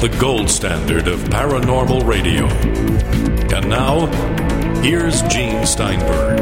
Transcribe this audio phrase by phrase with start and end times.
[0.00, 2.46] the gold standard of paranormal radio.
[3.56, 4.06] And now,
[4.82, 6.40] here's Gene Steinberg.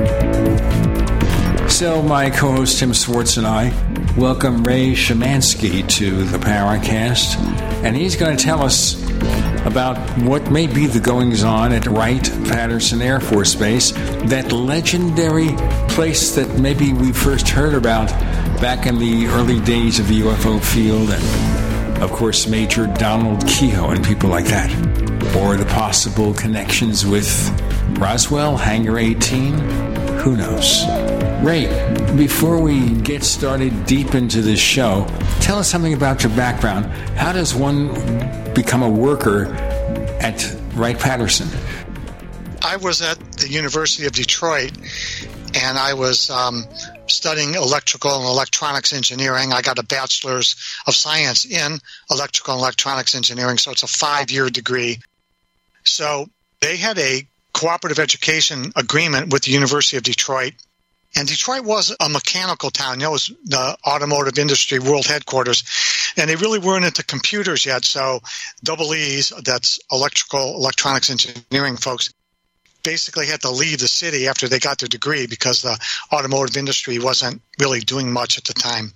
[1.71, 3.73] So, my co host Tim Swartz and I
[4.17, 7.37] welcome Ray Szymanski to the Paracast,
[7.83, 9.03] and he's going to tell us
[9.65, 13.93] about what may be the goings on at Wright Patterson Air Force Base,
[14.27, 15.49] that legendary
[15.89, 18.09] place that maybe we first heard about
[18.61, 21.72] back in the early days of the UFO field, and
[22.03, 24.71] of course, Major Donald Keyhoe and people like that.
[25.37, 27.29] Or the possible connections with
[27.99, 29.55] Roswell, Hangar 18,
[30.19, 30.85] who knows?
[31.45, 31.67] Ray,
[32.17, 35.07] before we get started deep into this show,
[35.41, 36.87] tell us something about your background.
[37.17, 37.89] How does one
[38.53, 39.47] become a worker
[40.21, 41.49] at Wright Patterson?
[42.63, 44.73] I was at the University of Detroit
[45.55, 46.65] and I was um,
[47.07, 49.53] studying electrical and electronics engineering.
[49.53, 51.79] I got a bachelor's of science in
[52.11, 54.99] electrical and electronics engineering, so it's a five year degree.
[55.85, 56.29] So
[56.61, 60.55] they had a cooperative education agreement with the University of Detroit.
[61.15, 62.99] And Detroit was a mechanical town.
[62.99, 65.63] You know, it was the automotive industry world headquarters.
[66.17, 67.85] And they really weren't into computers yet.
[67.85, 68.21] So
[68.65, 72.13] double E's, that's electrical, electronics engineering folks,
[72.83, 75.79] basically had to leave the city after they got their degree because the
[76.13, 78.93] automotive industry wasn't really doing much at the time.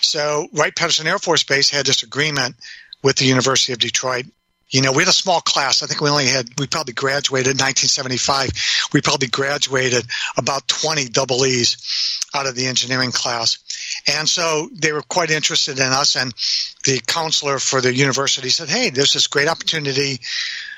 [0.00, 2.56] So Wright Patterson Air Force Base had this agreement
[3.02, 4.26] with the University of Detroit.
[4.70, 5.82] You know, we had a small class.
[5.82, 8.50] I think we only had, we probably graduated in 1975.
[8.92, 13.58] We probably graduated about 20 double E's out of the engineering class.
[14.06, 16.14] And so they were quite interested in us.
[16.14, 16.32] And
[16.84, 20.20] the counselor for the university said, Hey, there's this great opportunity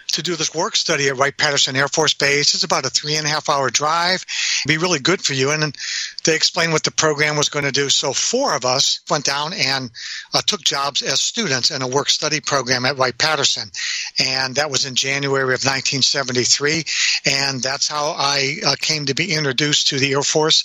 [0.09, 2.55] to do this work study at Wright Patterson Air Force Base.
[2.55, 4.25] It's about a three and a half hour drive.
[4.61, 5.51] It'd be really good for you.
[5.51, 5.77] And
[6.25, 7.89] they explained what the program was going to do.
[7.89, 9.91] So four of us went down and
[10.35, 13.71] uh, took jobs as students in a work study program at Wright Patterson.
[14.19, 16.85] And that was in January of 1973.
[17.27, 20.65] And that's how I uh, came to be introduced to the Air Force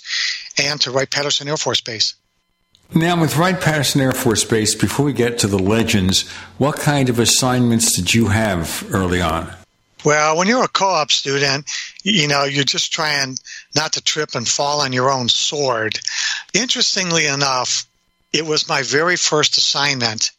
[0.62, 2.14] and to Wright Patterson Air Force Base.
[2.94, 6.26] Now, with Wright Patterson Air Force Base, before we get to the legends,
[6.56, 9.52] what kind of assignments did you have early on?
[10.06, 11.68] Well, when you're a co op student,
[12.02, 13.36] you know, you're just trying
[13.74, 16.00] not to trip and fall on your own sword.
[16.54, 17.84] Interestingly enough,
[18.32, 20.30] it was my very first assignment.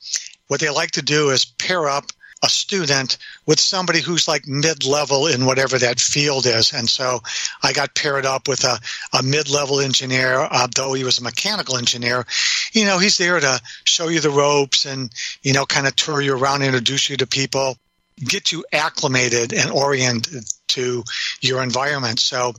[0.48, 2.06] What they like to do is pair up
[2.42, 6.74] a student with somebody who's like mid level in whatever that field is.
[6.74, 7.20] And so
[7.64, 8.80] I got paired up with a,
[9.18, 12.26] a mid level engineer, uh, though he was a mechanical engineer.
[12.72, 15.12] You know, he's there to show you the ropes and,
[15.42, 17.78] you know, kind of tour you around, introduce you to people,
[18.18, 21.04] get you acclimated and oriented to
[21.42, 22.20] your environment.
[22.20, 22.54] So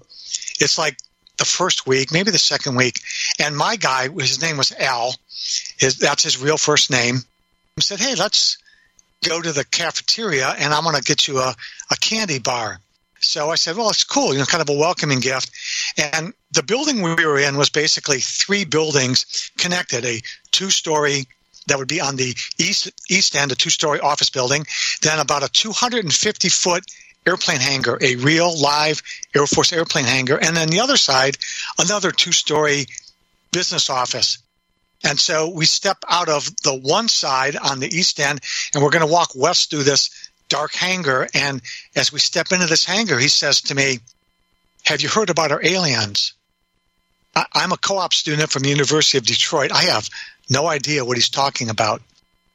[0.60, 0.98] it's like
[1.38, 3.00] the first week, maybe the second week.
[3.38, 5.14] And my guy, his name was Al,
[5.78, 7.20] his, that's his real first name,
[7.78, 8.58] said, Hey, let's
[9.22, 11.54] go to the cafeteria and I'm going to get you a,
[11.91, 12.78] a candy bar.
[13.20, 15.50] So I said, well, it's cool, you know, kind of a welcoming gift.
[15.98, 20.20] And the building we were in was basically three buildings connected, a
[20.50, 21.26] two story
[21.66, 24.66] that would be on the east east end, a two story office building,
[25.03, 26.84] then about a 250 foot
[27.26, 29.03] airplane hangar, a real live
[29.34, 31.36] Air Force airplane hangar, and then the other side,
[31.78, 32.86] another two story
[33.53, 34.39] business office.
[35.04, 38.41] And so we step out of the one side on the east end
[38.74, 40.10] and we're going to walk west through this
[40.48, 41.28] dark hangar.
[41.34, 41.62] And
[41.97, 44.00] as we step into this hangar, he says to me,
[44.84, 46.34] Have you heard about our aliens?
[47.34, 49.72] I'm a co op student from the University of Detroit.
[49.72, 50.10] I have
[50.50, 52.02] no idea what he's talking about.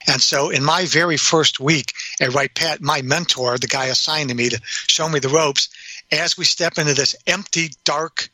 [0.07, 4.29] And so in my very first week at Wright Pat, my mentor, the guy assigned
[4.29, 5.69] to me to show me the ropes,
[6.11, 8.29] as we step into this empty, dark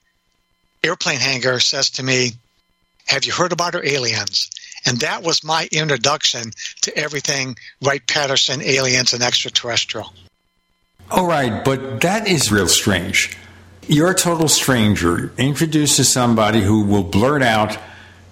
[0.83, 2.33] airplane hangar, says to me,
[3.07, 4.49] have you heard about our aliens?
[4.85, 6.51] And that was my introduction
[6.81, 10.13] to everything Wright Patterson, aliens, and extraterrestrial.
[11.11, 13.37] All right, but that is real strange.
[13.87, 17.77] You're a total stranger introduced to somebody who will blurt out,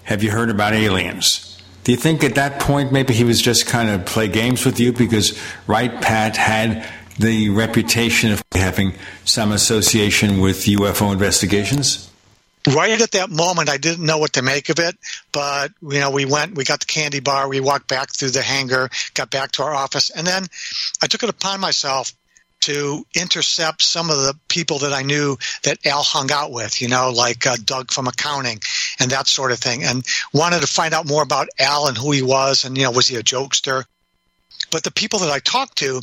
[0.04, 1.46] Have you heard about aliens?
[1.84, 4.80] Do you think at that point maybe he was just kind of play games with
[4.80, 6.88] you because Wright Pat had
[7.18, 8.94] the reputation of having
[9.24, 12.09] some association with UFO investigations?
[12.68, 14.96] Right at that moment, I didn't know what to make of it.
[15.32, 18.42] But you know, we went, we got the candy bar, we walked back through the
[18.42, 20.46] hangar, got back to our office, and then
[21.02, 22.12] I took it upon myself
[22.60, 26.88] to intercept some of the people that I knew that Al hung out with, you
[26.88, 28.60] know, like uh, Doug from accounting
[28.98, 32.12] and that sort of thing, and wanted to find out more about Al and who
[32.12, 33.84] he was, and you know, was he a jokester?
[34.70, 36.02] But the people that I talked to,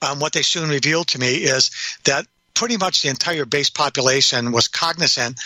[0.00, 1.70] um, what they soon revealed to me is
[2.04, 2.26] that
[2.56, 5.38] pretty much the entire base population was cognizant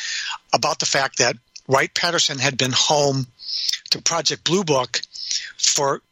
[0.53, 1.37] about the fact that
[1.69, 3.27] Wright Patterson had been home
[3.91, 5.01] to Project Blue Book
[5.57, 6.03] for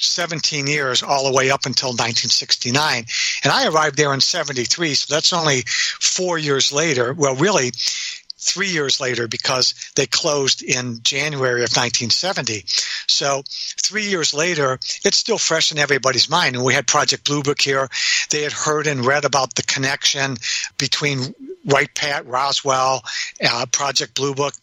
[0.00, 3.04] 17 years, all the way up until 1969.
[3.44, 7.12] And I arrived there in 73, so that's only four years later.
[7.12, 7.72] Well, really,
[8.42, 12.64] three years later because they closed in January of 1970.
[13.06, 16.56] So three years later, it's still fresh in everybody's mind.
[16.56, 17.88] And we had Project Blue Book here.
[18.30, 20.36] They had heard and read about the connection
[20.78, 21.34] between
[21.64, 23.04] Wright Pat, Roswell,
[23.44, 24.54] uh, Project Blue Book.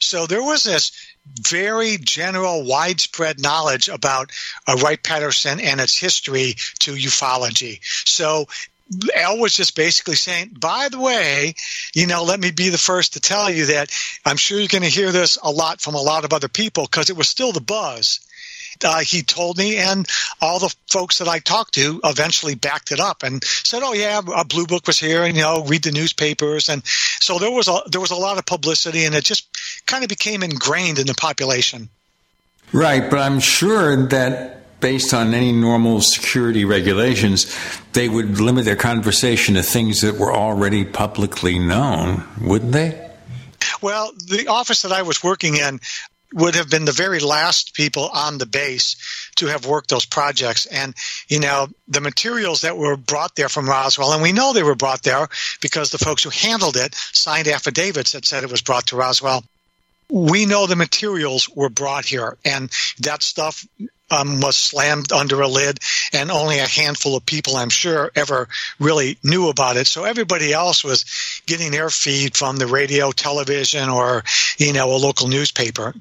[0.00, 0.92] So there was this
[1.40, 4.30] very general, widespread knowledge about
[4.66, 7.80] uh, Wright Patterson and its history to ufology.
[8.06, 8.46] So
[9.16, 11.54] Al was just basically saying, by the way,
[11.94, 13.90] you know, let me be the first to tell you that
[14.24, 16.84] I'm sure you're going to hear this a lot from a lot of other people
[16.84, 18.20] because it was still the buzz.
[18.84, 20.06] Uh, he told me, and
[20.40, 24.20] all the folks that I talked to eventually backed it up and said, "Oh yeah,
[24.36, 27.68] a blue book was here, and you know, read the newspapers." And so there was
[27.68, 29.48] a there was a lot of publicity, and it just
[29.86, 31.88] kind of became ingrained in the population.
[32.72, 37.56] Right, but I'm sure that based on any normal security regulations,
[37.92, 43.10] they would limit their conversation to things that were already publicly known, wouldn't they?
[43.80, 45.80] Well, the office that I was working in
[46.32, 48.96] would have been the very last people on the base
[49.36, 50.66] to have worked those projects.
[50.66, 50.94] And,
[51.28, 54.74] you know, the materials that were brought there from Roswell, and we know they were
[54.74, 55.28] brought there
[55.62, 59.44] because the folks who handled it signed affidavits that said it was brought to Roswell.
[60.10, 62.70] We know the materials were brought here, and
[63.00, 63.66] that stuff
[64.10, 65.80] um, was slammed under a lid,
[66.12, 68.48] and only a handful of people, I'm sure, ever
[68.78, 69.86] really knew about it.
[69.86, 71.04] So everybody else was
[71.46, 74.24] getting their feed from the radio, television, or
[74.58, 75.94] you know a local newspaper.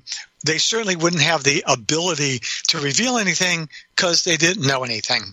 [0.44, 5.24] They certainly wouldn't have the ability to reveal anything because they didn't know anything.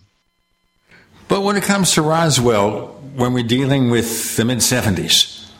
[1.29, 5.51] But when it comes to Roswell, when we're dealing with the mid 70s,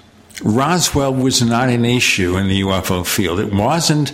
[0.43, 3.39] Roswell was not an issue in the UFO field.
[3.39, 4.13] It wasn't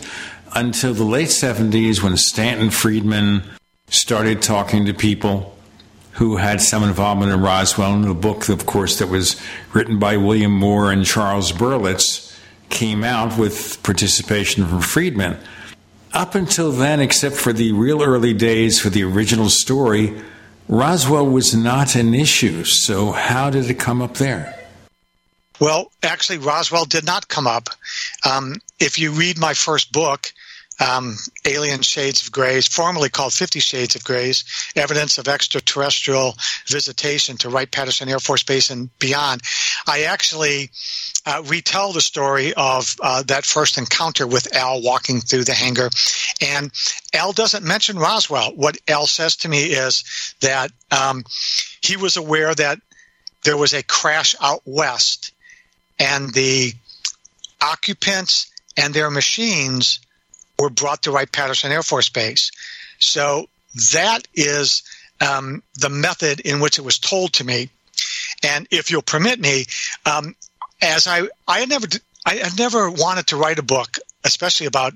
[0.55, 3.43] until the late 70s when Stanton Friedman
[3.89, 5.57] started talking to people
[6.13, 7.95] who had some involvement in Roswell.
[7.95, 9.41] And the book, of course, that was
[9.73, 12.37] written by William Moore and Charles Berlitz
[12.71, 15.39] came out with participation from Friedman.
[16.13, 20.21] Up until then, except for the real early days for the original story,
[20.67, 22.65] Roswell was not an issue.
[22.65, 24.58] So, how did it come up there?
[25.61, 27.69] Well, actually, Roswell did not come up.
[28.29, 30.33] Um, if you read my first book,
[30.81, 34.45] um, Alien Shades of Greys, formerly called Fifty Shades of Grays,
[34.77, 36.37] evidence of extraterrestrial
[36.69, 39.43] visitation to Wright Patterson Air Force Base and beyond,
[39.87, 40.71] I actually
[41.27, 45.91] uh, retell the story of uh, that first encounter with Al walking through the hangar.
[46.41, 46.71] And
[47.13, 48.53] Al doesn't mention Roswell.
[48.55, 50.05] What Al says to me is
[50.41, 51.25] that um,
[51.81, 52.79] he was aware that
[53.43, 55.33] there was a crash out west
[55.99, 56.73] and the
[57.61, 60.01] occupants and their machines
[60.59, 62.51] were brought to Wright Patterson Air Force Base.
[62.99, 63.49] So
[63.93, 64.83] that is
[65.21, 67.71] um, the method in which it was told to me.
[68.43, 69.67] And if you'll permit me,
[70.07, 70.35] um,
[70.81, 71.87] as I I had never
[72.25, 74.95] I had never wanted to write a book, especially about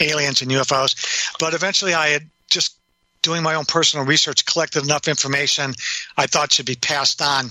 [0.00, 2.76] aliens and UFOs, but eventually I had just
[3.22, 5.74] doing my own personal research collected enough information
[6.16, 7.46] I thought should be passed on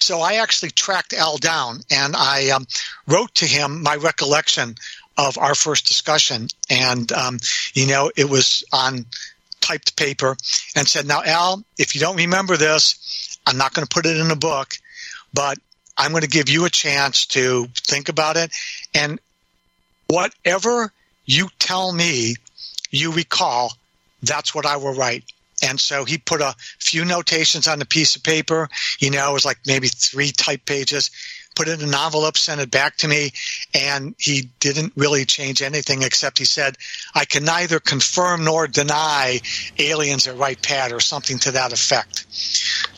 [0.00, 2.66] so I actually tracked Al down and I um,
[3.06, 4.76] wrote to him my recollection
[5.18, 6.48] of our first discussion.
[6.70, 7.38] And, um,
[7.74, 9.06] you know, it was on
[9.60, 10.36] typed paper
[10.76, 14.16] and said, Now, Al, if you don't remember this, I'm not going to put it
[14.16, 14.74] in a book,
[15.32, 15.58] but
[15.96, 18.52] I'm going to give you a chance to think about it.
[18.94, 19.20] And
[20.08, 20.92] whatever
[21.24, 22.36] you tell me
[22.90, 23.72] you recall,
[24.22, 25.24] that's what I will write.
[25.62, 28.68] And so he put a few notations on a piece of paper.
[28.98, 31.10] You know, it was like maybe three type pages.
[31.54, 33.30] Put it in an envelope, sent it back to me,
[33.74, 36.78] and he didn't really change anything except he said,
[37.14, 39.42] "I can neither confirm nor deny
[39.78, 42.24] aliens at Wright Pat or something to that effect."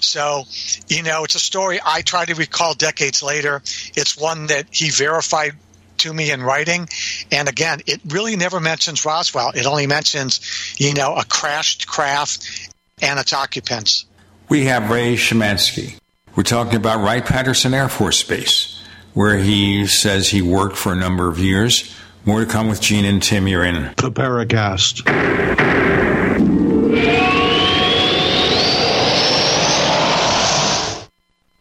[0.00, 0.46] So,
[0.88, 3.60] you know, it's a story I try to recall decades later.
[3.96, 5.56] It's one that he verified
[6.04, 6.86] to me in writing.
[7.32, 9.52] And again, it really never mentions Roswell.
[9.54, 12.70] It only mentions, you know, a crashed craft
[13.00, 14.04] and its occupants.
[14.48, 15.98] We have Ray Szymanski.
[16.36, 18.82] We're talking about Wright Patterson Air Force Base,
[19.14, 21.94] where he says he worked for a number of years.
[22.26, 23.48] More to come with Gene and Tim.
[23.48, 25.08] You're in the Paracast.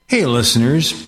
[0.07, 1.07] Hey, listeners.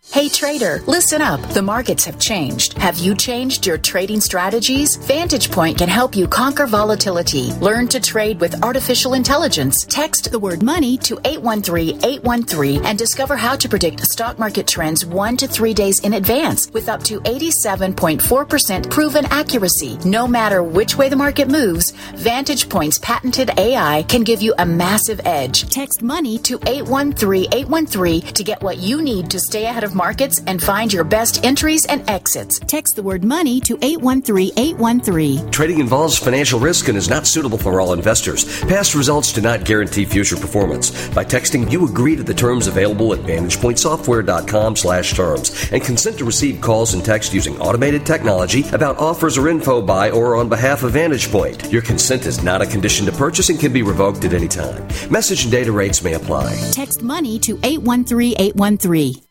[0.11, 1.39] Hey trader, listen up.
[1.53, 2.73] The markets have changed.
[2.73, 4.97] Have you changed your trading strategies?
[4.97, 7.53] Vantage Point can help you conquer volatility.
[7.61, 9.85] Learn to trade with artificial intelligence.
[9.87, 15.37] Text the word money to 813-813 and discover how to predict stock market trends 1
[15.37, 19.97] to 3 days in advance with up to 87.4% proven accuracy.
[20.03, 24.65] No matter which way the market moves, Vantage Point's patented AI can give you a
[24.65, 25.69] massive edge.
[25.69, 30.59] Text money to 813-813 to get what you need to stay ahead of markets and
[30.63, 32.57] find your best entries and exits.
[32.75, 35.51] Text the word money to 813 813.
[35.51, 38.41] Trading involves financial risk and is not suitable for all investors.
[38.61, 40.89] Past results do not guarantee future performance.
[41.09, 46.25] By texting, you agree to the terms available at VantagePointSoftware.com slash terms and consent to
[46.25, 50.81] receive calls and text using automated technology about offers or info by or on behalf
[50.81, 51.71] of VantagePoint.
[51.71, 54.81] Your consent is not a condition to purchase and can be revoked at any time.
[55.11, 56.49] Message and data rates may apply.
[56.71, 59.30] Text money to 813 813.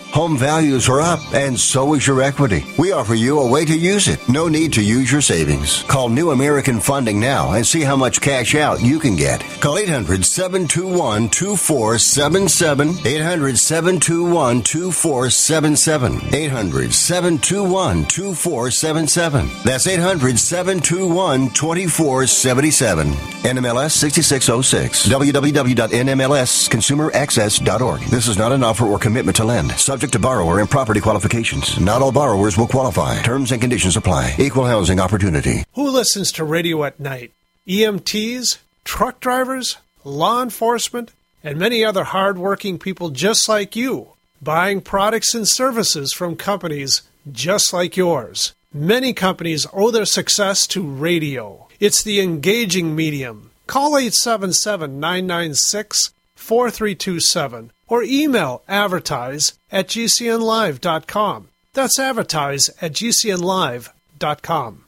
[0.13, 2.65] Home values are up and so is your equity.
[2.77, 4.19] We offer you a way to use it.
[4.27, 5.83] No need to use your savings.
[5.83, 9.39] Call New American Funding now and see how much cash out you can get.
[9.61, 13.07] Call 800 721 2477.
[13.07, 16.35] 800 721 2477.
[16.35, 19.49] 800 721 2477.
[19.63, 23.11] That's 800 721 2477.
[23.11, 25.07] NMLS 6606.
[25.07, 28.01] www.nmlsconsumeraccess.org.
[28.01, 29.71] This is not an offer or commitment to lend.
[29.71, 31.79] Subject to borrower and property qualifications.
[31.79, 33.21] Not all borrowers will qualify.
[33.21, 34.35] Terms and conditions apply.
[34.39, 35.63] Equal housing opportunity.
[35.75, 37.31] Who listens to radio at night?
[37.67, 41.11] EMTs, truck drivers, law enforcement,
[41.43, 44.07] and many other hardworking people just like you,
[44.41, 48.53] buying products and services from companies just like yours.
[48.73, 51.67] Many companies owe their success to radio.
[51.79, 53.51] It's the engaging medium.
[53.67, 56.11] Call 877 996
[56.51, 61.47] 4327 or email advertise at gcnlive.com.
[61.71, 64.83] That's advertise at gcnlive.com.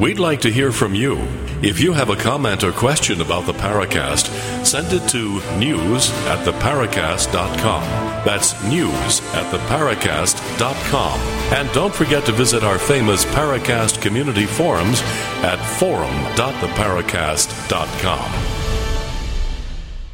[0.00, 1.18] We'd like to hear from you.
[1.60, 6.42] If you have a comment or question about the Paracast, send it to news at
[6.46, 7.82] theparacast.com.
[8.24, 11.20] That's news at theparacast.com.
[11.52, 15.02] And don't forget to visit our famous Paracast community forums
[15.42, 18.32] at forum.theparacast.com.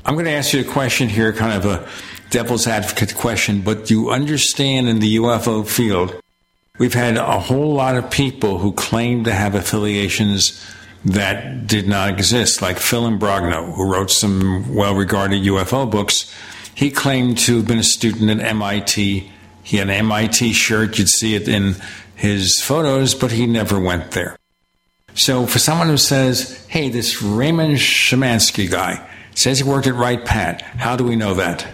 [0.04, 1.88] I'm going to ask you a question here, kind of a
[2.30, 6.20] devil's advocate question, but do you understand in the UFO field,
[6.78, 10.64] we've had a whole lot of people who claim to have affiliations
[11.04, 16.32] that did not exist, like Phil Imbrogno, who wrote some well regarded UFO books.
[16.74, 19.30] He claimed to have been a student at MIT.
[19.62, 21.76] He had an MIT shirt, you'd see it in
[22.14, 24.36] his photos, but he never went there.
[25.14, 30.24] So for someone who says, hey, this Raymond Szymanski guy says he worked at Wright
[30.24, 31.66] Pat, how do we know that?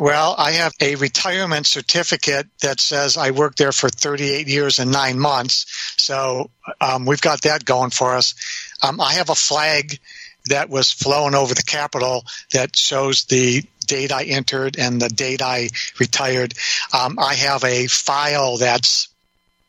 [0.00, 4.90] Well, I have a retirement certificate that says I worked there for 38 years and
[4.90, 5.66] nine months.
[5.98, 8.34] So um, we've got that going for us.
[8.82, 10.00] Um, I have a flag
[10.46, 15.40] that was flown over the Capitol that shows the date I entered and the date
[15.40, 15.68] I
[16.00, 16.54] retired.
[16.92, 19.08] Um, I have a file that's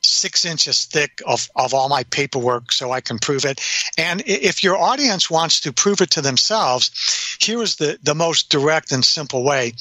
[0.05, 3.62] six inches thick of, of all my paperwork so I can prove it.
[3.97, 6.91] And if your audience wants to prove it to themselves,
[7.39, 9.74] here is the, the most direct and simple way.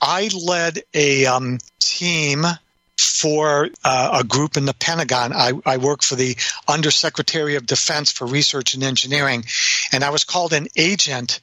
[0.00, 2.44] I led a um, team
[2.96, 5.32] for uh, a group in the Pentagon.
[5.32, 6.36] I, I work for the
[6.68, 9.44] Undersecretary of Defense for Research and Engineering,
[9.92, 11.40] and I was called an agent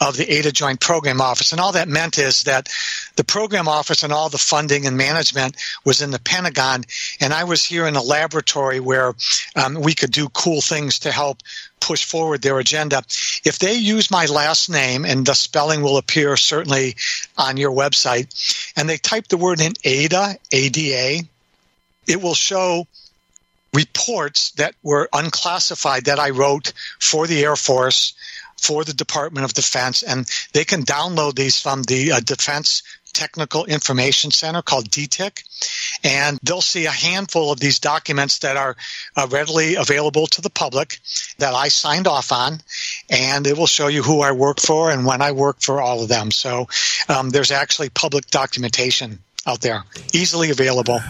[0.00, 1.52] of the ADA Joint Program Office.
[1.52, 2.68] And all that meant is that
[3.16, 6.84] the program office and all the funding and management was in the Pentagon,
[7.20, 9.14] and I was here in a laboratory where
[9.56, 11.42] um, we could do cool things to help
[11.80, 13.02] push forward their agenda.
[13.44, 16.96] If they use my last name, and the spelling will appear certainly
[17.36, 21.26] on your website, and they type the word in ADA, ADA,
[22.06, 22.86] it will show
[23.72, 28.14] reports that were unclassified that I wrote for the Air Force,
[28.56, 32.82] for the Department of Defense, and they can download these from the uh, Defense
[33.14, 35.42] Technical Information Center called DTIC,
[36.04, 38.76] and they'll see a handful of these documents that are
[39.16, 40.98] uh, readily available to the public
[41.38, 42.60] that I signed off on,
[43.08, 46.02] and it will show you who I work for and when I work for all
[46.02, 46.30] of them.
[46.30, 46.68] So
[47.08, 51.00] um, there's actually public documentation out there, easily available.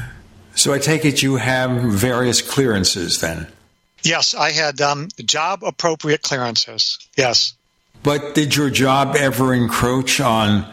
[0.55, 3.49] So I take it you have various clearances then?
[4.03, 6.99] Yes, I had um, job appropriate clearances.
[7.17, 7.55] Yes.
[8.03, 10.71] But did your job ever encroach on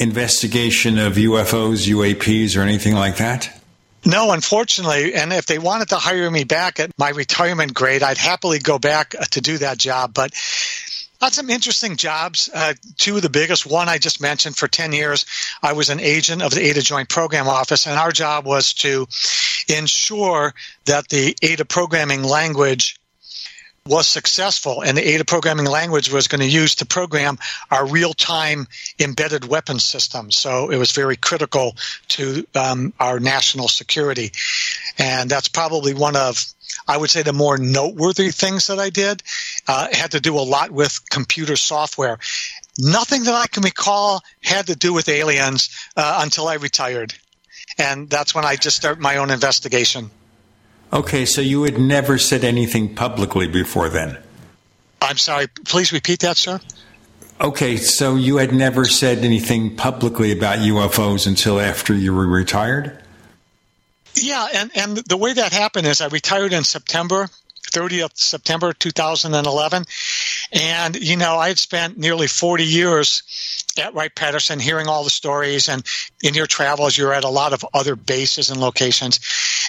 [0.00, 3.56] investigation of UFOs, UAPs, or anything like that?
[4.04, 5.14] No, unfortunately.
[5.14, 8.78] And if they wanted to hire me back at my retirement grade, I'd happily go
[8.78, 10.14] back uh, to do that job.
[10.14, 10.32] But
[11.20, 12.48] had some interesting jobs.
[12.52, 13.66] Uh, two of the biggest.
[13.66, 15.26] One I just mentioned for 10 years,
[15.62, 19.06] I was an agent of the ADA Joint Program Office, and our job was to
[19.68, 20.54] ensure
[20.86, 22.96] that the ADA programming language
[23.90, 27.38] was successful and the ADA programming language was going to use to program
[27.72, 28.68] our real-time
[29.00, 30.30] embedded weapons system.
[30.30, 31.76] So it was very critical
[32.08, 34.30] to um, our national security.
[34.96, 36.44] And that's probably one of,
[36.86, 39.24] I would say, the more noteworthy things that I did.
[39.66, 42.18] Uh, had to do a lot with computer software.
[42.78, 47.12] Nothing that I can recall had to do with aliens uh, until I retired.
[47.76, 50.10] And that's when I just started my own investigation.
[50.92, 54.18] Okay, so you had never said anything publicly before then?
[55.00, 56.60] I'm sorry, please repeat that, sir.
[57.40, 63.02] Okay, so you had never said anything publicly about UFOs until after you were retired?
[64.14, 67.28] Yeah, and, and the way that happened is I retired in September,
[67.70, 69.84] 30th September 2011.
[70.52, 73.22] And, you know, I had spent nearly 40 years
[73.78, 75.68] at Wright Patterson hearing all the stories.
[75.68, 75.84] And
[76.22, 79.20] in your travels, you're at a lot of other bases and locations.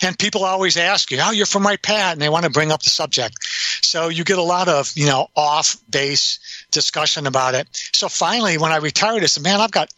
[0.02, 2.72] And people always ask you, oh, you're from Wright Pat, and they want to bring
[2.72, 3.38] up the subject.
[3.84, 6.40] So you get a lot of, you know, off base
[6.72, 7.68] discussion about it.
[7.94, 9.94] So finally, when I retired, I said, man, I've got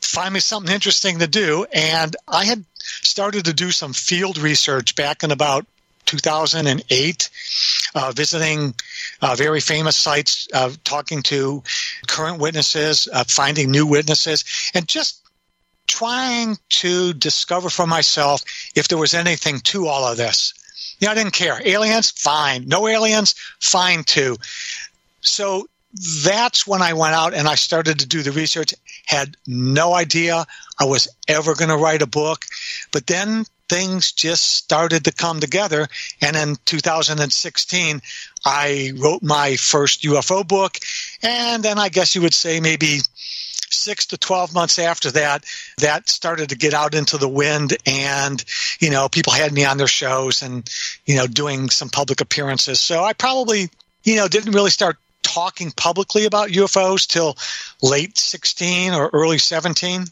[0.00, 1.66] find me something interesting to do.
[1.72, 5.66] And I had started to do some field research back in about
[6.18, 7.30] 2008,
[7.94, 8.74] uh, visiting
[9.22, 11.62] uh, very famous sites, uh, talking to
[12.06, 14.44] current witnesses, uh, finding new witnesses,
[14.74, 15.22] and just
[15.86, 18.42] trying to discover for myself
[18.74, 20.52] if there was anything to all of this.
[21.00, 21.60] Yeah, I didn't care.
[21.64, 22.68] Aliens, fine.
[22.68, 24.36] No aliens, fine too.
[25.22, 25.66] So
[26.24, 28.74] that's when I went out and I started to do the research.
[29.06, 30.44] Had no idea
[30.78, 32.44] I was ever going to write a book.
[32.92, 35.88] But then things just started to come together.
[36.20, 38.02] And in 2016,
[38.44, 40.76] I wrote my first UFO book.
[41.22, 42.98] And then I guess you would say maybe
[43.70, 45.46] six to 12 months after that,
[45.78, 47.74] that started to get out into the wind.
[47.86, 48.44] And,
[48.78, 50.68] you know, people had me on their shows and,
[51.06, 52.78] you know, doing some public appearances.
[52.78, 53.70] So I probably,
[54.04, 57.38] you know, didn't really start talking publicly about UFOs till
[57.80, 60.04] late 16 or early 17.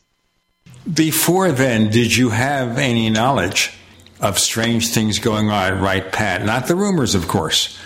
[0.93, 3.73] Before then, did you have any knowledge
[4.21, 6.45] of strange things going on Wright Pat?
[6.45, 7.79] Not the rumors, of course,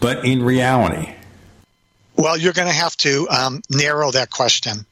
[0.00, 1.14] but in reality.
[2.16, 4.84] Well, you're going to have to um, narrow that question.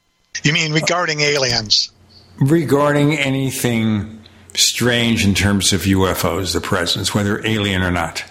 [0.42, 1.92] You mean regarding aliens?
[2.38, 4.20] Regarding anything
[4.54, 8.24] strange in terms of UFOs, the presence, whether alien or not.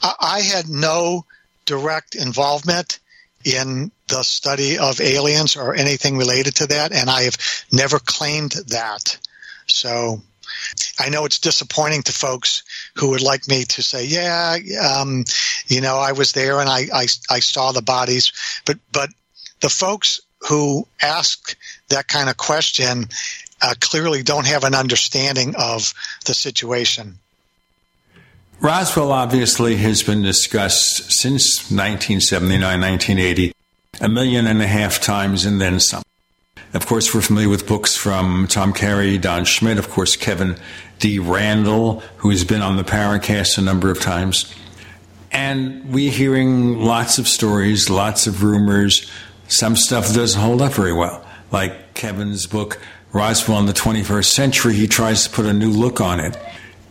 [0.00, 1.26] I had no
[1.66, 3.00] direct involvement
[3.44, 7.36] in the study of aliens or anything related to that, and I have
[7.72, 9.18] never claimed that.
[9.66, 10.20] So
[10.98, 12.62] I know it's disappointing to folks
[12.94, 15.24] who would like me to say, yeah, um,
[15.66, 18.32] you know, I was there and I, I, I saw the bodies,
[18.64, 19.10] but, but
[19.60, 21.56] the folks who ask
[21.88, 23.08] that kind of question
[23.60, 25.92] uh, clearly don't have an understanding of
[26.26, 27.18] the situation.
[28.60, 33.52] Roswell obviously has been discussed since 1979, 1980,
[34.00, 36.02] a million and a half times and then some.
[36.74, 40.56] Of course, we're familiar with books from Tom Carey, Don Schmidt, of course, Kevin
[40.98, 41.18] D.
[41.18, 44.54] Randle, who has been on the Paracast a number of times.
[45.32, 49.10] And we're hearing lots of stories, lots of rumors.
[49.48, 51.24] Some stuff doesn't hold up very well.
[51.50, 52.78] Like Kevin's book,
[53.12, 56.36] Roswell in the 21st Century, he tries to put a new look on it.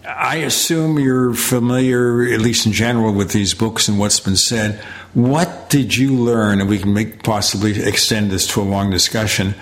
[0.08, 4.84] I assume you're familiar, at least in general, with these books and what's been said.
[5.18, 6.62] What did you learn?
[6.62, 9.56] And we can make, possibly extend this to a long discussion.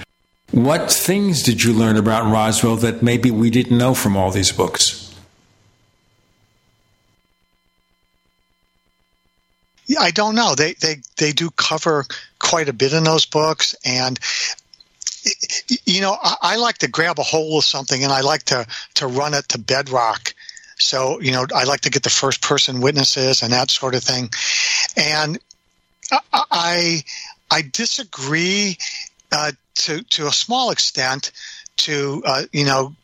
[0.52, 4.52] What things did you learn about Roswell that maybe we didn't know from all these
[4.52, 5.16] books?
[9.98, 10.56] I don't know.
[10.56, 12.04] They they they do cover
[12.38, 14.20] quite a bit in those books, and
[15.86, 18.68] you know, I, I, like to grab a hold of something and I like to
[18.96, 20.35] to run it to bedrock.
[20.78, 24.04] So you know, I like to get the first person witnesses and that sort of
[24.04, 24.30] thing.
[24.98, 25.40] And
[26.34, 27.04] I
[27.52, 28.78] I, disagree
[29.32, 31.32] uh, to to a small extent
[31.78, 32.96] to uh, you know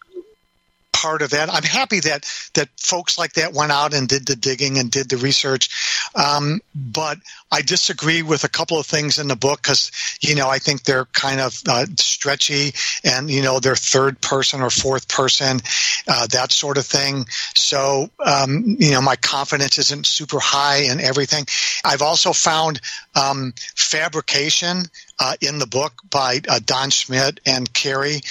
[1.01, 1.51] part of that.
[1.51, 5.09] I'm happy that that folks like that went out and did the digging and did
[5.09, 5.69] the research,
[6.13, 7.17] um, but
[7.51, 10.83] I disagree with a couple of things in the book because you know I think
[10.83, 15.59] they're kind of uh, stretchy and you know they're third person or fourth person,
[16.07, 17.25] uh, that sort of thing.
[17.55, 21.45] So um, you know my confidence isn't super high and everything.
[21.83, 22.79] I've also found
[23.15, 24.85] um, fabrication
[25.19, 28.21] uh, in the book by uh, Don Schmidt and Carey.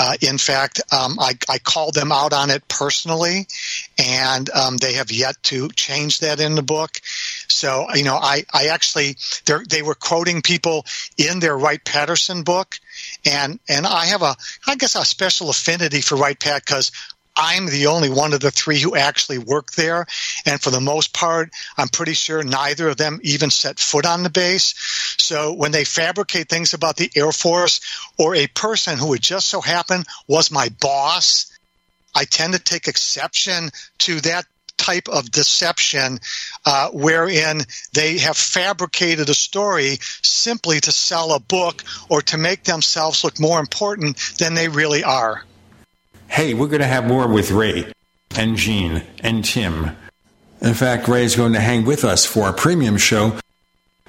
[0.00, 3.46] Uh, in fact, um, I, I, called them out on it personally,
[3.98, 6.98] and um, they have yet to change that in the book.
[7.48, 9.18] So, you know, I, I actually,
[9.68, 10.86] they were quoting people
[11.18, 12.80] in their Wright Patterson book.
[13.26, 14.36] And, and I have a,
[14.66, 16.92] I guess a special affinity for Wright Pat because
[17.36, 20.06] I'm the only one of the three who actually worked there.
[20.46, 24.22] And for the most part, I'm pretty sure neither of them even set foot on
[24.22, 24.74] the base.
[25.18, 27.80] So when they fabricate things about the Air Force
[28.18, 31.50] or a person who would just so happen was my boss,
[32.14, 34.44] I tend to take exception to that
[34.76, 36.18] type of deception
[36.64, 37.60] uh, wherein
[37.92, 43.38] they have fabricated a story simply to sell a book or to make themselves look
[43.38, 45.44] more important than they really are
[46.30, 47.92] hey, we're going to have more with Ray
[48.36, 49.96] and Gene and Tim.
[50.62, 53.38] In fact, Ray is going to hang with us for a premium show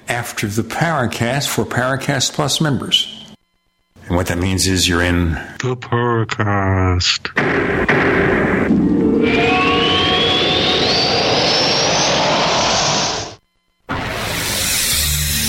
[0.08, 3.34] after the Paracast for Paracast Plus members.
[4.06, 7.28] And what that means is you're in the Paracast.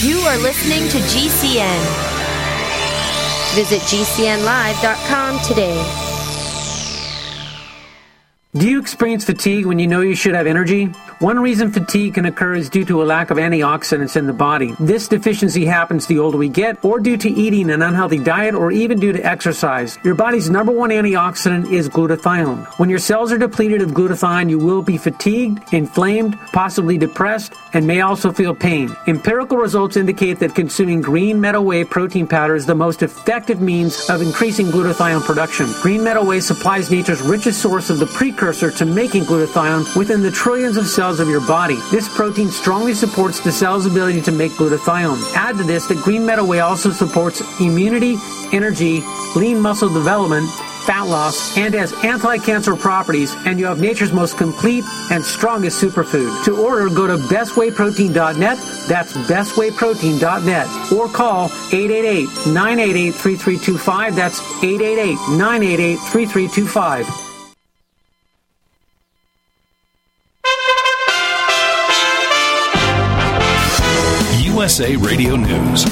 [0.03, 1.81] You are listening to GCN.
[3.55, 6.02] Visit GCNlive.com today.
[8.55, 10.91] Do you experience fatigue when you know you should have energy?
[11.23, 14.75] One reason fatigue can occur is due to a lack of antioxidants in the body.
[14.77, 18.73] This deficiency happens the older we get, or due to eating an unhealthy diet, or
[18.73, 19.97] even due to exercise.
[20.03, 22.65] Your body's number one antioxidant is glutathione.
[22.77, 27.87] When your cells are depleted of glutathione, you will be fatigued, inflamed, possibly depressed, and
[27.87, 28.93] may also feel pain.
[29.07, 34.09] Empirical results indicate that consuming green meadow whey protein powder is the most effective means
[34.09, 35.71] of increasing glutathione production.
[35.81, 40.29] Green meadow whey supplies nature's richest source of the precursor to making glutathione within the
[40.29, 41.77] trillions of cells of your body.
[41.91, 45.21] This protein strongly supports the cell's ability to make glutathione.
[45.35, 48.17] Add to this that green meadow whey also supports immunity,
[48.51, 49.03] energy,
[49.35, 50.49] lean muscle development,
[50.85, 56.43] fat loss, and has anti-cancer properties, and you have nature's most complete and strongest superfood.
[56.45, 58.57] To order, go to bestwayprotein.net.
[58.87, 60.67] That's bestwayprotein.net.
[60.91, 64.15] Or call 888-988-3325.
[64.15, 67.32] That's 888-988-3325.
[74.63, 75.83] USA Radio News.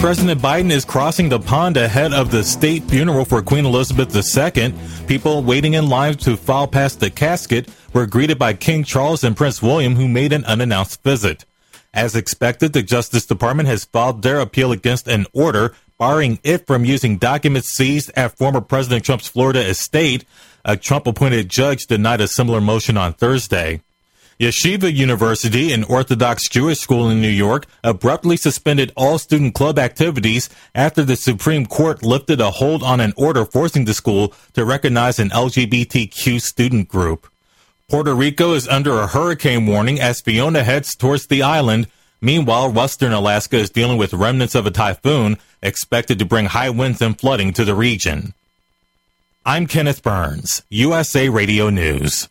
[0.00, 4.74] President Biden is crossing the pond ahead of the state funeral for Queen Elizabeth II.
[5.06, 9.36] People waiting in line to file past the casket were greeted by King Charles and
[9.36, 11.44] Prince William, who made an unannounced visit.
[11.94, 16.84] As expected, the Justice Department has filed their appeal against an order barring it from
[16.84, 20.24] using documents seized at former President Trump's Florida estate.
[20.64, 23.82] A Trump appointed judge denied a similar motion on Thursday.
[24.40, 30.48] Yeshiva University, an Orthodox Jewish school in New York, abruptly suspended all student club activities
[30.74, 35.18] after the Supreme Court lifted a hold on an order forcing the school to recognize
[35.18, 37.28] an LGBTQ student group.
[37.90, 41.88] Puerto Rico is under a hurricane warning as Fiona heads towards the island.
[42.22, 47.02] Meanwhile, western Alaska is dealing with remnants of a typhoon expected to bring high winds
[47.02, 48.32] and flooding to the region.
[49.44, 52.30] I'm Kenneth Burns, USA Radio News.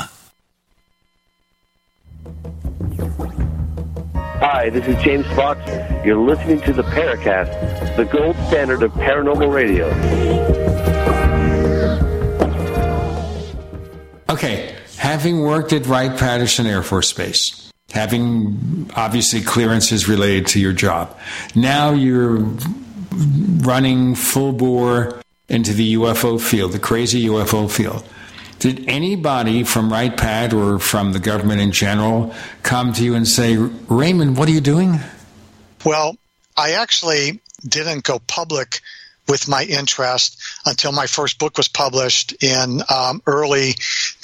[4.39, 5.59] Hi, this is James Fox.
[6.05, 9.87] You're listening to the Paracast, the gold standard of paranormal radio.
[14.29, 20.73] Okay, having worked at Wright Patterson Air Force Base, having obviously clearances related to your
[20.73, 21.17] job,
[21.55, 22.39] now you're
[23.19, 28.07] running full bore into the UFO field, the crazy UFO field.
[28.59, 33.27] Did anybody from Wright Pat or from the government in general come to you and
[33.27, 34.99] say, Raymond, what are you doing?
[35.85, 36.17] Well,
[36.57, 38.81] I actually didn't go public
[39.29, 43.75] with my interest until my first book was published in um, early,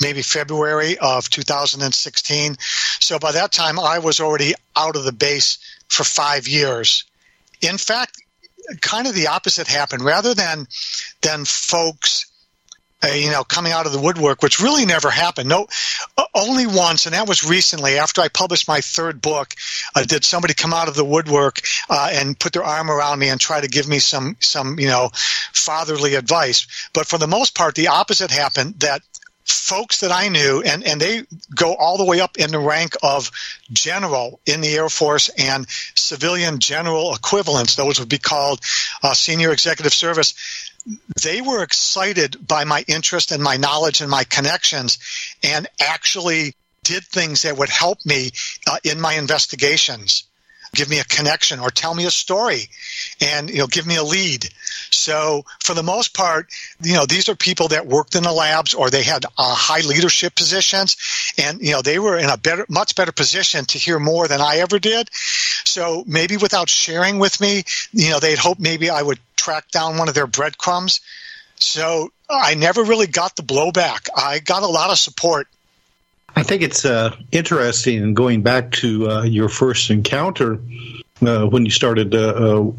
[0.01, 2.55] maybe February of 2016.
[2.99, 7.05] So by that time, I was already out of the base for five years.
[7.61, 8.17] In fact,
[8.81, 10.03] kind of the opposite happened.
[10.03, 10.67] Rather than
[11.21, 12.25] than folks
[13.05, 15.49] uh, you know, coming out of the woodwork, which really never happened.
[15.49, 15.67] No,
[16.33, 19.53] only once, and that was recently after I published my third book.
[19.93, 23.29] Uh, did somebody come out of the woodwork uh, and put their arm around me
[23.29, 26.89] and try to give me some, some, you know, fatherly advice?
[26.93, 28.79] But for the most part, the opposite happened.
[28.79, 29.01] That
[29.45, 32.95] folks that I knew, and, and they go all the way up in the rank
[33.03, 33.31] of
[33.71, 37.75] general in the Air Force and civilian general equivalents.
[37.75, 38.59] Those would be called
[39.03, 40.33] uh, senior executive service
[41.21, 44.99] they were excited by my interest and my knowledge and my connections
[45.43, 46.53] and actually
[46.83, 48.29] did things that would help me
[48.67, 50.24] uh, in my investigations
[50.75, 52.69] give me a connection or tell me a story
[53.21, 54.49] and you know give me a lead.
[54.91, 56.47] So for the most part
[56.81, 59.81] you know these are people that worked in the labs or they had uh, high
[59.81, 60.97] leadership positions
[61.37, 64.41] and you know they were in a better much better position to hear more than
[64.41, 65.09] i ever did.
[65.63, 69.97] So maybe without sharing with me you know they'd hope maybe i would track down
[69.97, 71.01] one of their breadcrumbs.
[71.55, 74.09] So i never really got the blowback.
[74.15, 75.47] I got a lot of support
[76.35, 80.59] I think it's uh, interesting going back to uh, your first encounter
[81.25, 82.71] uh, when you started uh, uh,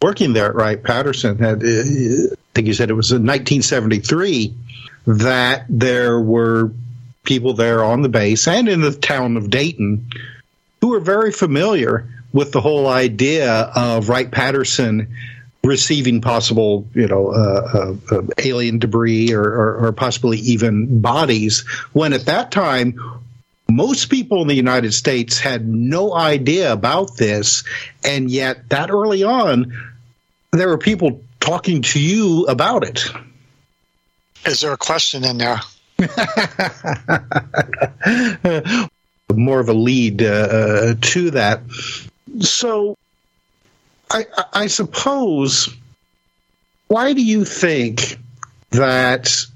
[0.00, 1.38] working there at Wright Patterson.
[1.38, 4.54] Had, uh, I think you said it was in 1973
[5.06, 6.70] that there were
[7.24, 10.06] people there on the base and in the town of Dayton
[10.80, 15.08] who were very familiar with the whole idea of Wright Patterson
[15.62, 21.60] receiving possible, you know, uh, uh, uh, alien debris or, or, or possibly even bodies.
[21.92, 22.98] When at that time,
[23.68, 27.62] most people in the United States had no idea about this,
[28.04, 29.72] and yet that early on,
[30.50, 33.04] there were people talking to you about it.
[34.46, 35.60] Is there a question in there?
[39.34, 41.60] More of a lead uh, uh, to that.
[42.40, 42.96] So,
[44.10, 45.74] I, I suppose,
[46.88, 48.18] why do you think
[48.70, 49.46] that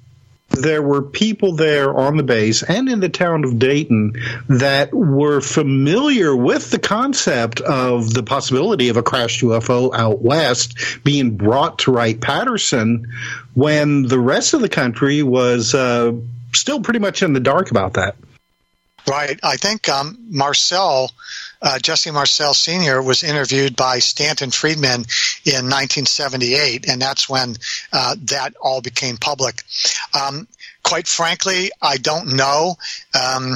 [0.50, 4.14] there were people there on the base and in the town of Dayton
[4.48, 10.76] that were familiar with the concept of the possibility of a crashed UFO out west
[11.02, 13.12] being brought to Wright Patterson
[13.54, 16.12] when the rest of the country was uh,
[16.52, 18.14] still pretty much in the dark about that.
[19.08, 19.38] Right.
[19.42, 21.10] I think um, Marcel,
[21.62, 25.06] uh, Jesse Marcel Sr., was interviewed by Stanton Friedman
[25.44, 27.56] in 1978, and that's when
[27.92, 29.62] uh, that all became public.
[30.18, 30.46] Um,
[30.82, 32.76] quite frankly, I don't know.
[33.14, 33.54] Um,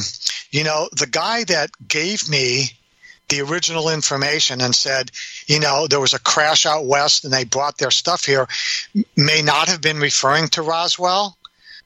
[0.50, 2.70] you know, the guy that gave me
[3.28, 5.10] the original information and said,
[5.46, 8.48] you know, there was a crash out west and they brought their stuff here
[9.16, 11.36] may not have been referring to Roswell.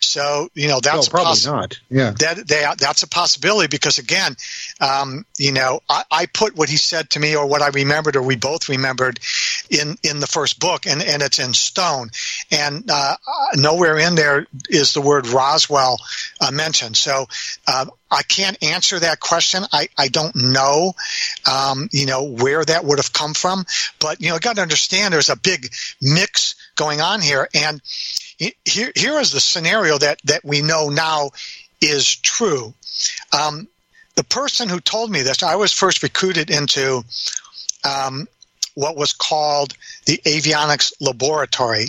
[0.04, 1.80] So you know that's no, probably possi- not.
[1.90, 4.36] Yeah, that they, that's a possibility because again,
[4.80, 8.16] um, you know, I, I, put what he said to me or what I remembered
[8.16, 9.20] or we both remembered
[9.70, 12.10] in in the first book, and and it's in stone,
[12.50, 13.16] and uh,
[13.54, 15.98] nowhere in there is the word Roswell
[16.40, 16.96] uh, mentioned.
[16.96, 17.26] So.
[17.66, 19.62] Uh, I can't answer that question.
[19.72, 20.92] I, I don't know,
[21.50, 23.64] um, you know, where that would have come from.
[24.00, 27.48] But, you know, got to understand there's a big mix going on here.
[27.54, 27.80] And,
[28.64, 31.30] here, here is the scenario that, that we know now
[31.80, 32.74] is true.
[33.32, 33.68] Um,
[34.14, 37.04] the person who told me this, I was first recruited into
[37.84, 38.28] um,
[38.74, 39.74] what was called
[40.06, 41.88] the avionics laboratory.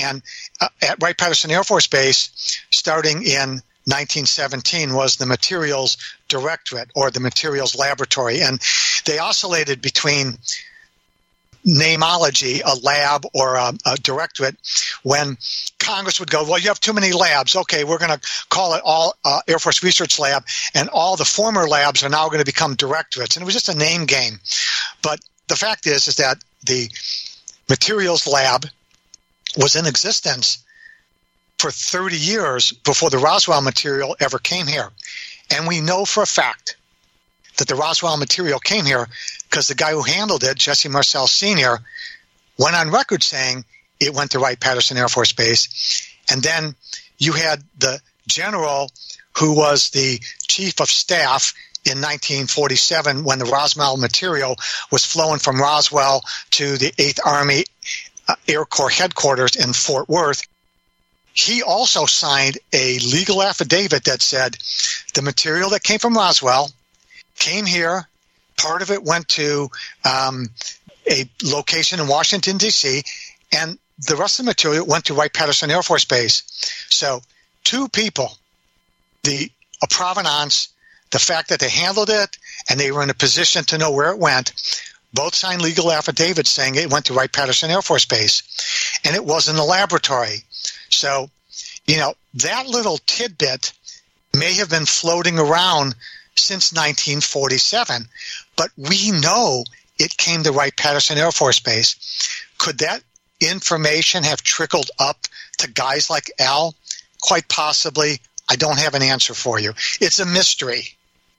[0.00, 0.22] And
[0.60, 5.96] uh, at Wright Patterson Air Force Base, starting in 1917, was the materials
[6.28, 8.42] directorate or the materials laboratory.
[8.42, 8.60] And
[9.06, 10.38] they oscillated between
[11.66, 14.56] namology, a lab or a, a, directorate,
[15.02, 15.36] when
[15.78, 17.56] Congress would go, well, you have too many labs.
[17.56, 20.44] Okay, we're going to call it all uh, Air Force Research Lab,
[20.74, 23.36] and all the former labs are now going to become directorates.
[23.36, 24.40] And it was just a name game.
[25.02, 26.88] But the fact is, is that the
[27.68, 28.66] materials lab
[29.56, 30.64] was in existence
[31.58, 34.90] for 30 years before the Roswell material ever came here.
[35.50, 36.76] And we know for a fact
[37.58, 39.08] that the Roswell material came here
[39.50, 41.80] because the guy who handled it, Jesse Marcel Sr.,
[42.56, 43.64] went on record saying
[43.98, 46.16] it went to Wright Patterson Air Force Base.
[46.30, 46.74] And then
[47.18, 48.90] you had the general
[49.36, 54.56] who was the chief of staff in 1947 when the Roswell material
[54.92, 57.64] was flowing from Roswell to the 8th Army
[58.28, 60.42] uh, Air Corps headquarters in Fort Worth.
[61.32, 64.58] He also signed a legal affidavit that said
[65.14, 66.70] the material that came from Roswell
[67.38, 68.09] came here.
[68.62, 69.70] Part of it went to
[70.04, 70.50] um,
[71.10, 73.02] a location in Washington, D.C.,
[73.52, 76.42] and the rest of the material went to Wright Patterson Air Force Base.
[76.88, 77.22] So,
[77.64, 78.36] two people,
[79.22, 79.50] the
[79.82, 80.68] a provenance,
[81.10, 82.36] the fact that they handled it,
[82.68, 84.52] and they were in a position to know where it went,
[85.12, 89.24] both signed legal affidavits saying it went to Wright Patterson Air Force Base, and it
[89.24, 90.44] was in the laboratory.
[90.88, 91.30] So,
[91.86, 93.72] you know, that little tidbit
[94.34, 95.94] may have been floating around
[96.36, 98.06] since 1947.
[98.60, 99.64] But we know
[99.98, 101.96] it came to Wright Patterson Air Force Base.
[102.58, 103.02] Could that
[103.40, 105.16] information have trickled up
[105.60, 106.74] to guys like Al?
[107.22, 108.20] Quite possibly.
[108.50, 109.72] I don't have an answer for you.
[109.98, 110.82] It's a mystery.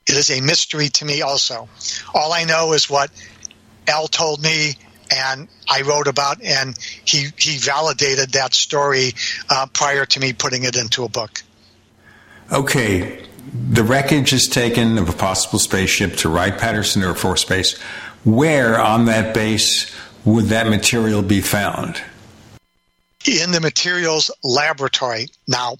[0.07, 1.69] It is a mystery to me also.
[2.11, 3.11] All I know is what
[3.87, 4.73] Al told me
[5.15, 9.11] and I wrote about, and he, he validated that story
[9.47, 11.43] uh, prior to me putting it into a book.
[12.51, 17.77] Okay, the wreckage is taken of a possible spaceship to Wright Patterson Air Force Base.
[18.23, 19.93] Where on that base
[20.25, 22.01] would that material be found?
[23.27, 25.27] In the materials laboratory.
[25.47, 25.77] Now,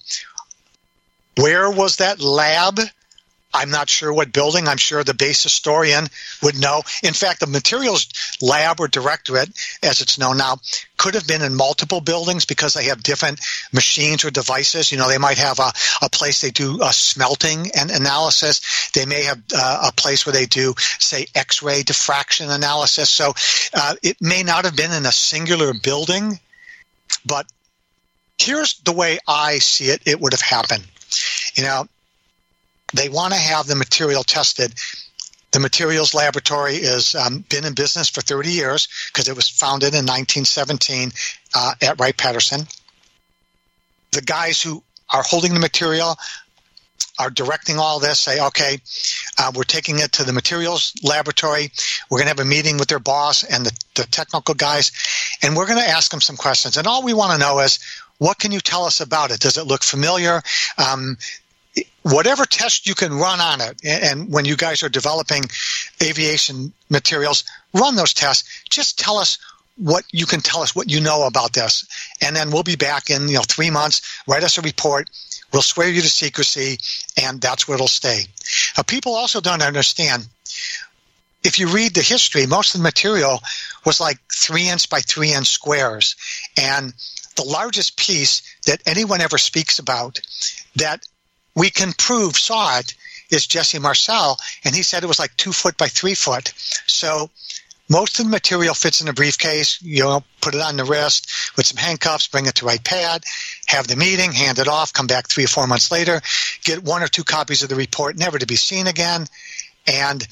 [1.36, 2.78] where was that lab?
[3.54, 4.66] I'm not sure what building.
[4.68, 6.06] I'm sure the base historian
[6.42, 6.82] would know.
[7.02, 8.08] In fact, the materials
[8.40, 9.50] lab or directorate,
[9.82, 10.58] as it's known now,
[10.96, 13.40] could have been in multiple buildings because they have different
[13.72, 14.92] machines or devices.
[14.92, 15.72] You know, they might have a,
[16.02, 18.90] a place they do a smelting and analysis.
[18.94, 23.10] They may have uh, a place where they do, say, X-ray diffraction analysis.
[23.10, 23.34] So
[23.74, 26.38] uh, it may not have been in a singular building,
[27.26, 27.46] but
[28.38, 30.02] here's the way I see it.
[30.06, 30.84] It would have happened.
[31.54, 31.86] You know,
[32.94, 34.74] they want to have the material tested
[35.52, 39.92] The materials laboratory has um, been in business for 30 years because it was founded
[39.92, 41.12] in 1917
[41.54, 42.66] uh, at Wright Patterson.
[44.12, 44.82] The guys who
[45.12, 46.16] are holding the material
[47.18, 48.80] are directing all this say, okay,
[49.38, 51.70] uh, we're taking it to the materials laboratory.
[52.08, 54.90] We're going to have a meeting with their boss and the, the technical guys,
[55.42, 56.78] and we're going to ask them some questions.
[56.78, 57.78] And all we want to know is,
[58.16, 59.40] what can you tell us about it?
[59.40, 60.42] Does it look familiar?
[60.78, 61.18] Um,
[62.02, 65.44] whatever test you can run on it, and when you guys are developing
[66.02, 68.62] aviation materials, run those tests.
[68.68, 69.38] Just tell us
[69.76, 71.86] what you can tell us what you know about this,
[72.20, 74.22] and then we'll be back in you know three months.
[74.26, 75.08] Write us a report.
[75.52, 76.78] We'll swear you to secrecy,
[77.22, 78.26] and that's where it'll stay.
[78.76, 80.26] Now, people also don't understand.
[81.44, 83.42] If you read the history, most of the material
[83.84, 86.16] was like three inch by three inch squares,
[86.56, 86.92] and
[87.36, 90.20] the largest piece that anyone ever speaks about
[90.76, 91.04] that
[91.54, 92.94] we can prove saw it
[93.30, 96.52] is Jesse Marcel, and he said it was like two foot by three foot.
[96.86, 97.30] So
[97.88, 99.80] most of the material fits in a briefcase.
[99.82, 103.24] You know, put it on the wrist with some handcuffs, bring it to Wright Pat,
[103.66, 106.20] have the meeting, hand it off, come back three or four months later,
[106.62, 109.26] get one or two copies of the report, never to be seen again,
[109.86, 110.26] and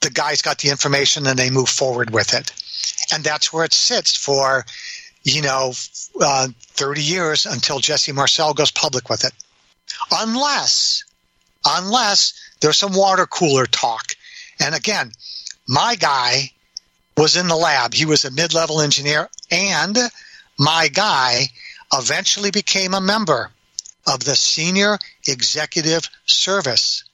[0.00, 2.52] the guys got the information and they move forward with it.
[3.12, 4.64] And that's where it sits for,
[5.24, 5.72] you know,
[6.20, 9.32] uh, 30 years until Jesse Marcel goes public with it
[10.10, 11.04] unless
[11.64, 14.14] unless there's some water cooler talk.
[14.60, 15.12] And again,
[15.66, 16.52] my guy
[17.16, 17.94] was in the lab.
[17.94, 19.96] He was a mid-level engineer and
[20.58, 21.48] my guy
[21.92, 23.50] eventually became a member
[24.06, 27.04] of the senior executive service.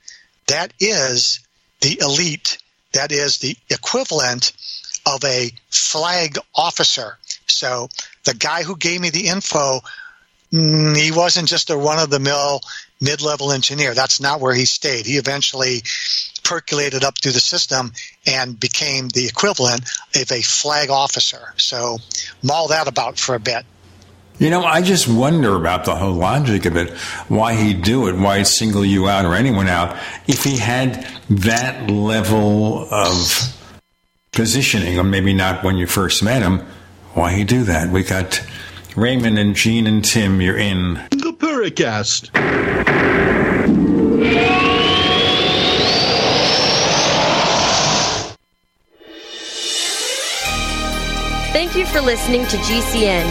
[0.46, 1.40] That is
[1.80, 2.58] the elite.
[2.92, 4.52] That is the equivalent
[5.04, 7.18] of a flag officer.
[7.46, 7.88] So
[8.24, 9.80] the guy who gave me the info
[10.56, 12.62] Mm, he wasn't just a run of the mill
[13.00, 13.92] mid level engineer.
[13.92, 15.04] That's not where he stayed.
[15.04, 15.82] He eventually
[16.42, 17.92] percolated up through the system
[18.26, 19.82] and became the equivalent
[20.14, 21.52] of a flag officer.
[21.58, 21.98] So,
[22.42, 23.66] mull that about for a bit.
[24.38, 26.90] You know, I just wonder about the whole logic of it,
[27.28, 29.96] why he'd do it, why he'd single you out or anyone out,
[30.26, 33.54] if he had that level of
[34.32, 36.60] positioning, or maybe not when you first met him,
[37.14, 37.90] why he do that?
[37.90, 38.42] We got
[38.96, 42.30] Raymond and Gene and Tim, you're in the Paracast.
[51.52, 53.26] Thank you for listening to GCN.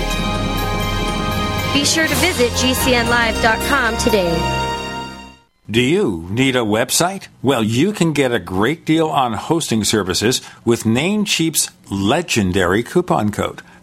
[1.74, 4.62] Be sure to visit GCNlive.com today.
[5.70, 7.28] Do you need a website?
[7.42, 13.64] Well, you can get a great deal on hosting services with Namecheap's legendary coupon code.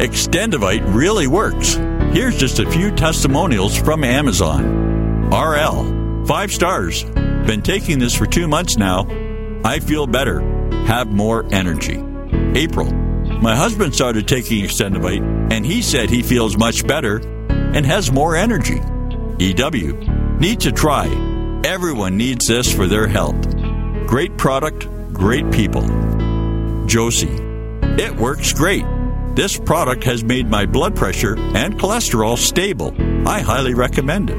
[0.00, 1.74] Extendovite really works.
[2.14, 5.28] Here's just a few testimonials from Amazon.
[5.28, 7.04] RL, five stars.
[7.04, 9.06] Been taking this for two months now.
[9.62, 10.40] I feel better,
[10.86, 12.02] have more energy.
[12.54, 12.90] April,
[13.42, 17.18] My husband started taking Extendovite, and he said he feels much better
[17.50, 18.80] and has more energy.
[19.38, 19.92] EW.
[20.38, 21.08] Need to try.
[21.62, 23.36] Everyone needs this for their health.
[24.06, 25.86] Great product, great people.
[26.86, 27.38] Josie.
[27.98, 28.86] It works great.
[29.40, 32.94] This product has made my blood pressure and cholesterol stable.
[33.26, 34.36] I highly recommend it.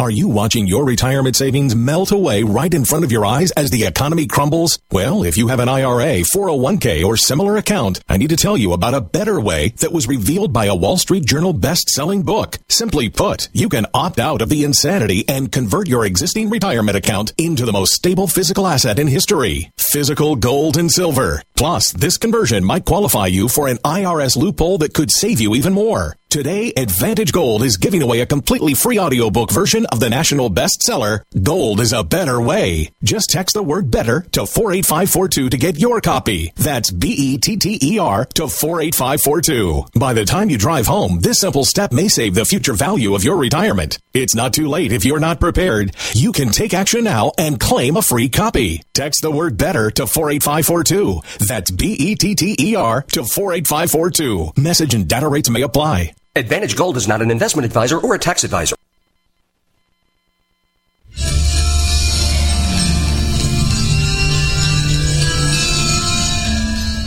[0.00, 3.70] Are you watching your retirement savings melt away right in front of your eyes as
[3.70, 4.78] the economy crumbles?
[4.92, 8.72] Well, if you have an IRA, 401k, or similar account, I need to tell you
[8.72, 12.58] about a better way that was revealed by a Wall Street Journal best-selling book.
[12.68, 17.32] Simply put, you can opt out of the insanity and convert your existing retirement account
[17.36, 19.72] into the most stable physical asset in history.
[19.78, 21.42] Physical gold and silver.
[21.56, 25.72] Plus, this conversion might qualify you for an IRS loophole that could save you even
[25.72, 26.17] more.
[26.30, 31.22] Today, Advantage Gold is giving away a completely free audiobook version of the national bestseller,
[31.42, 32.90] Gold is a Better Way.
[33.02, 36.52] Just text the word better to 48542 to get your copy.
[36.56, 39.98] That's B-E-T-T-E-R to 48542.
[39.98, 43.24] By the time you drive home, this simple step may save the future value of
[43.24, 43.98] your retirement.
[44.12, 45.96] It's not too late if you're not prepared.
[46.14, 48.82] You can take action now and claim a free copy.
[48.92, 51.46] Text the word better to 48542.
[51.46, 54.52] That's B-E-T-T-E-R to 48542.
[54.60, 56.12] Message and data rates may apply.
[56.38, 58.76] Advantage Gold is not an investment advisor or a tax advisor.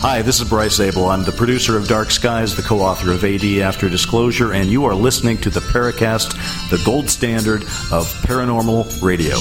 [0.03, 1.05] Hi, this is Bryce Zabel.
[1.05, 4.85] I'm the producer of Dark Skies, the co author of AD After Disclosure, and you
[4.85, 6.31] are listening to the Paracast,
[6.69, 7.61] the gold standard
[7.91, 9.37] of paranormal radio.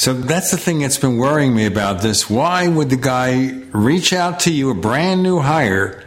[0.00, 2.30] So that's the thing that's been worrying me about this.
[2.30, 6.02] Why would the guy reach out to you, a brand new hire,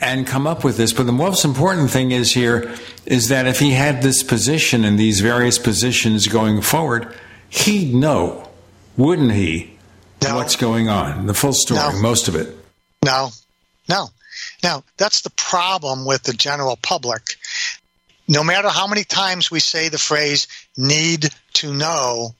[0.00, 0.94] and come up with this?
[0.94, 2.74] But the most important thing is here
[3.04, 7.14] is that if he had this position and these various positions going forward,
[7.50, 8.48] he'd know,
[8.96, 9.76] wouldn't he,
[10.22, 11.26] what's going on?
[11.26, 12.00] The full story, No.
[12.00, 12.56] most of it.
[13.04, 13.32] No,
[13.86, 14.08] no.
[14.62, 17.34] Now, that's the problem with the general public.
[18.28, 22.34] No matter how many times we say the phrase need to know,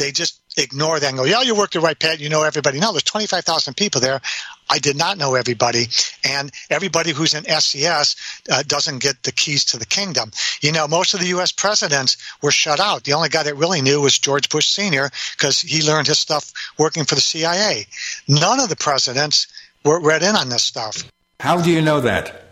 [0.00, 2.18] they just ignore that and go, yeah, you worked at Wright Pat.
[2.18, 2.80] You know everybody.
[2.80, 4.20] No, there's 25,000 people there.
[4.68, 5.86] I did not know everybody.
[6.24, 8.16] And everybody who's in SES
[8.50, 10.32] uh, doesn't get the keys to the kingdom.
[10.60, 11.52] You know, most of the U.S.
[11.52, 13.04] presidents were shut out.
[13.04, 15.10] The only guy that really knew was George Bush Sr.
[15.36, 17.86] because he learned his stuff working for the CIA.
[18.26, 19.46] None of the presidents
[19.84, 21.04] were read in on this stuff.
[21.40, 22.49] How do you know that?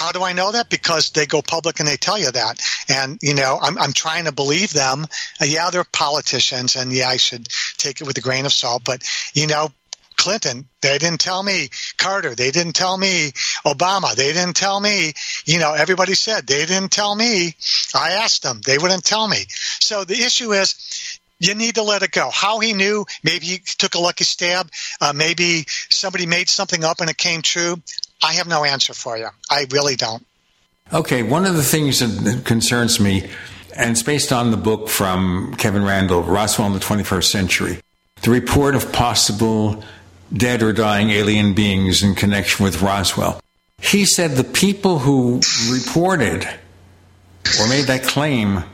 [0.00, 0.70] How do I know that?
[0.70, 2.58] Because they go public and they tell you that.
[2.88, 5.06] And, you know, I'm, I'm trying to believe them.
[5.38, 8.82] Uh, yeah, they're politicians, and yeah, I should take it with a grain of salt.
[8.82, 9.68] But, you know,
[10.16, 11.68] Clinton, they didn't tell me.
[11.98, 13.32] Carter, they didn't tell me.
[13.66, 15.12] Obama, they didn't tell me.
[15.44, 17.54] You know, everybody said they didn't tell me.
[17.94, 19.44] I asked them, they wouldn't tell me.
[19.80, 21.09] So the issue is,
[21.40, 22.30] you need to let it go.
[22.30, 24.70] How he knew, maybe he took a lucky stab,
[25.00, 27.82] uh, maybe somebody made something up and it came true.
[28.22, 29.28] I have no answer for you.
[29.50, 30.24] I really don't.
[30.92, 33.30] Okay, one of the things that concerns me,
[33.76, 37.80] and it's based on the book from Kevin Randle, Roswell in the 21st Century,
[38.22, 39.82] the report of possible
[40.32, 43.40] dead or dying alien beings in connection with Roswell.
[43.80, 46.46] He said the people who reported
[47.58, 48.64] or made that claim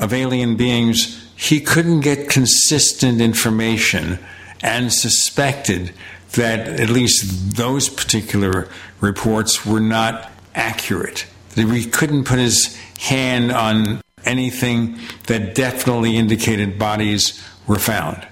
[0.00, 4.18] of alien beings, he couldn't get consistent information
[4.60, 5.92] and suspected
[6.32, 8.68] that at least those particular
[9.00, 11.26] reports were not accurate.
[11.54, 18.26] He couldn't put his hand on anything that definitely indicated bodies were found.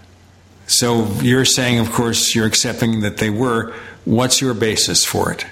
[0.66, 3.72] So you're saying, of course, you're accepting that they were.
[4.04, 5.46] What's your basis for it?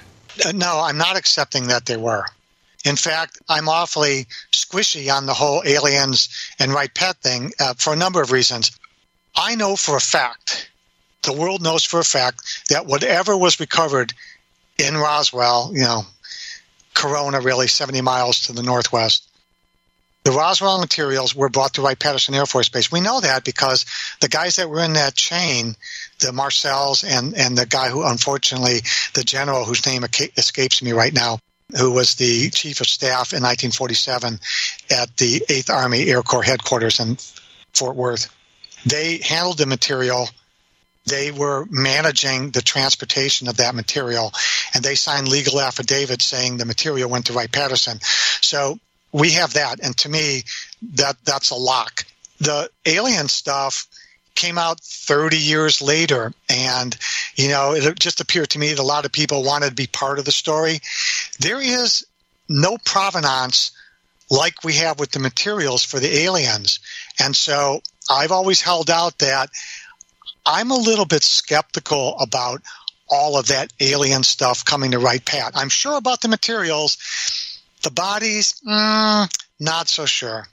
[0.45, 2.25] Uh, no, I'm not accepting that they were.
[2.85, 6.29] In fact, I'm awfully squishy on the whole aliens
[6.59, 8.71] and Wright Pat thing uh, for a number of reasons.
[9.35, 10.69] I know for a fact,
[11.23, 14.13] the world knows for a fact, that whatever was recovered
[14.77, 16.03] in Roswell, you know,
[16.93, 19.27] Corona, really 70 miles to the northwest,
[20.23, 22.91] the Roswell materials were brought to Wright Patterson Air Force Base.
[22.91, 23.85] We know that because
[24.21, 25.75] the guys that were in that chain,
[26.19, 28.81] the Marcels and, and the guy who, unfortunately,
[29.13, 30.03] the general whose name
[30.37, 31.39] escapes me right now,
[31.77, 34.39] who was the chief of staff in 1947
[34.91, 37.17] at the 8th Army Air Corps headquarters in
[37.73, 38.33] Fort Worth,
[38.85, 40.29] they handled the material
[41.05, 44.33] they were managing the transportation of that material,
[44.73, 47.99] and they signed legal affidavits saying the material went to Wright Patterson.
[48.41, 48.79] So
[49.11, 50.43] we have that, and to me,
[50.95, 52.05] that that's a lock.
[52.39, 53.87] The alien stuff
[54.33, 56.97] came out 30 years later, and
[57.35, 59.87] you know it just appeared to me that a lot of people wanted to be
[59.87, 60.79] part of the story.
[61.39, 62.05] There is
[62.49, 63.71] no provenance
[64.29, 66.79] like we have with the materials for the aliens,
[67.19, 69.49] and so I've always held out that
[70.45, 72.61] I'm a little bit skeptical about
[73.09, 75.53] all of that alien stuff coming to Wright Pat.
[75.55, 76.97] I'm sure about the materials.
[77.83, 79.29] The bodies, mm,
[79.59, 80.47] not so sure.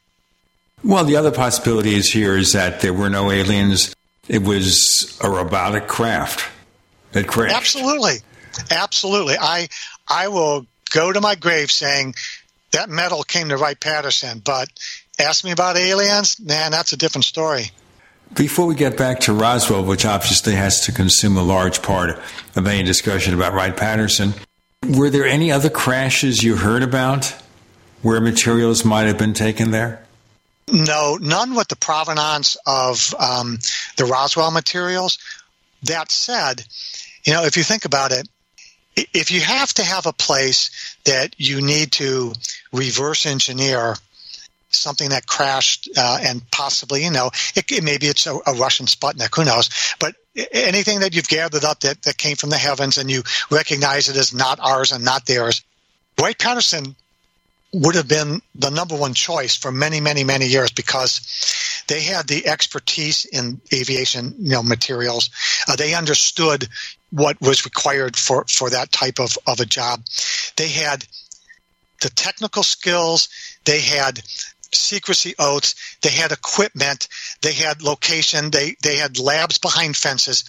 [0.85, 3.95] Well, the other possibility is here is that there were no aliens.
[4.29, 6.45] It was a robotic craft
[7.13, 7.55] that crashed.
[7.55, 8.17] Absolutely,
[8.71, 9.37] absolutely.
[9.41, 9.69] I
[10.09, 12.15] I will go to my grave saying
[12.73, 14.41] that metal came to Wright Patterson.
[14.45, 14.69] But
[15.19, 17.71] ask me about aliens, man, that's a different story.
[18.35, 22.19] Before we get back to Roswell, which obviously has to consume a large part
[22.57, 24.33] of any discussion about Wright Patterson,
[24.89, 27.35] were there any other crashes you heard about
[28.01, 30.05] where materials might have been taken there?
[30.71, 33.59] No, none with the provenance of um,
[33.97, 35.19] the Roswell materials.
[35.83, 36.65] That said,
[37.25, 38.29] you know, if you think about it,
[38.97, 42.33] if you have to have a place that you need to
[42.73, 43.97] reverse engineer
[44.75, 48.87] something that crashed uh, and possibly, you know, it, it, maybe it's a, a, Russian
[48.87, 49.69] Sputnik, who knows?
[49.99, 50.15] But
[50.51, 54.17] anything that you've gathered up that, that came from the heavens and you recognize it
[54.17, 55.63] as not ours and not theirs,
[56.21, 56.97] Wright Patterson
[57.73, 62.27] would have been the number one choice for many, many, many years because they had
[62.27, 65.31] the expertise in aviation, you know, materials.
[65.69, 66.69] Uh, they understood
[67.13, 70.03] what was required for, for that type of, of a job.
[70.57, 71.07] They had
[72.01, 73.29] the technical skills.
[73.65, 74.23] They had
[74.75, 75.75] secrecy oaths.
[76.01, 77.09] They had equipment.
[77.43, 78.51] They had location.
[78.51, 80.45] They, they had labs behind fences.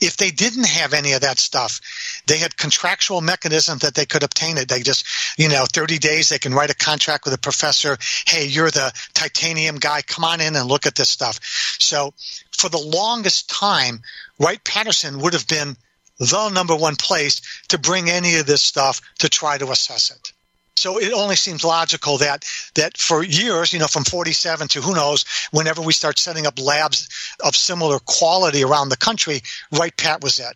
[0.00, 1.80] If they didn't have any of that stuff,
[2.26, 4.68] they had contractual mechanisms that they could obtain it.
[4.68, 5.04] They just,
[5.38, 7.98] you know, 30 days, they can write a contract with a professor.
[8.26, 10.02] Hey, you're the titanium guy.
[10.02, 11.38] Come on in and look at this stuff.
[11.78, 12.14] So
[12.56, 14.00] for the longest time,
[14.38, 15.76] Wright Patterson would have been
[16.18, 20.32] the number one place to bring any of this stuff to try to assess it.
[20.76, 22.44] So it only seems logical that
[22.74, 26.60] that for years, you know, from 47 to who knows, whenever we start setting up
[26.60, 27.08] labs
[27.44, 29.42] of similar quality around the country,
[29.72, 30.54] Wright Pat was it.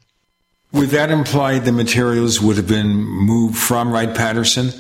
[0.73, 4.71] Would that imply the materials would have been moved from Wright Patterson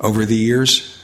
[0.00, 1.03] over the years?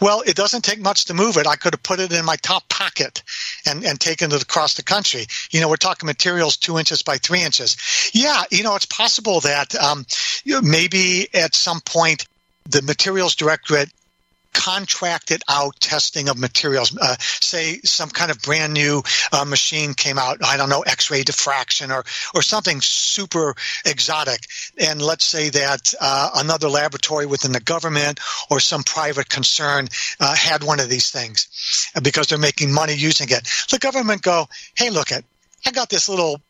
[0.00, 1.46] Well, it doesn't take much to move it.
[1.46, 3.22] I could have put it in my top pocket
[3.66, 5.26] and, and taken it across the country.
[5.50, 7.76] You know, we're talking materials two inches by three inches.
[8.14, 10.06] Yeah, you know, it's possible that um,
[10.62, 12.26] maybe at some point
[12.68, 13.90] the materials directorate
[14.52, 16.96] contracted out testing of materials.
[16.96, 21.22] Uh, say some kind of brand new uh, machine came out, I don't know, X-ray
[21.22, 24.40] diffraction or or something super exotic,
[24.78, 28.20] and let's say that uh, another laboratory within the government
[28.50, 29.88] or some private concern
[30.18, 33.46] uh, had one of these things because they're making money using it.
[33.70, 35.24] The government go, hey, look at,
[35.66, 36.40] I got this little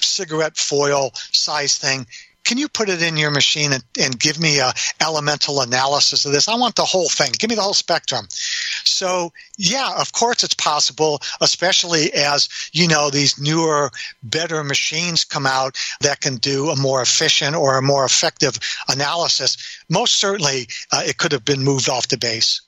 [0.00, 2.06] cigarette foil size thing
[2.48, 4.72] can you put it in your machine and, and give me a
[5.02, 6.48] elemental analysis of this?
[6.48, 7.30] I want the whole thing.
[7.38, 8.26] Give me the whole spectrum.
[8.30, 13.90] So yeah, of course it's possible, especially as, you know, these newer,
[14.22, 19.58] better machines come out that can do a more efficient or a more effective analysis.
[19.90, 22.62] Most certainly uh, it could have been moved off the base.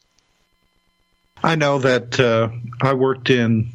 [1.43, 2.51] I know that uh,
[2.83, 3.73] I worked in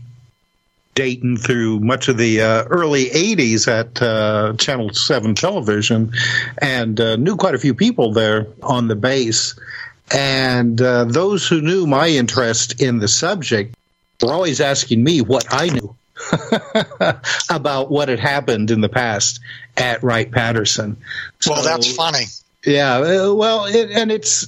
[0.95, 6.11] Dayton through much of the uh, early 80s at uh, Channel 7 television
[6.57, 9.55] and uh, knew quite a few people there on the base.
[10.13, 13.75] And uh, those who knew my interest in the subject
[14.21, 15.95] were always asking me what I knew.
[17.49, 19.41] about what had happened in the past
[19.75, 20.95] at Wright Patterson.
[21.41, 22.23] So, well, that's funny.
[22.65, 24.47] Yeah, uh, well, it, and it's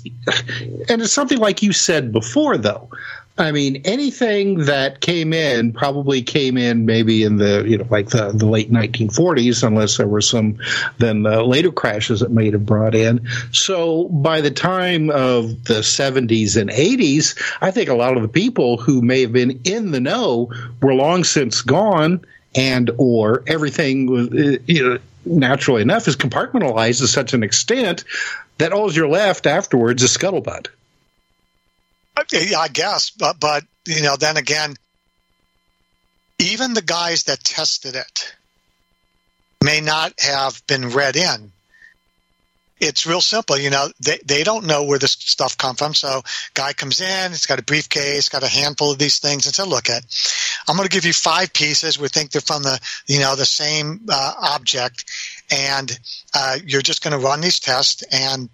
[0.89, 2.89] and it's something like you said before, though.
[3.40, 8.10] I mean, anything that came in probably came in maybe in the you know like
[8.10, 10.58] the, the late 1940s, unless there were some
[10.98, 13.28] then the later crashes that may have brought in.
[13.52, 18.28] So by the time of the 70s and 80s, I think a lot of the
[18.28, 22.26] people who may have been in the know were long since gone,
[22.56, 28.04] and or everything was uh, you know naturally enough is compartmentalized to such an extent
[28.58, 30.68] that all you're left afterwards is scuttlebutt.
[32.57, 34.76] I guess, but but you know, then again,
[36.39, 38.36] even the guys that tested it
[39.63, 41.51] may not have been read in.
[42.80, 43.57] it's real simple.
[43.57, 45.93] You know, they, they don't know where this stuff come from.
[45.93, 46.22] So
[46.53, 49.68] guy comes in, he's got a briefcase, got a handful of these things and said,
[49.68, 50.03] look at,
[50.68, 51.99] I'm going to give you five pieces.
[51.99, 55.05] We think they're from the, you know, the same uh, object.
[55.51, 55.97] And
[56.36, 58.49] uh, you're just going to run these tests and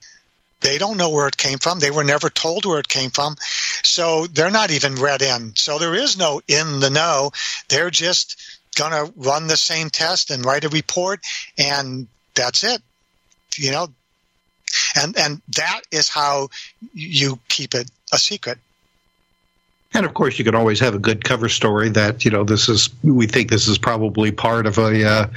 [0.64, 1.80] they don't know where it came from.
[1.80, 3.36] They were never told where it came from.
[3.84, 5.56] So they're not even read in.
[5.56, 7.32] So there is no in the know.
[7.70, 11.20] They're just going to run the same test and write a report
[11.58, 12.82] and that's it.
[13.58, 13.88] You know,
[14.96, 16.50] and and that is how
[16.94, 18.58] you keep it a secret.
[19.94, 22.68] And of course, you can always have a good cover story that you know this
[22.68, 22.90] is.
[23.04, 25.28] We think this is probably part of a uh,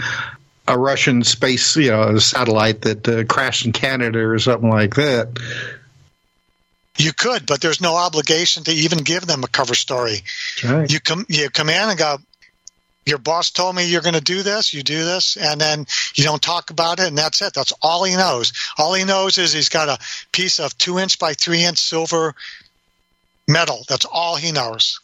[0.69, 5.39] a Russian space, you know, satellite that uh, crashed in Canada or something like that.
[6.99, 10.23] You could, but there's no obligation to even give them a cover story.
[10.65, 10.91] Right.
[10.91, 12.19] You come, you come in and go.
[13.05, 14.75] Your boss told me you're going to do this.
[14.75, 15.87] You do this, and then
[16.17, 17.55] you don't talk about it, and that's it.
[17.55, 18.53] That's all he knows.
[18.79, 19.99] All he knows is he's got a
[20.33, 22.35] piece of two inch by three inch silver
[23.47, 23.85] metal.
[23.89, 24.99] That's all he knows.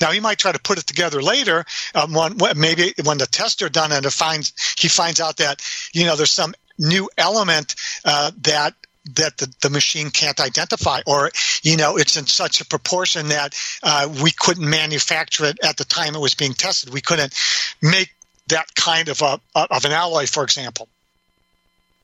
[0.00, 1.64] Now he might try to put it together later.
[1.94, 6.04] Um, when, maybe when the tests are done and finds he finds out that you
[6.04, 7.74] know there's some new element
[8.04, 8.74] uh, that
[9.16, 11.30] that the, the machine can't identify, or
[11.62, 15.84] you know it's in such a proportion that uh, we couldn't manufacture it at the
[15.84, 16.92] time it was being tested.
[16.92, 17.34] We couldn't
[17.82, 18.14] make
[18.48, 20.88] that kind of a of an alloy, for example.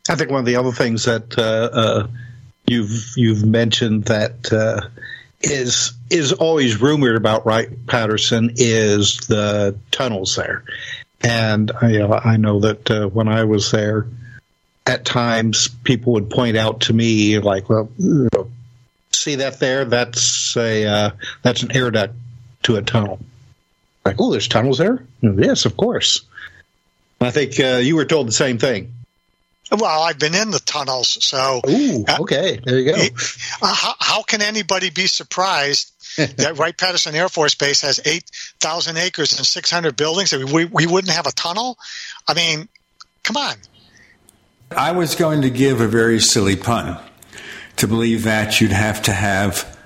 [0.08, 2.06] I think one of the other things that uh, uh
[2.66, 4.88] you've you've mentioned that uh,
[5.40, 10.64] is is always rumored about Wright Patterson is the tunnels there,
[11.22, 14.06] and I, you know, I know that uh, when I was there,
[14.86, 17.90] at times people would point out to me like, "Well,
[19.12, 19.84] see that there?
[19.84, 21.10] That's a uh,
[21.42, 22.14] that's an air duct
[22.64, 23.20] to a tunnel."
[24.04, 25.04] Like, oh, there's tunnels there?
[25.20, 26.22] Yes, of course.
[27.20, 28.94] I think uh, you were told the same thing.
[29.70, 31.60] Well, I've been in the tunnels, so.
[31.68, 32.98] Ooh, okay, there you go.
[33.62, 35.92] Uh, how, how, can anybody be surprised
[36.38, 40.30] that Wright Patterson Air Force Base has 8,000 acres and 600 buildings?
[40.30, 41.78] That we, we wouldn't have a tunnel?
[42.26, 42.68] I mean,
[43.22, 43.54] come on.
[44.76, 46.98] I was going to give a very silly pun
[47.76, 49.78] to believe that you'd have to have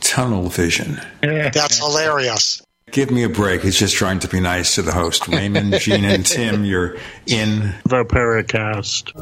[0.00, 1.00] tunnel vision.
[1.20, 2.62] That's hilarious.
[2.90, 3.62] Give me a break.
[3.62, 5.28] He's just trying to be nice to the host.
[5.28, 9.12] Raymond, Gene, and Tim, you're in the Paracast.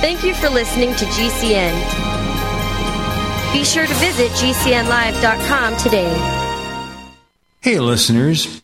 [0.00, 1.72] Thank you for listening to GCN.
[3.54, 6.12] Be sure to visit GCNlive.com today.
[7.60, 8.63] Hey, listeners.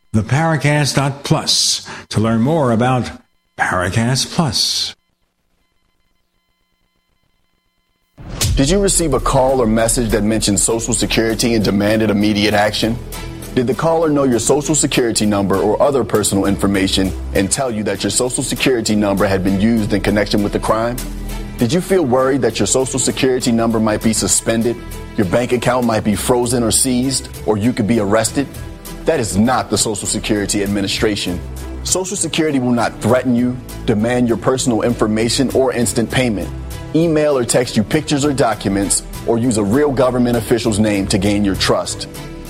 [0.13, 3.09] theparacast.plus to learn more about
[3.57, 4.95] Paracast Plus.
[8.55, 12.97] Did you receive a call or message that mentioned Social Security and demanded immediate action?
[13.55, 17.83] Did the caller know your Social Security number or other personal information and tell you
[17.83, 20.97] that your Social Security number had been used in connection with the crime?
[21.57, 24.75] Did you feel worried that your Social Security number might be suspended,
[25.17, 28.47] your bank account might be frozen or seized, or you could be arrested?
[29.05, 31.39] That is not the Social Security Administration.
[31.83, 36.47] Social Security will not threaten you, demand your personal information, or instant payment,
[36.93, 41.17] email or text you pictures or documents, or use a real government official's name to
[41.17, 42.07] gain your trust.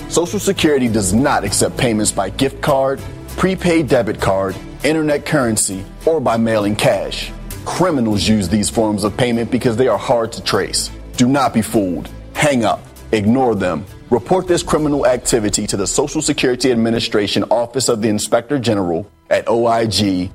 [0.10, 3.02] Social Security does not accept payments by gift card,
[3.38, 7.32] prepaid debit card, internet currency, or by mailing cash.
[7.64, 10.92] Criminals use these forms of payment because they are hard to trace.
[11.16, 12.10] Do not be fooled.
[12.34, 12.82] Hang up.
[13.14, 13.86] Ignore them.
[14.12, 19.46] Report this criminal activity to the Social Security Administration Office of the Inspector General at
[19.46, 20.28] oig.ssa.gov.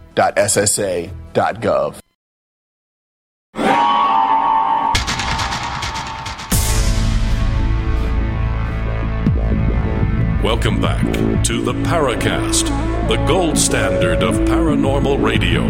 [10.42, 11.04] Welcome back
[11.44, 15.64] to the Paracast, the gold standard of paranormal radio.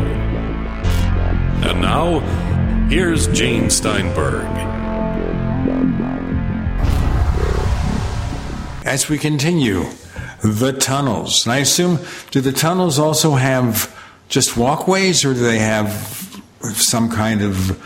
[1.69, 2.21] And now,
[2.89, 4.66] here's Gene Steinberg.
[8.87, 9.85] As we continue,
[10.45, 11.45] the tunnels.
[11.45, 11.99] And I assume,
[12.31, 13.93] do the tunnels also have
[14.29, 15.91] just walkways or do they have
[16.63, 17.85] some kind of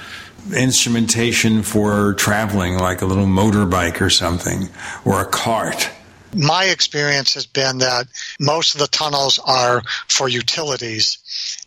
[0.54, 4.68] instrumentation for traveling, like a little motorbike or something,
[5.06, 5.88] or a cart?
[6.32, 8.06] My experience has been that
[8.38, 11.18] most of the tunnels are for utilities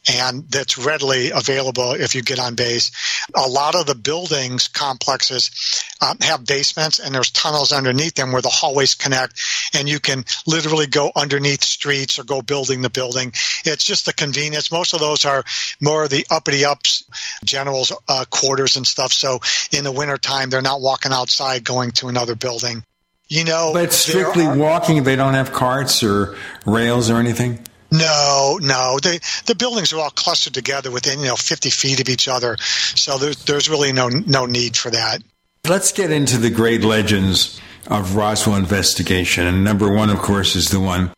[0.07, 2.91] and that's readily available if you get on base.
[3.35, 5.51] A lot of the buildings complexes
[6.01, 9.41] um, have basements and there's tunnels underneath them where the hallways connect
[9.73, 13.33] and you can literally go underneath streets or go building the building.
[13.65, 14.71] It's just the convenience.
[14.71, 15.43] Most of those are
[15.81, 17.03] more of the uppity ups,
[17.43, 19.11] generals uh, quarters and stuff.
[19.11, 19.39] So
[19.71, 22.83] in the wintertime, they're not walking outside going to another building.
[23.29, 27.59] You know, but strictly are, walking, they don't have carts or rails or anything.
[27.91, 28.97] No, no.
[29.01, 32.57] They, the buildings are all clustered together within you know 50 feet of each other,
[32.59, 35.23] so there's there's really no no need for that.
[35.67, 40.69] Let's get into the great legends of Roswell investigation, and number one, of course, is
[40.69, 41.11] the one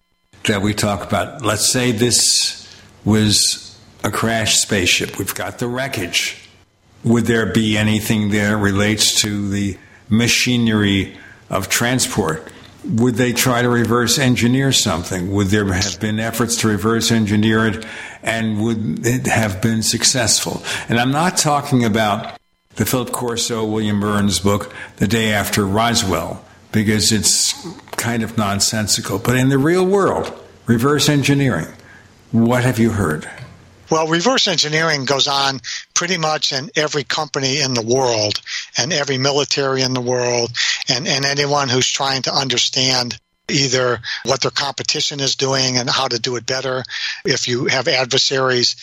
[0.43, 1.43] that we talk about.
[1.43, 2.61] Let's say this
[3.03, 5.17] was a crashed spaceship.
[5.17, 6.47] We've got the wreckage.
[7.03, 9.77] Would there be anything there relates to the
[10.09, 11.17] machinery
[11.55, 12.51] of transport?
[12.87, 15.31] would they try to reverse engineer something?
[15.31, 17.85] Would there have been efforts to reverse engineer it
[18.21, 20.61] and would it have been successful?
[20.87, 22.37] And I'm not talking about
[22.75, 27.53] the Philip Corso, William Birnes book, The Day After Roswell, because it's
[27.91, 29.17] kind of nonsensical.
[29.17, 30.31] But in the real world,
[30.65, 31.67] reverse engineering,
[32.31, 33.29] what have you heard?
[33.95, 35.61] Well, reverse engineering goes on
[35.93, 38.41] pretty much in every company in the world
[38.77, 40.51] and every military in the world
[40.89, 43.17] and, and anyone who's trying to understand
[43.49, 46.83] either what their competition is doing and how to do it better.
[47.23, 48.75] If you have adversaries,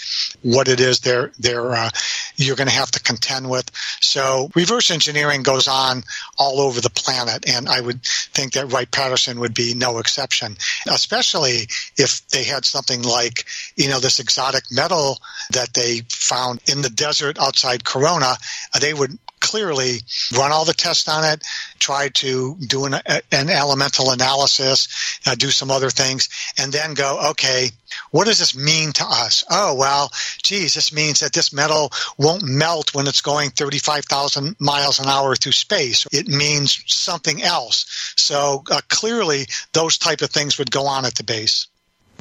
[0.43, 1.91] what it is they're they're uh,
[2.37, 3.71] you're going to have to contend with.
[4.01, 6.03] So reverse engineering goes on
[6.39, 10.57] all over the planet, and I would think that Wright Patterson would be no exception.
[10.89, 13.45] Especially if they had something like
[13.77, 15.19] you know this exotic metal
[15.51, 18.35] that they found in the desert outside Corona,
[18.81, 19.99] they would clearly
[20.33, 21.43] run all the tests on it,
[21.79, 22.95] try to do an,
[23.33, 24.89] an elemental analysis,
[25.27, 26.29] uh, do some other things,
[26.59, 27.69] and then go, okay,
[28.13, 29.45] what does this mean to us?
[29.51, 30.11] Oh, well,
[30.43, 35.35] geez, this means that this metal won't melt when it's going 35,000 miles an hour
[35.37, 36.07] through space.
[36.13, 38.15] It means something else.
[38.17, 41.67] So uh, clearly, those type of things would go on at the base.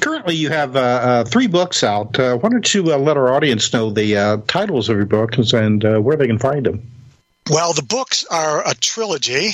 [0.02, 2.18] Currently, you have uh, uh, three books out.
[2.18, 5.52] Uh, why don't you uh, let our audience know the uh, titles of your books
[5.52, 6.91] and where they can find them?
[7.50, 9.50] Well, the books are a trilogy,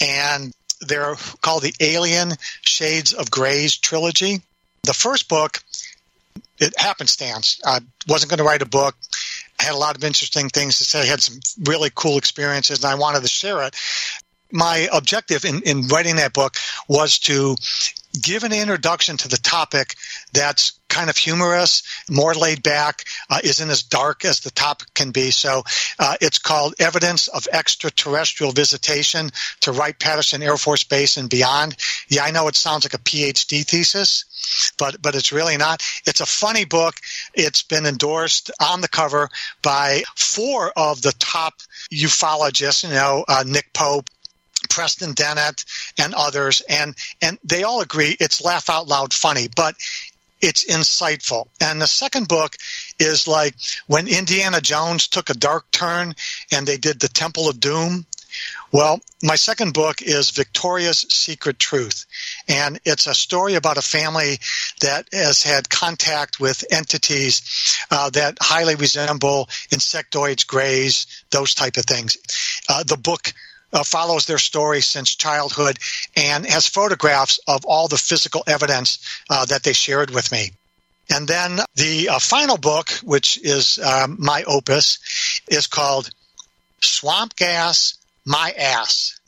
[0.00, 2.32] and they're called the Alien
[2.62, 4.42] Shades of Greys trilogy.
[4.84, 5.58] The first book,
[6.58, 7.60] it happenstance.
[7.64, 8.96] I wasn't going to write a book.
[9.58, 11.00] I had a lot of interesting things to say.
[11.00, 13.74] I had some really cool experiences, and I wanted to share it.
[14.52, 16.56] My objective in, in writing that book
[16.88, 17.56] was to
[18.22, 19.94] give an introduction to the topic
[20.32, 25.12] that's kind of humorous, more laid back, uh, isn't as dark as the topic can
[25.12, 25.30] be.
[25.30, 25.62] So
[25.98, 31.76] uh, it's called Evidence of Extraterrestrial Visitation to Wright Patterson Air Force Base and Beyond.
[32.08, 34.24] Yeah, I know it sounds like a PhD thesis.
[34.78, 35.82] But but it's really not.
[36.06, 36.96] It's a funny book.
[37.34, 39.28] It's been endorsed on the cover
[39.62, 41.54] by four of the top
[41.92, 42.84] ufologists.
[42.84, 44.08] You know, uh, Nick Pope,
[44.70, 45.64] Preston Dennett
[45.98, 49.74] and others, and and they all agree it's laugh out loud funny, but
[50.40, 51.48] it's insightful.
[51.60, 52.56] And the second book
[52.98, 53.54] is like
[53.86, 56.14] when Indiana Jones took a dark turn
[56.50, 58.06] and they did the Temple of Doom.
[58.72, 62.06] Well, my second book is Victoria's Secret Truth.
[62.48, 64.38] And it's a story about a family
[64.80, 71.84] that has had contact with entities uh, that highly resemble insectoids, grays, those type of
[71.84, 72.16] things.
[72.68, 73.32] Uh, the book
[73.72, 75.78] uh, follows their story since childhood
[76.16, 78.98] and has photographs of all the physical evidence
[79.28, 80.50] uh, that they shared with me.
[81.12, 86.10] And then the uh, final book, which is um, my opus, is called
[86.80, 87.94] Swamp Gas
[88.24, 89.18] My Ass.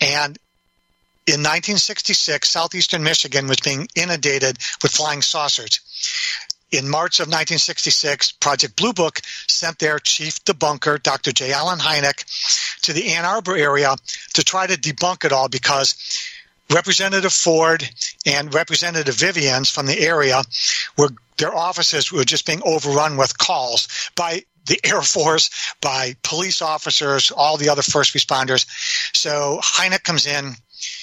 [0.00, 0.38] And
[1.26, 5.80] in 1966, southeastern Michigan was being inundated with flying saucers
[6.70, 11.32] in March of 1966, Project Blue Book sent their chief debunker, Dr.
[11.32, 11.52] J.
[11.52, 12.24] Allen Hynek,
[12.82, 13.96] to the Ann Arbor area
[14.34, 15.94] to try to debunk it all because
[16.70, 17.88] Representative Ford
[18.26, 20.42] and Representative Vivians from the area
[20.96, 21.08] were
[21.38, 27.30] their offices were just being overrun with calls by the Air Force, by police officers,
[27.30, 28.66] all the other first responders.
[29.16, 30.54] So Hynek comes in.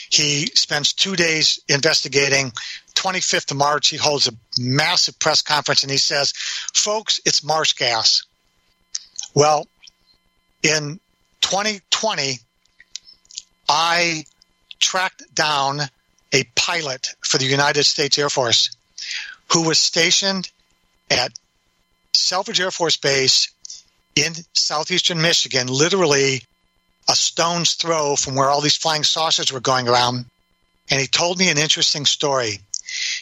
[0.09, 2.51] He spends two days investigating
[2.95, 6.33] 25th of March, he holds a massive press conference and he says,
[6.73, 8.23] Folks, it's marsh gas.
[9.33, 9.67] Well,
[10.63, 10.99] in
[11.41, 12.39] 2020,
[13.67, 14.23] I
[14.79, 15.81] tracked down
[16.33, 18.69] a pilot for the United States Air Force
[19.51, 20.49] who was stationed
[21.11, 21.31] at
[22.13, 23.49] Selfridge Air Force Base
[24.15, 26.41] in southeastern Michigan, literally
[27.07, 30.25] a stone's throw from where all these flying saucers were going around.
[30.89, 32.59] And he told me an interesting story.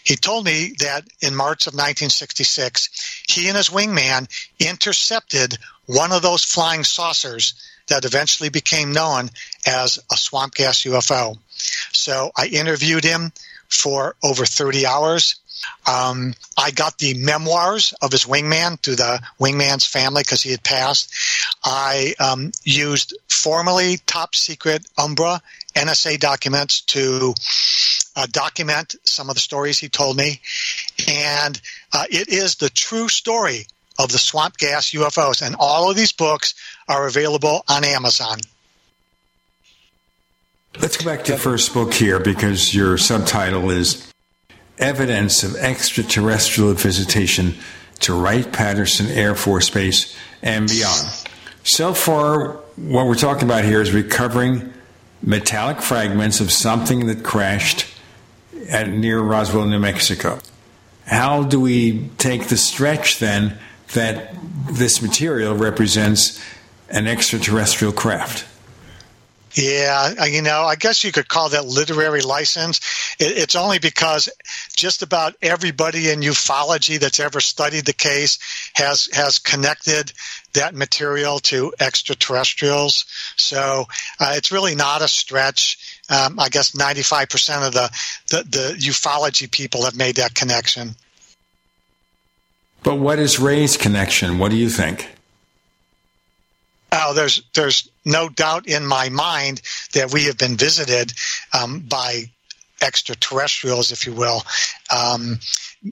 [0.04, 4.28] He told me that in March of 1966, he and his wingman
[4.60, 7.54] intercepted one of those flying saucers
[7.88, 9.30] that eventually became known
[9.66, 11.38] as a swamp gas UFO.
[11.92, 13.32] So I interviewed him
[13.70, 15.36] for over 30 hours.
[15.86, 20.64] Um, I got the memoirs of his wingman through the wingman's family because he had
[20.64, 21.14] passed.
[21.64, 25.42] I um, used formerly top secret Umbra
[25.76, 27.34] NSA documents to
[28.16, 30.40] uh, document some of the stories he told me.
[31.08, 31.60] And
[31.92, 33.68] uh, it is the true story
[34.00, 35.46] of the swamp gas UFOs.
[35.46, 36.54] And all of these books
[36.88, 38.40] are available on Amazon.
[40.80, 44.12] Let's go back to the first book here because your subtitle is
[44.84, 47.56] Evidence of Extraterrestrial Visitation
[48.02, 51.08] to Wright Patterson Air Force Base and Beyond.
[51.64, 54.74] So far, what we're talking about here is recovering
[55.22, 57.86] metallic fragments of something that crashed
[58.70, 60.40] at near Roswell, New Mexico.
[61.06, 63.58] How do we take the stretch then
[63.94, 64.36] that
[64.70, 66.44] this material represents
[66.90, 68.46] an extraterrestrial craft?
[69.56, 72.80] Yeah, you know, I guess you could call that literary license.
[73.20, 74.28] It's only because
[74.76, 78.40] just about everybody in ufology that's ever studied the case
[78.74, 80.12] has has connected
[80.54, 83.06] that material to extraterrestrials.
[83.36, 83.86] So
[84.20, 86.00] uh, it's really not a stretch.
[86.10, 87.92] Um, I guess ninety five percent of the,
[88.30, 90.96] the the ufology people have made that connection.
[92.82, 94.40] But what is Ray's connection?
[94.40, 95.10] What do you think?
[96.96, 99.62] Oh, there's there's no doubt in my mind
[99.94, 101.12] that we have been visited
[101.52, 102.26] um, by
[102.84, 104.44] extraterrestrials, if you will.
[104.96, 105.40] Um,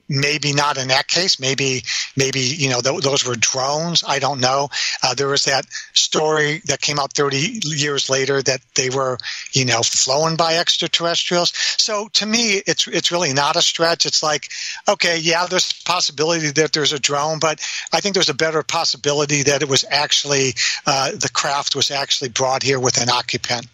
[0.08, 1.40] maybe not in that case.
[1.40, 1.82] Maybe,
[2.16, 4.04] maybe you know th- those were drones.
[4.06, 4.68] I don't know.
[5.02, 9.18] Uh, there was that story that came out 30 years later that they were,
[9.52, 11.52] you know, flown by extraterrestrials.
[11.78, 14.06] So to me, it's it's really not a stretch.
[14.06, 14.48] It's like,
[14.88, 17.60] okay, yeah, there's possibility that there's a drone, but
[17.92, 20.54] I think there's a better possibility that it was actually
[20.86, 23.66] uh, the craft was actually brought here with an occupant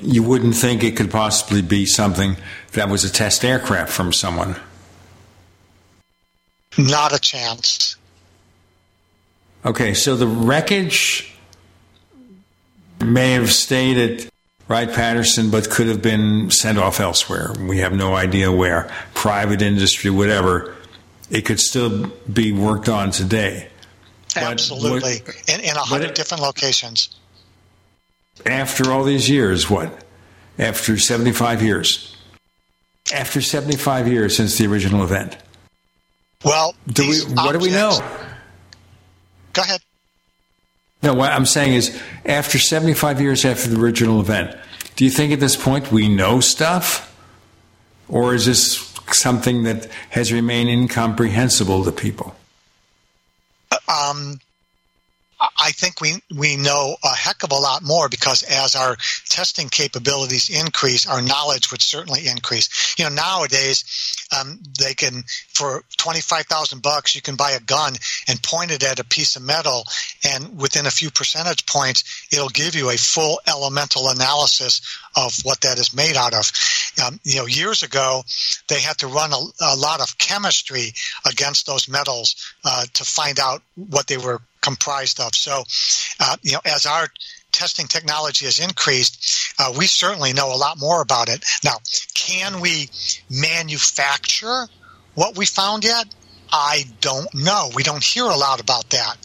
[0.00, 2.36] you wouldn't think it could possibly be something
[2.72, 4.56] that was a test aircraft from someone.
[6.78, 7.96] Not a chance.
[9.64, 11.34] Okay, so the wreckage
[13.04, 14.30] may have stayed at
[14.68, 17.52] Wright Patterson, but could have been sent off elsewhere.
[17.58, 18.90] We have no idea where.
[19.14, 20.74] Private industry, whatever.
[21.30, 23.68] It could still be worked on today.
[24.36, 25.22] Absolutely.
[25.48, 27.16] In, in a hundred different locations
[28.44, 30.04] after all these years, what?
[30.58, 32.16] After 75 years.
[33.14, 35.36] After 75 years since the original event.
[36.44, 37.98] Well, do we, what do we know?
[39.52, 39.80] Go ahead.
[41.02, 44.56] No, what I'm saying is, after 75 years after the original event,
[44.96, 47.14] do you think at this point we know stuff?
[48.08, 52.34] Or is this something that has remained incomprehensible to people?
[53.88, 54.40] Um,
[55.40, 58.96] I think we we know a heck of a lot more because as our
[59.28, 62.94] testing capabilities increase, our knowledge would certainly increase.
[62.98, 63.84] You know, nowadays
[64.38, 67.96] um, they can for twenty five thousand bucks you can buy a gun
[68.28, 69.84] and point it at a piece of metal,
[70.24, 74.80] and within a few percentage points, it'll give you a full elemental analysis
[75.16, 76.50] of what that is made out of.
[77.04, 78.22] Um, you know, years ago
[78.68, 80.94] they had to run a, a lot of chemistry
[81.30, 85.34] against those metals uh, to find out what they were comprised of.
[85.34, 85.62] So,
[86.18, 87.06] uh, you know, as our
[87.52, 91.44] testing technology has increased, uh, we certainly know a lot more about it.
[91.64, 91.76] Now,
[92.14, 92.90] can we
[93.30, 94.66] manufacture
[95.14, 96.06] what we found yet?
[96.52, 97.70] I don't know.
[97.74, 99.16] We don't hear a lot about that.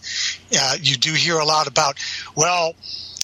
[0.57, 1.97] Uh, you do hear a lot about,
[2.35, 2.73] well,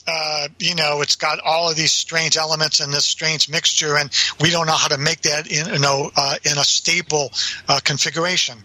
[0.07, 4.09] uh, you know, it's got all of these strange elements in this strange mixture, and
[4.39, 7.31] we don't know how to make that in, you know, uh, in a stable
[7.67, 8.57] uh, configuration.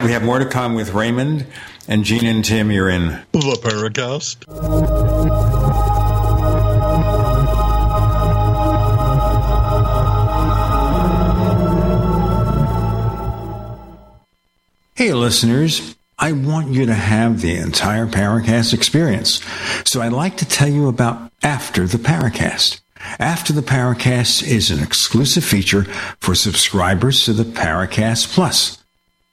[0.00, 1.46] We have more to come with Raymond
[1.88, 2.70] and Gene and Tim.
[2.70, 4.44] You're in the Paracast.
[14.94, 15.96] Hey, listeners.
[16.18, 19.42] I want you to have the entire Paracast experience.
[19.84, 22.80] So I'd like to tell you about After the Paracast.
[23.18, 25.84] After the Paracast is an exclusive feature
[26.20, 28.81] for subscribers to the Paracast Plus.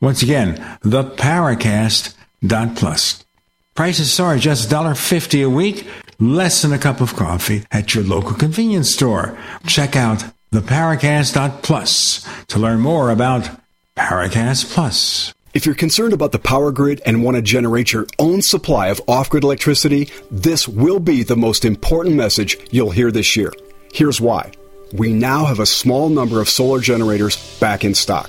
[0.00, 3.24] Once again, theparacast.plus.
[3.74, 5.88] Prices are just $1.50 a week,
[6.20, 9.36] less than a cup of coffee at your local convenience store.
[9.66, 13.50] Check out theparacast.plus to learn more about
[13.96, 15.34] Paracast Plus.
[15.54, 19.00] If you're concerned about the power grid and want to generate your own supply of
[19.06, 23.52] off grid electricity, this will be the most important message you'll hear this year.
[23.92, 24.50] Here's why.
[24.92, 28.28] We now have a small number of solar generators back in stock.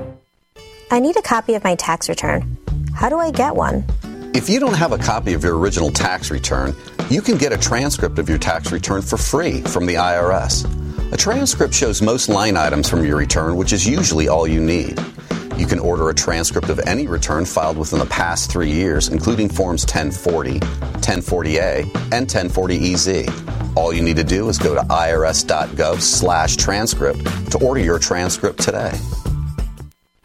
[0.93, 2.57] I need a copy of my tax return.
[2.93, 3.85] How do I get one?
[4.35, 6.75] If you don't have a copy of your original tax return,
[7.09, 10.67] you can get a transcript of your tax return for free from the IRS.
[11.13, 14.99] A transcript shows most line items from your return, which is usually all you need.
[15.55, 19.47] You can order a transcript of any return filed within the past three years, including
[19.47, 23.77] Forms 1040, 1040A, and 1040EZ.
[23.77, 28.59] All you need to do is go to irs.gov slash transcript to order your transcript
[28.59, 28.91] today.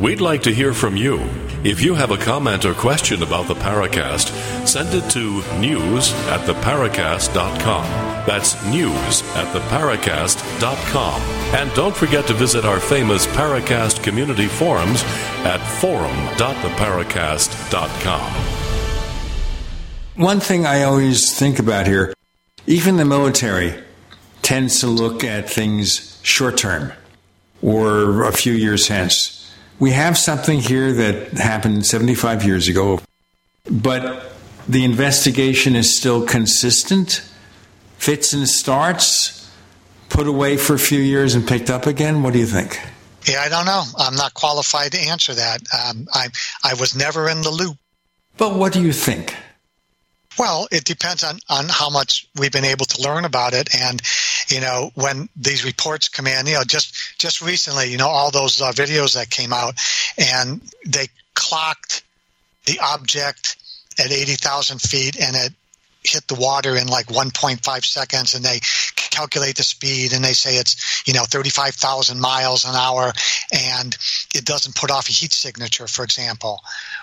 [0.00, 1.18] We'd like to hear from you.
[1.62, 4.30] If you have a comment or question about the Paracast,
[4.66, 7.84] send it to news at theparacast.com.
[8.26, 11.20] That's news at theparacast.com.
[11.54, 15.02] And don't forget to visit our famous Paracast community forums
[15.44, 18.32] at forum.theparacast.com.
[20.16, 22.14] One thing I always think about here
[22.66, 23.74] even the military
[24.40, 26.94] tends to look at things short term
[27.60, 29.39] or a few years hence.
[29.80, 33.00] We have something here that happened 75 years ago,
[33.68, 34.30] but
[34.68, 37.22] the investigation is still consistent,
[37.96, 39.50] fits and starts,
[40.10, 42.22] put away for a few years and picked up again.
[42.22, 42.78] What do you think?
[43.26, 43.82] Yeah, I don't know.
[43.96, 45.62] I'm not qualified to answer that.
[45.72, 46.28] Um, I
[46.62, 47.78] I was never in the loop.
[48.36, 49.34] But what do you think?
[50.38, 53.74] Well, it depends on, on how much we've been able to learn about it.
[53.74, 54.00] And,
[54.50, 58.30] you know, when these reports come in, you know, just, just recently, you know, all
[58.30, 59.74] those uh, videos that came out
[60.18, 62.02] and they clocked
[62.66, 63.56] the object
[63.98, 65.52] at 80,000 feet and it
[66.04, 68.60] hit the water in like 1.5 seconds and they
[68.96, 73.12] calculate the speed and they say it's you know 35,000 miles an hour
[73.52, 73.96] and
[74.34, 76.60] it doesn't put off a heat signature for example.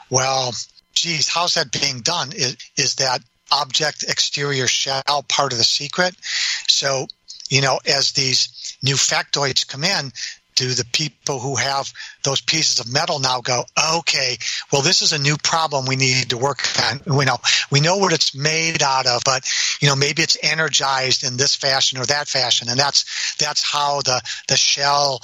[0.09, 0.53] Well
[0.93, 2.31] geez how's that being done?
[2.31, 3.21] Is, is that
[3.51, 6.15] object exterior shell part of the secret?
[6.67, 7.07] So
[7.49, 10.11] you know as these new factoids come in
[10.57, 11.93] do the people who have
[12.23, 13.63] those pieces of metal now go,
[13.99, 14.37] okay,
[14.71, 16.59] well, this is a new problem we need to work
[16.89, 16.99] on.
[17.05, 17.37] We know
[17.71, 19.47] we know what it's made out of, but
[19.79, 24.01] you know maybe it's energized in this fashion or that fashion, and that's that's how
[24.01, 25.21] the the shell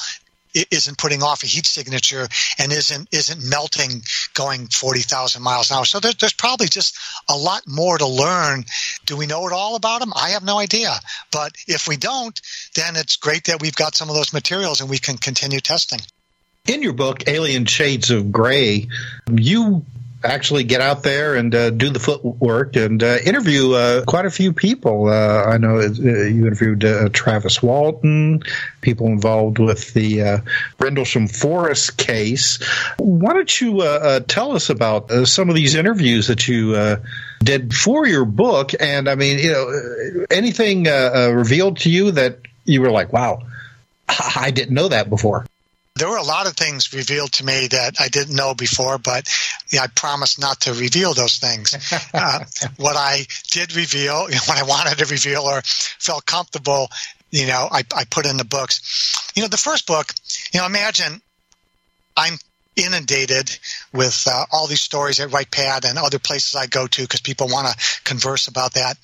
[0.54, 2.28] isn't putting off a heat signature
[2.58, 4.04] and isn't isn't melting
[4.34, 5.86] going 40,000 miles an hour.
[5.86, 6.98] So there, there's probably just
[7.30, 8.66] a lot more to learn.
[9.06, 10.14] Do we know it all about them?
[10.16, 10.94] I have no idea.
[11.32, 12.40] But if we don't,
[12.76, 16.00] then it's great that we've got some of those materials and we can continue testing.
[16.66, 18.88] In your book, Alien Shades of Gray,
[19.30, 19.86] you
[20.24, 24.32] actually get out there and uh, do the footwork and uh, interview uh, quite a
[24.32, 25.10] few people.
[25.10, 28.44] Uh, I know uh, you interviewed uh, Travis Walton,
[28.82, 30.42] people involved with the
[30.80, 32.64] Rendlesham Forest case.
[32.98, 33.80] Why don't you
[34.28, 36.98] tell us about some of these interviews that you
[37.44, 38.72] did for your book?
[38.80, 43.44] And I mean, you know, anything revealed to you that you were like, wow,
[44.36, 45.46] I didn't know that before
[46.04, 49.26] there were a lot of things revealed to me that I didn't know before, but
[49.72, 51.74] yeah, I promised not to reveal those things.
[52.14, 52.44] uh,
[52.76, 56.90] what I did reveal, you know, what I wanted to reveal or felt comfortable,
[57.32, 59.32] you know, I, I put in the books.
[59.34, 60.14] You know, the first book,
[60.54, 61.22] you know, imagine
[62.18, 62.34] I'm
[62.76, 63.58] inundated
[63.94, 67.22] with uh, all these stories at Wright Pat and other places I go to because
[67.22, 68.98] people want to converse about that.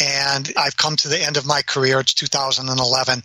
[0.00, 2.00] And I've come to the end of my career.
[2.00, 3.22] It's 2011.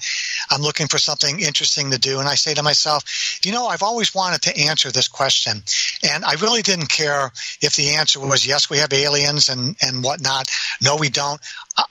[0.52, 2.20] I'm looking for something interesting to do.
[2.20, 5.64] And I say to myself, you know, I've always wanted to answer this question.
[6.04, 10.04] And I really didn't care if the answer was yes, we have aliens and, and
[10.04, 10.50] whatnot.
[10.82, 11.42] No, we don't.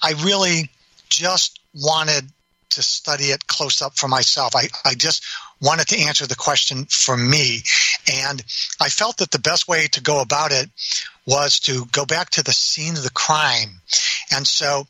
[0.03, 0.71] I really
[1.09, 2.31] just wanted
[2.71, 4.55] to study it close up for myself.
[4.55, 5.25] I, I just
[5.61, 7.63] wanted to answer the question for me.
[8.25, 8.43] And
[8.81, 10.71] I felt that the best way to go about it
[11.27, 13.81] was to go back to the scene of the crime.
[14.31, 14.87] And so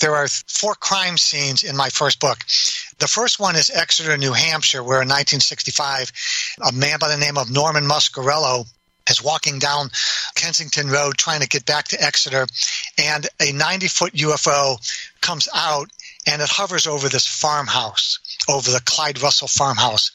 [0.00, 2.38] there are four crime scenes in my first book.
[2.98, 6.12] The first one is Exeter, New Hampshire, where in 1965,
[6.68, 8.66] a man by the name of Norman Muscarello
[9.08, 9.90] is walking down
[10.34, 12.46] Kensington Road trying to get back to Exeter,
[12.98, 14.76] and a 90 foot UFO
[15.20, 15.90] comes out
[16.26, 18.18] and it hovers over this farmhouse,
[18.48, 20.12] over the Clyde Russell farmhouse.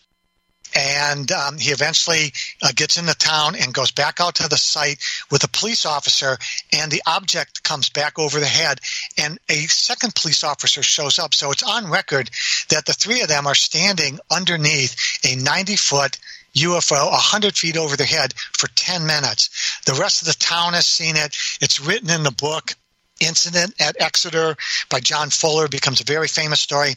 [0.76, 5.02] And um, he eventually uh, gets into town and goes back out to the site
[5.32, 6.38] with a police officer,
[6.74, 8.82] and the object comes back over the head,
[9.18, 11.34] and a second police officer shows up.
[11.34, 12.30] So it's on record
[12.70, 16.20] that the three of them are standing underneath a 90 foot
[16.56, 19.82] UFO 100 feet over their head for 10 minutes.
[19.86, 21.38] The rest of the town has seen it.
[21.62, 22.74] It's written in the book
[23.20, 24.56] incident at Exeter
[24.90, 26.96] by John Fuller becomes a very famous story.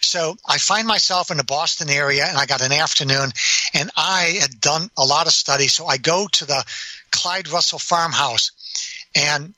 [0.00, 3.30] So I find myself in the Boston area and I got an afternoon
[3.74, 5.68] and I had done a lot of study.
[5.68, 6.64] So I go to the
[7.10, 8.52] Clyde Russell farmhouse
[9.14, 9.54] and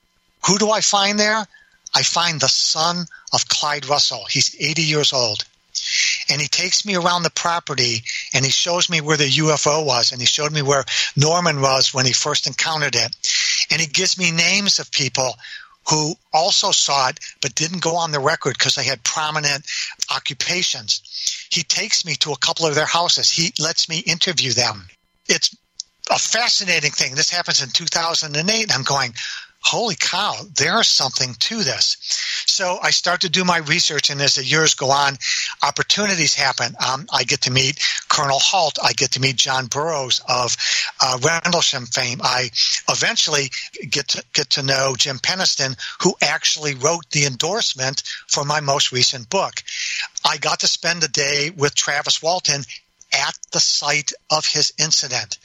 [0.46, 1.46] who do I find there?
[1.94, 4.24] I find the son of Clyde Russell.
[4.28, 5.44] He's 80 years old.
[6.28, 8.02] And he takes me around the property
[8.34, 10.84] and he shows me where the UFO was and he showed me where
[11.16, 13.16] Norman was when he first encountered it.
[13.70, 15.34] And he gives me names of people
[15.88, 19.64] who also saw it but didn't go on the record because they had prominent
[20.14, 21.48] occupations.
[21.50, 23.30] He takes me to a couple of their houses.
[23.30, 24.88] He lets me interview them.
[25.28, 25.56] It's
[26.10, 27.14] a fascinating thing.
[27.14, 28.62] This happens in 2008.
[28.62, 29.14] And I'm going,
[29.62, 31.96] holy cow, there's something to this.
[32.46, 35.16] So I start to do my research, and as the years go on,
[35.62, 36.74] opportunities happen.
[36.86, 38.78] Um, I get to meet Colonel Halt.
[38.82, 40.56] I get to meet John Burroughs of
[41.00, 42.20] uh, Rendlesham fame.
[42.22, 42.50] I
[42.88, 43.50] eventually
[43.88, 48.92] get to get to know Jim Penniston, who actually wrote the endorsement for my most
[48.92, 49.62] recent book.
[50.24, 52.62] I got to spend a day with Travis Walton
[53.12, 55.38] at the site of his incident.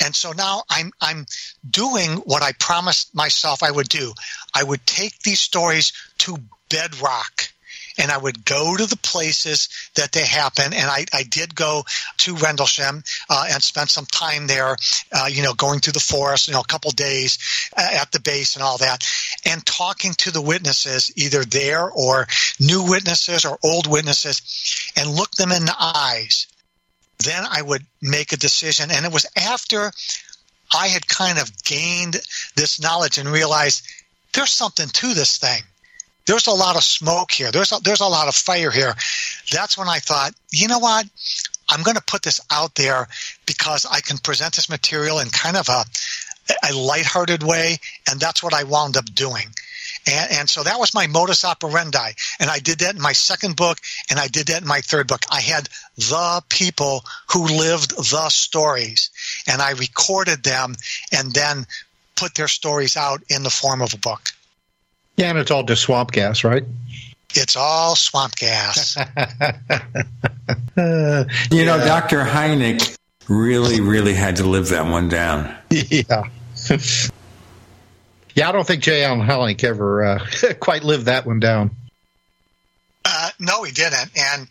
[0.00, 1.26] And so now I'm I'm
[1.68, 4.12] doing what I promised myself I would do.
[4.54, 6.38] I would take these stories to
[6.68, 7.50] bedrock
[7.98, 10.72] and I would go to the places that they happen.
[10.72, 11.84] And I, I did go
[12.18, 14.76] to Rendlesham uh, and spent some time there,
[15.12, 17.38] uh, you know, going through the forest, you know, a couple days
[17.76, 19.06] uh, at the base and all that,
[19.44, 22.26] and talking to the witnesses, either there or
[22.58, 26.46] new witnesses or old witnesses, and look them in the eyes
[27.20, 28.90] then I would make a decision.
[28.90, 29.92] And it was after
[30.74, 32.20] I had kind of gained
[32.56, 33.86] this knowledge and realized
[34.32, 35.62] there's something to this thing.
[36.26, 37.50] There's a lot of smoke here.
[37.50, 38.94] There's a, there's a lot of fire here.
[39.50, 41.06] That's when I thought, you know what?
[41.68, 43.08] I'm going to put this out there
[43.46, 45.84] because I can present this material in kind of a
[46.68, 47.78] a lighthearted way,
[48.10, 49.46] and that's what I wound up doing.
[50.06, 52.12] And, and, so that was my modus operandi.
[52.38, 53.78] And I did that in my second book,
[54.10, 55.20] and I did that in my third book.
[55.30, 59.10] I had the people who lived the stories,
[59.46, 60.74] and I recorded them
[61.12, 61.66] and then
[62.16, 64.30] put their stories out in the form of a book.
[65.16, 66.64] Yeah, and it's all just swamp gas, right?
[67.34, 68.96] It's all swamp gas.
[70.76, 72.24] uh, you know, Dr.
[72.24, 72.96] Hynek
[73.28, 75.54] really, really had to live that one down.
[75.70, 76.24] Yeah.
[78.40, 79.04] yeah, I don't think J.
[79.04, 80.26] Allen Hynek ever uh,
[80.60, 81.72] quite lived that one down.
[83.04, 84.10] Uh, no, he didn't.
[84.16, 84.42] And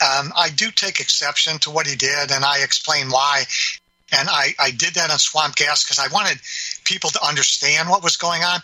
[0.00, 3.42] um, I do take exception to what he did, and I explain why.
[4.16, 6.38] And I, I did that on Swamp Gas because I wanted
[6.84, 8.60] people to understand what was going on.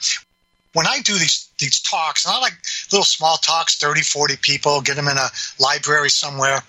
[0.72, 2.54] When I do these these talks, not like
[2.92, 6.62] little small talks, 30, 40 people, get them in a library somewhere,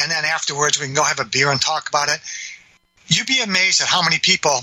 [0.00, 2.18] and then afterwards we can go have a beer and talk about it.
[3.08, 4.60] You'd be amazed at how many people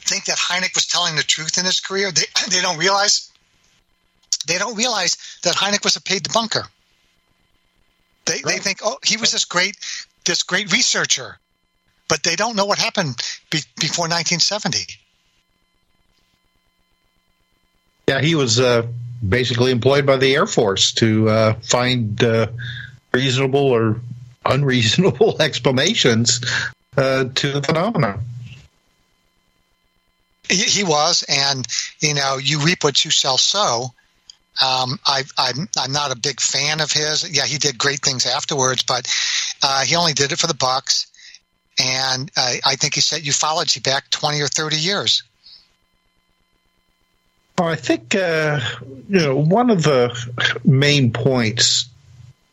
[0.00, 2.10] think that Hynek was telling the truth in his career.
[2.10, 3.30] They, they don't realize
[4.46, 6.66] they don't realize that Hynek was a paid debunker.
[8.24, 8.44] They, right.
[8.44, 9.76] they think, oh, he was this great
[10.24, 11.38] this great researcher,
[12.08, 13.16] but they don't know what happened
[13.50, 14.86] be, before 1970.
[18.08, 18.86] Yeah, he was uh,
[19.26, 22.48] basically employed by the Air Force to uh, find uh,
[23.12, 24.00] reasonable or
[24.44, 26.40] unreasonable explanations
[26.96, 28.20] uh, to the phenomenon.
[30.50, 31.66] He was, and
[32.00, 33.92] you know, you reap what you shall sow.
[34.62, 37.30] Um, I, I'm I'm not a big fan of his.
[37.30, 39.12] Yeah, he did great things afterwards, but
[39.62, 41.06] uh, he only did it for the bucks.
[41.78, 45.22] And I think he set ufology back twenty or thirty years.
[47.58, 48.60] I think uh,
[49.08, 50.14] you know one of the
[50.64, 51.86] main points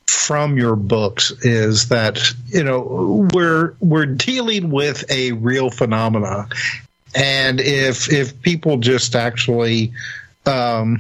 [0.06, 6.48] from your books is that you know we're we're dealing with a real phenomena,
[7.16, 9.94] and if if people just actually
[10.46, 11.00] um,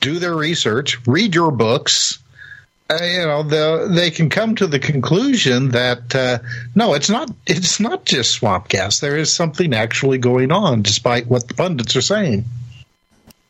[0.00, 2.18] do their research, read your books,
[2.88, 6.38] uh, you know, the, they can come to the conclusion that uh,
[6.74, 7.30] no, it's not.
[7.46, 9.00] It's not just swamp gas.
[9.00, 12.44] There is something actually going on, despite what the pundits are saying.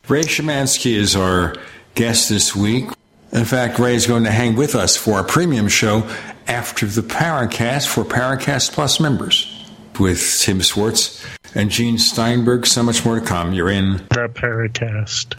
[0.08, 1.56] Ray Szymanski is our
[1.94, 2.88] guest this week.
[3.32, 6.08] In fact, Ray is going to hang with us for our premium show
[6.46, 9.55] after the Paracast for Paracast Plus members
[9.98, 11.24] with Tim Swartz
[11.54, 12.66] and Gene Steinberg.
[12.66, 13.52] So much more to come.
[13.52, 15.34] You're in the Paracast.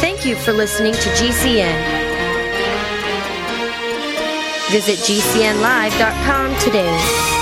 [0.00, 2.02] Thank you for listening to GCN.
[4.70, 7.41] Visit GCNlive.com today.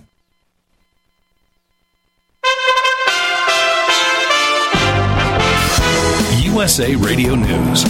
[6.61, 7.83] USA Radio News.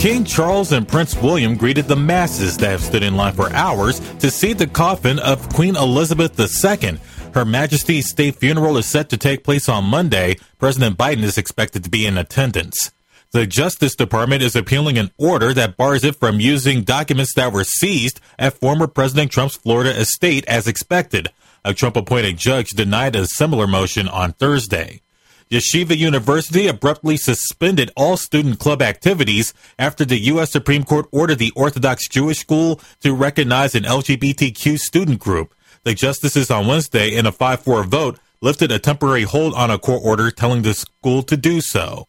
[0.00, 4.00] King Charles and Prince William greeted the masses that have stood in line for hours
[4.20, 6.98] to see the coffin of Queen Elizabeth II.
[7.34, 10.38] Her Majesty's state funeral is set to take place on Monday.
[10.58, 12.90] President Biden is expected to be in attendance.
[13.32, 17.64] The Justice Department is appealing an order that bars it from using documents that were
[17.64, 21.28] seized at former President Trump's Florida estate as expected.
[21.66, 25.02] A Trump appointed judge denied a similar motion on Thursday.
[25.50, 30.52] Yeshiva University abruptly suspended all student club activities after the U.S.
[30.52, 35.52] Supreme Court ordered the Orthodox Jewish School to recognize an LGBTQ student group.
[35.82, 39.78] The justices on Wednesday, in a 5 4 vote, lifted a temporary hold on a
[39.78, 42.06] court order telling the school to do so.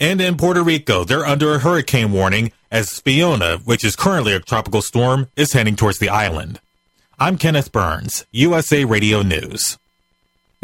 [0.00, 4.40] And in Puerto Rico, they're under a hurricane warning as Fiona, which is currently a
[4.40, 6.58] tropical storm, is heading towards the island.
[7.16, 9.78] I'm Kenneth Burns, USA Radio News.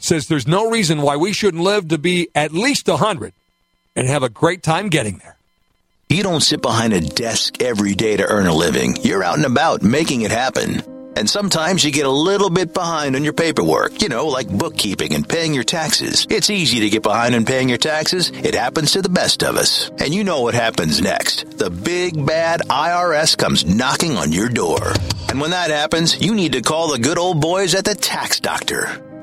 [0.00, 3.32] says there's no reason why we shouldn't live to be at least 100
[3.94, 5.36] and have a great time getting there.
[6.08, 8.96] You don't sit behind a desk every day to earn a living.
[9.02, 10.82] You're out and about making it happen.
[11.16, 15.14] And sometimes you get a little bit behind on your paperwork, you know, like bookkeeping
[15.14, 16.26] and paying your taxes.
[16.30, 18.30] It's easy to get behind on paying your taxes.
[18.30, 19.90] It happens to the best of us.
[19.98, 21.58] And you know what happens next.
[21.58, 24.94] The big bad IRS comes knocking on your door.
[25.28, 28.40] And when that happens, you need to call the good old boys at the tax
[28.40, 29.09] doctor.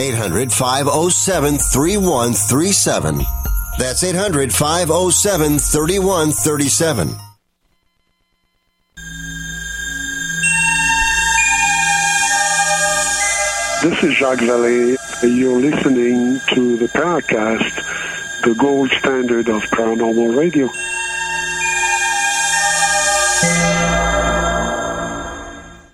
[0.00, 3.24] 800 507 3137.
[3.78, 7.16] That's 800 507 3137.
[13.82, 14.96] This is Jacques Vallée.
[15.22, 20.68] You're listening to the Paracast, the gold standard of paranormal radio.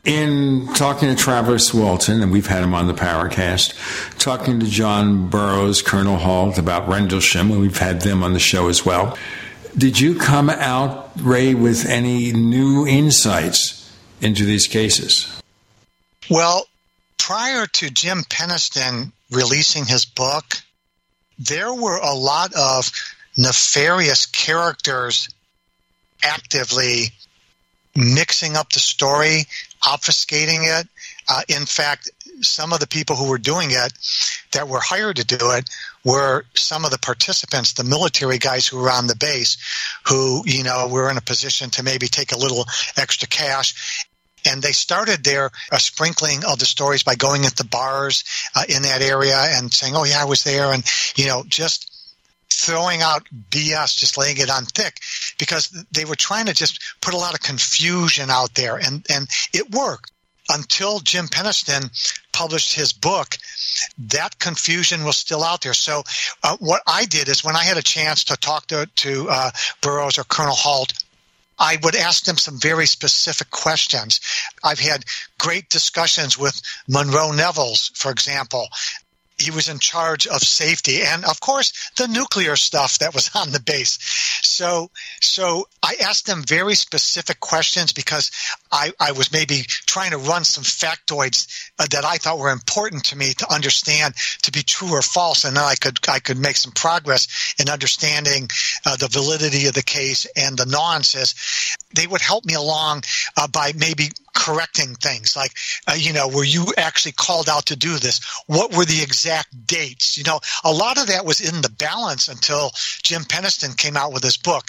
[0.05, 3.73] In talking to Travis Walton, and we've had him on the Paracast,
[4.19, 8.69] talking to John Burroughs, Colonel Halt about Rendlesham, and we've had them on the show
[8.69, 9.17] as well.
[9.79, 13.91] Did you come out, Ray, with any new insights
[14.21, 15.41] into these cases?
[16.29, 16.67] Well,
[17.19, 20.45] prior to Jim Penniston releasing his book,
[21.39, 22.93] there were a lot of
[23.39, 25.29] nefarious characters
[26.23, 27.07] actively
[27.97, 29.47] mixing up the story,
[29.87, 30.89] obfuscating it.
[31.29, 33.93] Uh, in fact, some of the people who were doing it
[34.53, 35.69] that were hired to do it
[36.05, 39.57] were some of the participants, the military guys who were on the base,
[40.07, 42.65] who, you know, were in a position to maybe take a little
[42.97, 44.07] extra cash.
[44.47, 48.25] And they started their uh, sprinkling of the stories by going at the bars
[48.55, 50.73] uh, in that area and saying, oh, yeah, I was there.
[50.73, 50.85] And,
[51.17, 51.91] you know, just
[52.61, 55.01] throwing out BS, just laying it on thick,
[55.39, 59.29] because they were trying to just put a lot of confusion out there, and and
[59.53, 60.11] it worked
[60.51, 61.91] until Jim Penniston
[62.33, 63.37] published his book.
[63.99, 65.75] That confusion was still out there.
[65.75, 66.03] So
[66.43, 69.51] uh, what I did is when I had a chance to talk to to uh,
[69.81, 70.93] Burroughs or Colonel Halt.
[71.57, 74.21] I would ask them some very specific questions.
[74.65, 75.05] I've had
[75.39, 78.67] great discussions with Monroe Nevels, for example,
[79.39, 83.51] he was in charge of safety and of course the nuclear stuff that was on
[83.51, 83.99] the base.
[84.43, 84.91] So
[85.21, 88.31] so i asked them very specific questions because
[88.75, 93.05] i i was maybe trying to run some factoids uh, that i thought were important
[93.05, 96.39] to me to understand to be true or false and then i could i could
[96.39, 98.49] make some progress in understanding
[98.87, 101.35] uh, the validity of the case and the nuances.
[101.95, 103.03] They would help me along
[103.37, 105.53] uh, by maybe correcting things like
[105.87, 108.21] uh, you know were you actually called out to do this?
[108.47, 110.19] What were the exact dates?
[110.19, 112.73] You know a lot of that was in the balance until
[113.03, 114.65] jim penniston came out with his book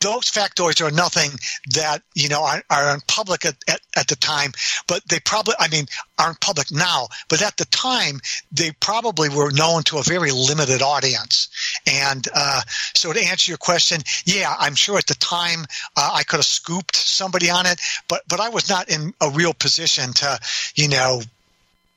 [0.00, 1.30] those factoids are nothing
[1.74, 4.52] that you know are, are in public at, at, at, the time
[4.86, 5.86] but they probably i mean
[6.18, 8.20] aren't public now but at the time
[8.52, 11.48] they probably were known to a very limited audience.
[11.86, 12.62] And uh,
[12.94, 15.64] so to answer your question yeah i'm sure at the time
[15.96, 19.30] uh, i could have scooped somebody on it but but i was not in a
[19.30, 20.38] real position to
[20.74, 21.22] you know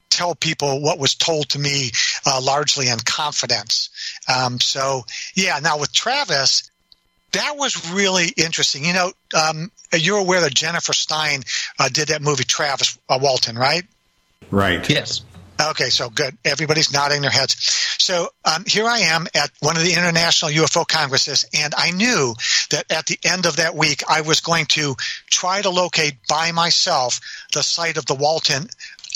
[0.10, 1.90] tell people what was told to me
[2.26, 3.90] uh, largely in confidence.
[4.28, 5.06] Um, so
[5.36, 6.71] yeah now with travis
[7.34, 8.86] that was really interesting.
[8.86, 11.44] You know, um, you're aware that Jennifer Stein
[11.80, 13.84] uh, did that movie Travis uh, Walton, right?
[14.50, 14.88] Right.
[14.90, 15.22] Yes.
[15.70, 16.36] Okay, so good.
[16.44, 17.56] Everybody's nodding their heads.
[18.00, 22.34] So um, here I am at one of the international UFO congresses, and I knew
[22.72, 24.96] that at the end of that week, I was going to
[25.30, 27.20] try to locate by myself
[27.54, 28.70] the site of the Walton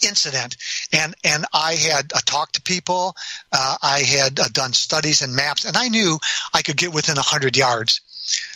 [0.04, 0.58] incident
[0.92, 3.16] and and i had uh, talked to people
[3.54, 6.20] uh, i had uh, done studies and maps and i knew
[6.54, 8.02] i could get within 100 yards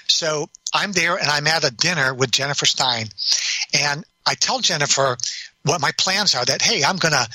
[0.08, 3.08] so i'm there and i'm at a dinner with jennifer stein.
[3.74, 5.18] And i tell jennifer
[5.64, 7.28] what my plans are that hey i'm going to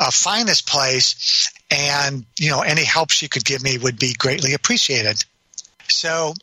[0.00, 4.14] uh, find this place and you know any help she could give me would be
[4.14, 5.24] greatly appreciated.
[5.88, 6.34] So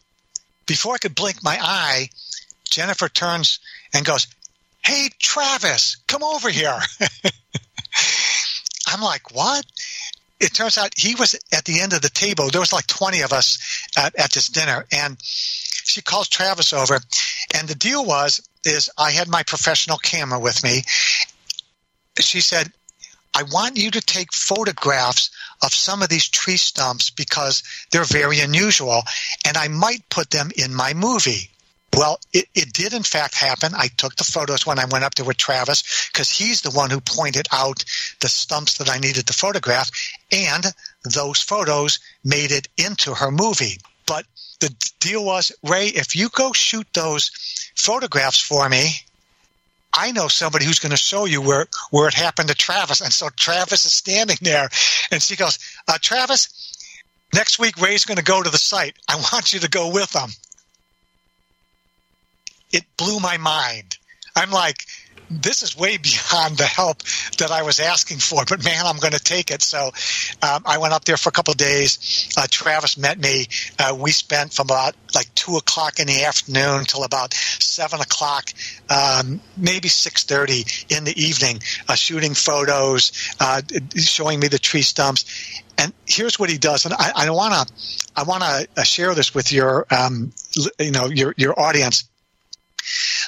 [0.66, 2.10] before i could blink my eye
[2.70, 3.60] jennifer turns
[3.94, 4.28] and goes
[4.84, 6.80] hey travis come over here.
[8.88, 9.66] I'm like what
[10.42, 13.22] it turns out he was at the end of the table there was like 20
[13.22, 17.00] of us at, at this dinner and she calls travis over
[17.56, 20.84] and the deal was is i had my professional camera with me
[22.20, 22.72] she said,
[23.34, 25.32] I want you to take photographs
[25.64, 29.04] of some of these tree stumps because they're very unusual,
[29.46, 31.50] and I might put them in my movie.
[31.96, 33.74] Well, it, it did in fact happen.
[33.76, 36.90] I took the photos when I went up there with Travis because he's the one
[36.90, 37.84] who pointed out
[38.22, 39.92] the stumps that I needed to photograph,
[40.32, 40.66] and
[41.04, 43.78] those photos made it into her movie.
[44.06, 44.26] But
[44.60, 47.32] the deal was, Ray, if you go shoot those
[47.76, 48.92] photographs for me,
[49.94, 53.02] I know somebody who's going to show you where, where it happened to Travis.
[53.02, 54.70] And so Travis is standing there
[55.12, 56.78] and she goes, uh, Travis,
[57.34, 58.96] next week Ray's going to go to the site.
[59.10, 60.30] I want you to go with him.
[62.74, 63.98] It blew my mind.
[64.36, 64.86] I'm like,
[65.32, 67.04] this is way beyond the help
[67.38, 69.62] that I was asking for, but man, I'm going to take it.
[69.62, 69.92] So
[70.42, 72.34] um, I went up there for a couple of days.
[72.38, 73.48] Uh, Travis met me.
[73.80, 78.52] Uh, we spent from about like two o'clock in the afternoon till about seven o'clock,
[78.90, 83.62] um, maybe six thirty in the evening, uh, shooting photos, uh,
[83.96, 85.62] showing me the tree stumps.
[85.78, 87.74] And here's what he does, and I want to,
[88.16, 90.32] I want to uh, share this with your, um,
[90.78, 92.04] you know, your your audience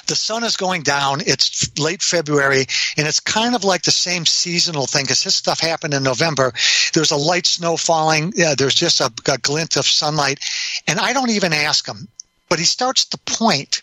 [0.06, 1.20] the sun is going down.
[1.26, 2.66] It's late February,
[2.96, 6.52] and it's kind of like the same seasonal thing because this stuff happened in November.
[6.92, 8.32] There's a light snow falling.
[8.36, 10.40] Yeah, there's just a, a glint of sunlight,
[10.86, 12.08] and I don't even ask him,
[12.48, 13.82] but he starts to point,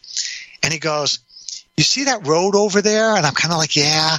[0.64, 1.19] and he goes,
[1.77, 4.18] "You see that road over there?" And I'm kind of like, "Yeah."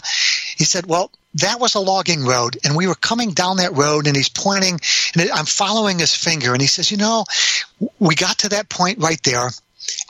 [0.56, 4.06] He said, "Well." That was a logging road, and we were coming down that road,
[4.06, 4.78] and he's pointing,
[5.14, 7.24] and I'm following his finger, and he says, "You know,
[7.98, 9.48] we got to that point right there,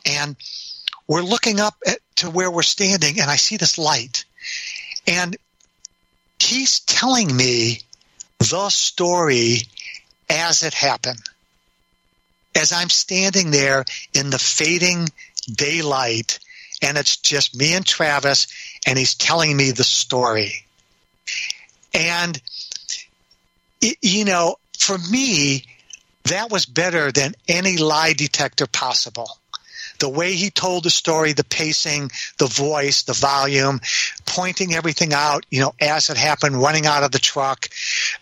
[0.05, 0.35] and
[1.07, 4.25] we're looking up at, to where we're standing and I see this light.
[5.07, 5.37] And
[6.39, 7.81] he's telling me
[8.39, 9.59] the story
[10.29, 11.23] as it happened.
[12.55, 13.85] As I'm standing there
[14.15, 15.09] in the fading
[15.51, 16.39] daylight,
[16.83, 18.47] and it's just me and Travis,
[18.87, 20.67] and he's telling me the story.
[21.95, 22.41] And,
[23.81, 25.65] it, you know, for me,
[26.25, 29.39] that was better than any lie detector possible
[30.03, 33.81] the way he told the story, the pacing, the voice, the volume,
[34.27, 37.69] pointing everything out, you know, as it happened, running out of the truck.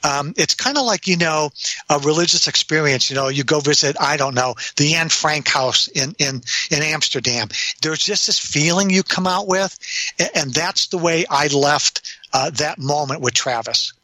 [0.04, 1.48] Um, it's kind of like, you know,
[1.88, 3.08] a religious experience.
[3.08, 6.82] You know, you go visit, I don't know, the Anne Frank house in, in, in
[6.82, 7.48] Amsterdam.
[7.80, 9.78] There's just this feeling you come out with.
[10.34, 13.94] And that's the way I left uh, that moment with Travis.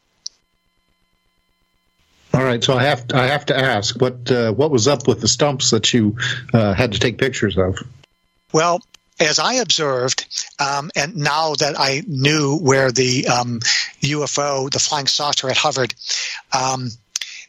[2.37, 5.07] All right, so I have to, I have to ask what uh, what was up
[5.07, 6.17] with the stumps that you
[6.53, 7.79] uh, had to take pictures of?
[8.53, 8.79] Well,
[9.19, 10.27] as I observed,
[10.59, 13.59] um, and now that I knew where the um,
[14.01, 15.95] UFO, the flying saucer, had hovered.
[16.53, 16.91] Um,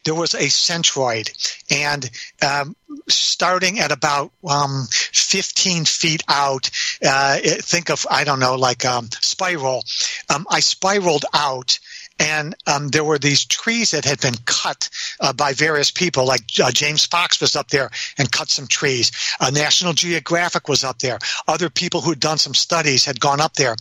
[0.05, 1.29] there was a centroid,
[1.69, 2.09] and
[2.41, 2.75] um,
[3.07, 6.71] starting at about um, 15 feet out,
[7.05, 9.83] uh, think of I don't know, like um, spiral.
[10.49, 11.77] I spiraled out
[12.19, 14.89] and um, there were these trees that had been cut
[15.19, 16.25] uh, by various people.
[16.25, 19.11] Like uh, James Fox was up there and cut some trees.
[19.39, 21.19] Uh, National Geographic was up there.
[21.47, 23.75] Other people who had done some studies had gone up there,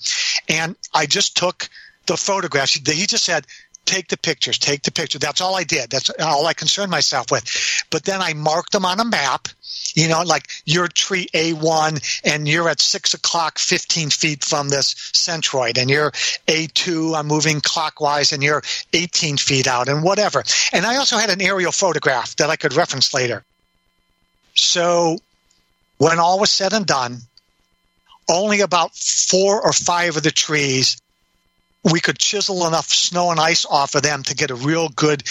[0.49, 1.69] and I just took
[2.07, 2.75] the photographs.
[2.75, 3.47] He just said,
[3.89, 5.19] take the pictures, take the picture.
[5.19, 5.91] That's all I did.
[5.91, 7.45] That's all I concerned myself with.
[7.91, 9.49] But then I marked them on a map
[9.95, 14.95] you know, like you're tree A1 and you're at six o'clock, 15 feet from this
[14.95, 16.11] centroid, and you're
[16.47, 18.63] A2, I'm moving clockwise, and you're
[18.93, 20.43] 18 feet out, and whatever.
[20.73, 23.45] And I also had an aerial photograph that I could reference later.
[24.55, 25.19] So
[25.99, 27.19] when all was said and done,
[28.29, 31.01] only about four or five of the trees
[31.93, 35.23] we could chisel enough snow and ice off of them to get a real good,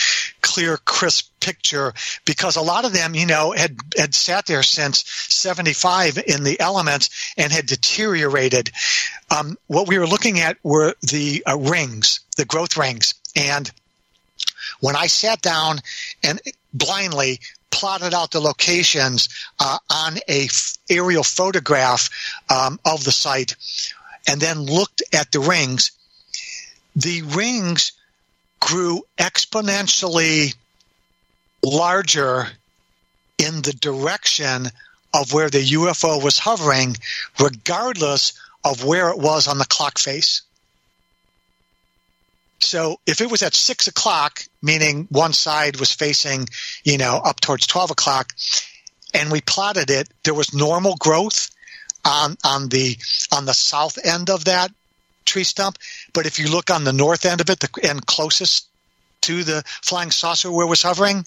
[0.42, 1.94] clear, crisp picture
[2.26, 6.60] because a lot of them, you know, had, had sat there since 75 in the
[6.60, 8.72] elements and had deteriorated.
[9.36, 13.14] Um, what we were looking at were the uh, rings, the growth rings.
[13.36, 13.72] And
[14.80, 15.80] when I sat down
[16.24, 16.42] and
[16.74, 17.40] blindly
[17.72, 19.30] plotted out the locations
[19.60, 22.10] uh, on a f- aerial photograph
[22.50, 23.56] um, of the site
[24.28, 25.92] and then looked at the rings,
[26.98, 27.92] the rings
[28.60, 30.56] grew exponentially
[31.64, 32.48] larger
[33.38, 34.68] in the direction
[35.14, 36.98] of where the UFO was hovering,
[37.40, 38.34] regardless
[38.64, 40.42] of where it was on the clock face.
[42.60, 46.48] So if it was at six o'clock, meaning one side was facing,
[46.84, 48.34] you know, up towards 12 o'clock,
[49.14, 51.52] and we plotted it, there was normal growth
[52.04, 52.98] on, on the,
[53.32, 54.72] on the south end of that
[55.28, 55.78] tree stump.
[56.14, 58.68] But if you look on the north end of it, the end closest
[59.22, 61.26] to the flying saucer where it was hovering,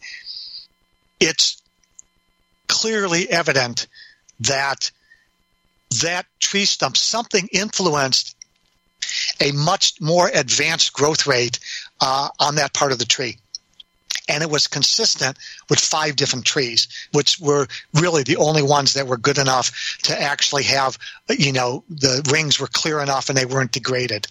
[1.21, 1.63] it's
[2.67, 3.87] clearly evident
[4.41, 4.91] that
[6.03, 8.37] that tree stump, something influenced
[9.41, 11.59] a much more advanced growth rate
[12.01, 13.39] uh, on that part of the tree.
[14.29, 15.37] And it was consistent
[15.69, 20.21] with five different trees, which were really the only ones that were good enough to
[20.21, 24.27] actually have, you know, the rings were clear enough and they weren't degraded.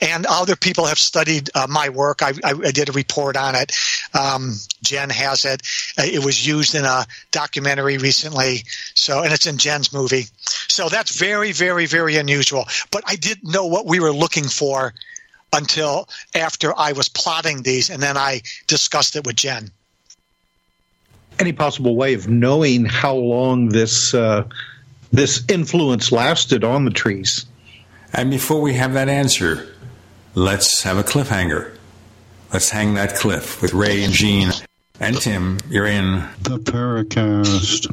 [0.00, 2.22] And other people have studied uh, my work.
[2.22, 3.72] I, I, I, did a report on it.
[4.14, 5.62] Um, Jen has it.
[5.98, 8.64] Uh, it was used in a documentary recently.
[8.94, 10.26] So, and it's in Jen's movie.
[10.68, 12.66] So that's very, very, very unusual.
[12.90, 14.92] But I didn't know what we were looking for
[15.52, 19.70] until after I was plotting these, and then I discussed it with Jen.
[21.38, 24.44] Any possible way of knowing how long this uh,
[25.12, 27.46] this influence lasted on the trees?
[28.12, 29.74] And before we have that answer,
[30.34, 31.76] let's have a cliffhanger.
[32.52, 34.50] Let's hang that cliff with Ray and Gene
[35.00, 35.58] and Tim.
[35.68, 37.92] You're in the Paracast.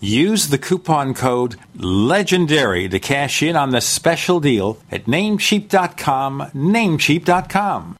[0.00, 7.99] Use the coupon code LEGENDARY to cash in on the special deal at namecheap.com, namecheap.com.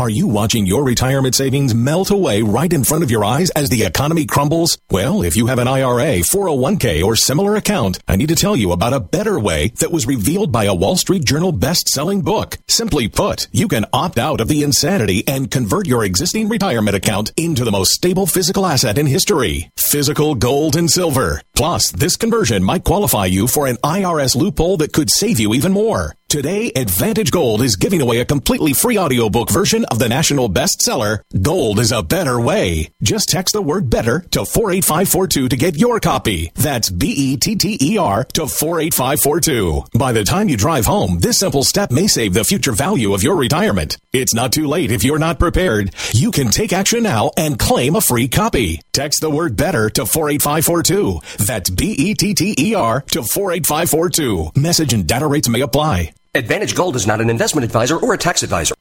[0.00, 3.68] Are you watching your retirement savings melt away right in front of your eyes as
[3.68, 4.78] the economy crumbles?
[4.90, 8.72] Well, if you have an IRA, 401k, or similar account, I need to tell you
[8.72, 12.56] about a better way that was revealed by a Wall Street Journal best-selling book.
[12.66, 17.32] Simply put, you can opt out of the insanity and convert your existing retirement account
[17.36, 19.70] into the most stable physical asset in history.
[19.76, 21.42] Physical gold and silver.
[21.60, 25.72] Plus, this conversion might qualify you for an IRS loophole that could save you even
[25.72, 26.16] more.
[26.30, 31.22] Today, Advantage Gold is giving away a completely free audiobook version of the national bestseller,
[31.42, 32.92] Gold is a Better Way.
[33.02, 36.52] Just text the word better to 48542 to get your copy.
[36.54, 39.98] That's B-E-T-T-E-R to 48542.
[39.98, 43.24] By the time you drive home, this simple step may save the future value of
[43.24, 43.98] your retirement.
[44.12, 45.92] It's not too late if you're not prepared.
[46.12, 48.82] You can take action now and claim a free copy.
[48.92, 51.18] Text the word better to 48542.
[51.50, 54.52] That's B-E-T-T-E-R to 48542.
[54.54, 56.12] Message and data rates may apply.
[56.32, 58.76] Advantage Gold is not an investment advisor or a tax advisor.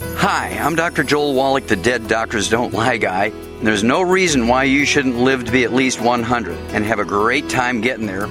[0.00, 1.04] Hi, I'm Dr.
[1.04, 3.32] Joel Wallach, the Dead Doctors Don't Lie guy.
[3.60, 7.04] There's no reason why you shouldn't live to be at least 100 and have a
[7.04, 8.30] great time getting there.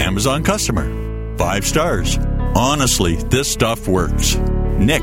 [0.00, 2.18] Amazon customer, five stars.
[2.56, 4.36] Honestly, this stuff works.
[4.78, 5.02] Nick,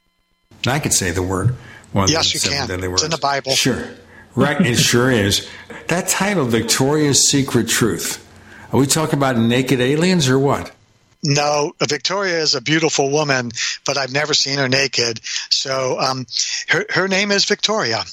[0.66, 1.56] I could say the word.
[1.92, 2.72] One yes, you can.
[2.72, 3.52] It's in the Bible.
[3.52, 3.86] Sure.
[4.34, 5.46] Right, it sure is.
[5.90, 8.26] That title, Victoria's Secret Truth.
[8.72, 10.72] Are we talking about naked aliens or what?
[11.24, 13.52] No, Victoria is a beautiful woman,
[13.86, 15.20] but I've never seen her naked.
[15.50, 16.26] So um,
[16.70, 18.04] her, her name is Victoria.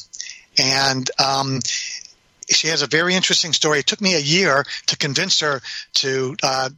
[0.61, 1.61] And um,
[2.51, 3.81] she has a very interesting story.
[3.81, 5.61] It took me a year to convince her
[5.97, 6.71] to uh,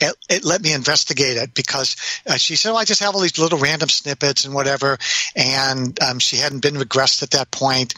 [0.00, 1.96] it, it, let me investigate it because
[2.26, 4.98] uh, she said, well, I just have all these little random snippets and whatever.
[5.34, 7.94] And um, she hadn't been regressed at that point.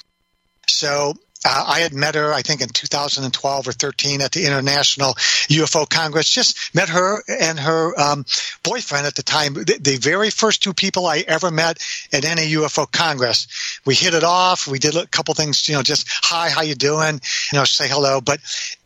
[0.66, 1.14] So
[1.44, 5.14] uh, I had met her, I think, in 2012 or 13 at the International
[5.48, 6.28] UFO Congress.
[6.28, 8.26] Just met her and her um,
[8.62, 9.54] boyfriend at the time.
[9.54, 13.80] The, the, very first two people I ever met at any UFO Congress.
[13.86, 14.66] We hit it off.
[14.66, 17.20] We did a couple things, you know, just hi, how you doing?
[17.52, 18.20] You know, say hello.
[18.20, 18.40] But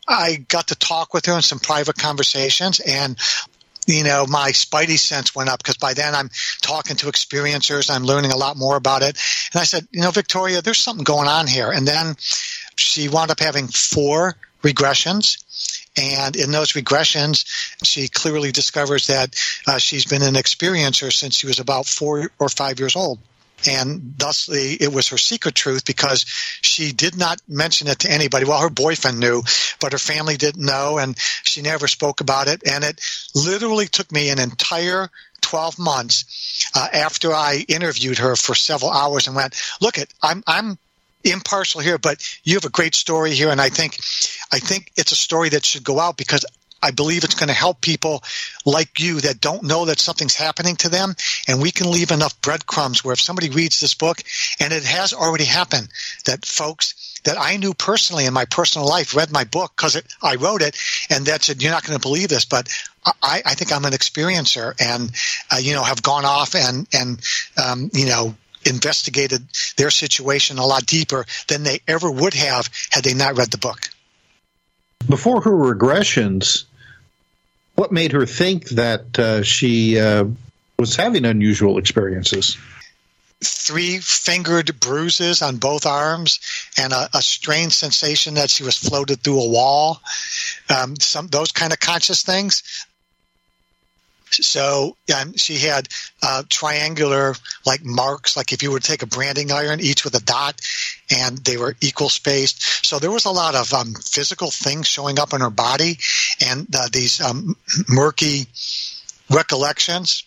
[0.07, 3.17] I got to talk with her in some private conversations and
[3.87, 6.31] you know, my spidey sense went up because by then I'm
[6.63, 9.19] talking to experiencers, I'm learning a lot more about it.
[9.53, 11.71] And I said, you know, Victoria, there's something going on here.
[11.71, 12.17] And then
[12.77, 15.39] she wound up having four regressions.
[15.97, 17.45] And in those regressions,
[17.85, 19.37] she clearly discovers that
[19.67, 23.21] uh, she's been an experiencer since she was about four or five years old
[23.67, 26.25] and thusly it was her secret truth because
[26.61, 28.45] she did not mention it to anybody.
[28.45, 29.43] Well, her boyfriend knew,
[29.81, 32.63] but her family didn't know, and she never spoke about it.
[32.67, 33.01] And it
[33.35, 35.11] literally took me an entire
[35.41, 40.43] 12 months uh, after I interviewed her for several hours and went, "Look, it, I'm
[40.47, 40.79] I'm
[41.23, 43.99] impartial here, but you have a great story here, and I think
[44.53, 46.45] I think it's a story that should go out because
[46.85, 48.23] I believe it's going to help people
[48.67, 51.15] like you that don't know that something's happening to them.
[51.49, 54.23] And we can leave enough breadcrumbs where if somebody reads this book,
[54.61, 55.89] and it has already happened,
[56.27, 60.37] that folks that I knew personally in my personal life read my book because I
[60.37, 60.77] wrote it,
[61.09, 62.69] and that said, "You're not going to believe this," but
[63.23, 65.11] I, I think I'm an experiencer, and
[65.51, 67.21] uh, you know, have gone off and and
[67.57, 68.35] um, you know
[68.67, 69.47] investigated
[69.77, 73.59] their situation a lot deeper than they ever would have had they not read the
[73.59, 73.89] book.
[75.09, 76.65] Before her regressions,
[77.75, 80.25] what made her think that uh, she uh,
[80.79, 82.57] was having unusual experiences?
[83.43, 86.41] Three fingered bruises on both arms
[86.79, 90.01] and a, a strange sensation that she was floated through a wall.
[90.75, 92.63] Um, some those kind of conscious things.
[94.35, 95.89] So um, she had
[96.23, 97.35] uh, triangular
[97.67, 100.61] like marks, like if you were to take a branding iron, each with a dot,
[101.11, 102.87] and they were equal spaced.
[102.87, 105.99] So there was a lot of um, physical things showing up in her body,
[106.45, 107.57] and uh, these um,
[107.89, 108.47] murky
[109.31, 110.25] recollections.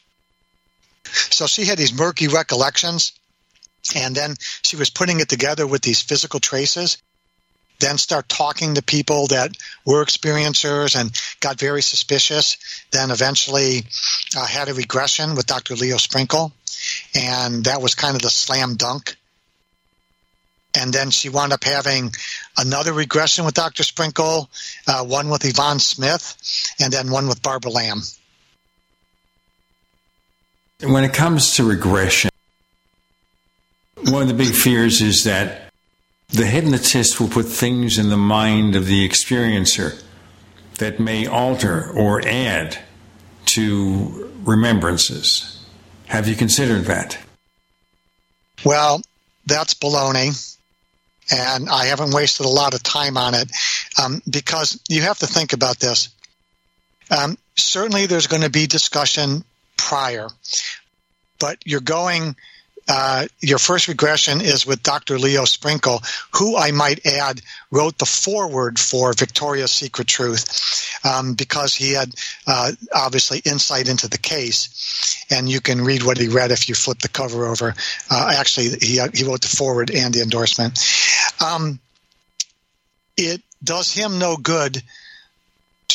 [1.04, 3.14] So she had these murky recollections,
[3.96, 6.98] and then she was putting it together with these physical traces
[7.80, 9.52] then start talking to people that
[9.86, 12.58] were experiencers and got very suspicious.
[12.91, 13.84] Then eventually
[14.36, 15.76] uh, had a regression with Dr.
[15.76, 16.52] Leo Sprinkle,
[17.16, 19.16] and that was kind of the slam dunk.
[20.76, 22.12] and then she wound up having
[22.58, 23.84] another regression with Dr.
[23.84, 24.49] Sprinkle,
[24.88, 26.36] uh, one with Yvonne Smith,
[26.80, 28.02] and then one with Barbara Lamb.
[30.84, 32.30] When it comes to regression,
[34.06, 35.66] one of the big fears is that
[36.30, 40.02] the hypnotist will put things in the mind of the experiencer
[40.78, 42.78] that may alter or add
[43.45, 45.66] to remembrances.
[46.08, 47.18] Have you considered that?
[48.64, 49.02] Well,
[49.45, 50.44] that's baloney.
[51.30, 53.52] And I haven't wasted a lot of time on it
[54.02, 56.10] um, because you have to think about this.
[57.12, 59.44] Um, certainly, there's going to be discussion
[59.78, 60.28] prior,
[61.40, 62.36] but you're going
[62.88, 65.19] uh, your first regression is with Dr.
[65.19, 66.01] Leo Sprinkle,
[66.34, 67.41] who I might add
[67.72, 72.14] wrote the foreword for Victoria's Secret Truth um, because he had
[72.45, 75.26] uh, obviously insight into the case.
[75.30, 77.73] And you can read what he read if you flip the cover over.
[78.09, 80.80] Uh, actually, he, he wrote the foreword and the endorsement.
[81.45, 81.80] Um,
[83.18, 84.81] it does him no good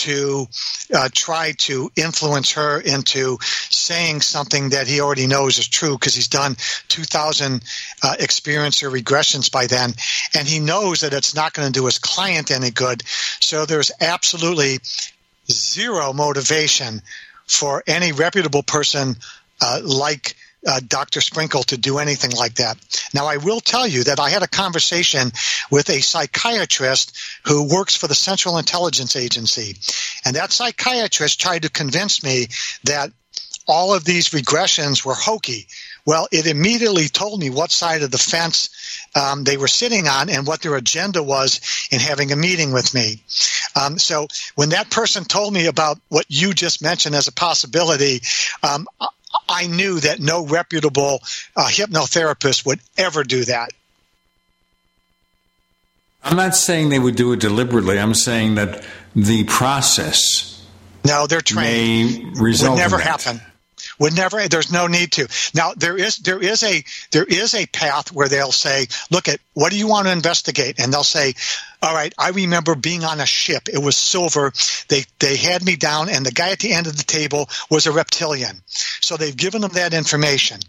[0.02, 0.46] to
[0.94, 3.38] uh, try to influence her into
[3.70, 6.56] saying something that he already knows is true because he's done
[6.88, 7.62] 2,000
[8.02, 9.94] uh, experiencer regressions by then,
[10.34, 13.02] and he knows that it's not going to do his client any good.
[13.40, 14.80] So there's absolutely
[15.50, 17.02] zero motivation
[17.46, 19.16] for any reputable person
[19.60, 20.34] uh, like
[20.66, 21.20] uh, Dr.
[21.20, 22.78] Sprinkle to do anything like that.
[23.14, 25.32] Now, I will tell you that I had a conversation
[25.70, 29.76] with a psychiatrist who works for the Central Intelligence Agency.
[30.24, 32.48] And that psychiatrist tried to convince me
[32.84, 33.10] that
[33.66, 35.66] all of these regressions were hokey.
[36.04, 38.70] Well, it immediately told me what side of the fence
[39.14, 41.60] um, they were sitting on and what their agenda was
[41.92, 43.22] in having a meeting with me.
[43.80, 44.26] Um, so
[44.56, 48.20] when that person told me about what you just mentioned as a possibility,
[48.64, 48.88] um,
[49.52, 51.20] I knew that no reputable
[51.54, 53.72] uh, hypnotherapist would ever do that.
[56.24, 57.98] I'm not saying they would do it deliberately.
[57.98, 58.84] I'm saying that
[59.14, 60.64] the process
[61.04, 62.34] no, they're trained.
[62.34, 63.40] may result would never happen.
[63.98, 64.46] Would never.
[64.48, 65.28] There's no need to.
[65.54, 69.40] Now there is there is a there is a path where they'll say, "Look at
[69.54, 71.34] what do you want to investigate?" And they'll say,
[71.82, 73.68] "All right, I remember being on a ship.
[73.68, 74.52] It was silver.
[74.88, 77.86] They they had me down, and the guy at the end of the table was
[77.86, 78.62] a reptilian.
[78.66, 80.60] So they've given them that information."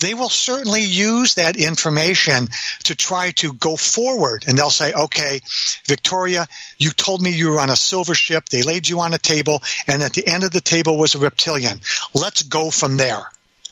[0.00, 2.48] They will certainly use that information
[2.84, 4.44] to try to go forward.
[4.46, 5.40] And they'll say, okay,
[5.86, 6.46] Victoria,
[6.78, 8.48] you told me you were on a silver ship.
[8.48, 11.18] They laid you on a table, and at the end of the table was a
[11.18, 11.80] reptilian.
[12.14, 13.30] Let's go from there.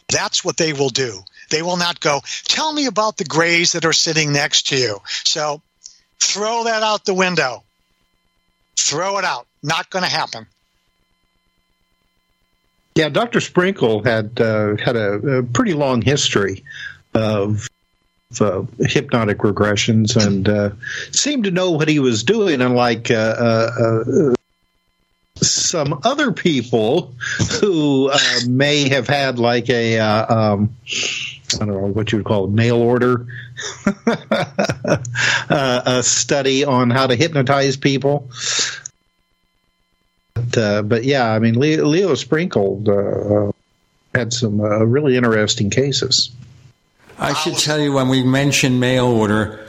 [0.09, 1.21] That's what they will do.
[1.51, 5.01] They will not go, tell me about the grays that are sitting next to you.
[5.25, 5.61] So
[6.21, 7.63] throw that out the window.
[8.77, 9.47] Throw it out.
[9.63, 10.47] Not going to happen.
[12.95, 13.41] Yeah, Dr.
[13.41, 16.63] Sprinkle had uh, had a, a, pretty long history
[17.13, 17.69] of
[18.41, 20.71] uh, hypnotic regressions and uh,
[21.11, 24.35] seemed to know what he was doing, unlike uh, uh, uh,
[25.43, 27.15] some other people
[27.61, 28.13] who
[28.47, 32.77] may have had like a um, I don't know what you would call a mail
[32.77, 33.27] order,
[35.49, 38.31] a study on how to hypnotize people.
[40.35, 43.53] But, uh, but yeah, I mean, Leo, Leo Sprinkle uh,
[44.17, 46.31] had some uh, really interesting cases.
[47.19, 49.65] I should tell you when we mentioned mail order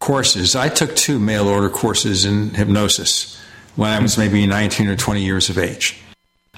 [0.00, 3.40] courses, I took two mail order courses in hypnosis
[3.76, 6.00] when I was maybe 19 or 20 years of age.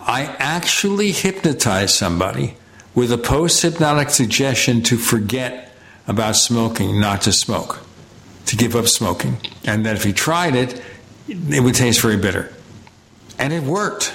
[0.00, 2.56] I actually hypnotized somebody
[2.94, 5.72] with a post hypnotic suggestion to forget
[6.08, 7.80] about smoking, not to smoke,
[8.46, 9.36] to give up smoking.
[9.64, 10.82] And that if he tried it,
[11.28, 12.52] it would taste very bitter.
[13.38, 14.14] And it worked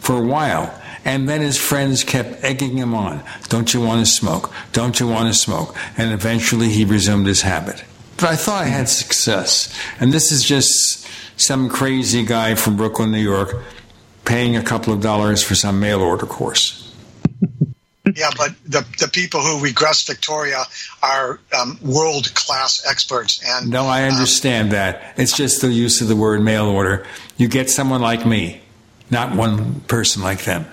[0.00, 0.74] for a while.
[1.04, 3.22] And then his friends kept egging him on.
[3.48, 4.52] Don't you want to smoke?
[4.72, 5.76] Don't you want to smoke?
[5.96, 7.84] And eventually he resumed his habit.
[8.16, 9.74] But I thought I had success.
[10.00, 11.06] And this is just
[11.36, 13.62] some crazy guy from Brooklyn, New York,
[14.24, 16.87] paying a couple of dollars for some mail order course.
[18.18, 20.64] Yeah, but the, the people who regress Victoria
[21.02, 23.40] are um, world class experts.
[23.46, 25.14] And no, I understand um, that.
[25.16, 27.06] It's just the use of the word mail order.
[27.36, 28.60] You get someone like me,
[29.10, 30.66] not one person like them.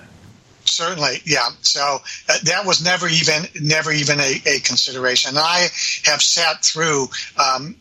[0.64, 1.48] Certainly, yeah.
[1.62, 1.98] So
[2.28, 5.36] uh, that was never even never even a, a consideration.
[5.36, 5.68] I
[6.04, 7.08] have sat through
[7.38, 7.76] um,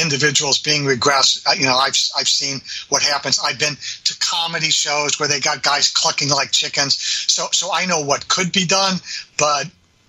[0.00, 1.44] individuals being regressed.
[1.58, 3.38] You know, I've I've seen what happens.
[3.38, 6.96] I've been to comedy shows where they got guys clucking like chickens.
[7.28, 8.96] So so I know what could be done,
[9.38, 9.66] but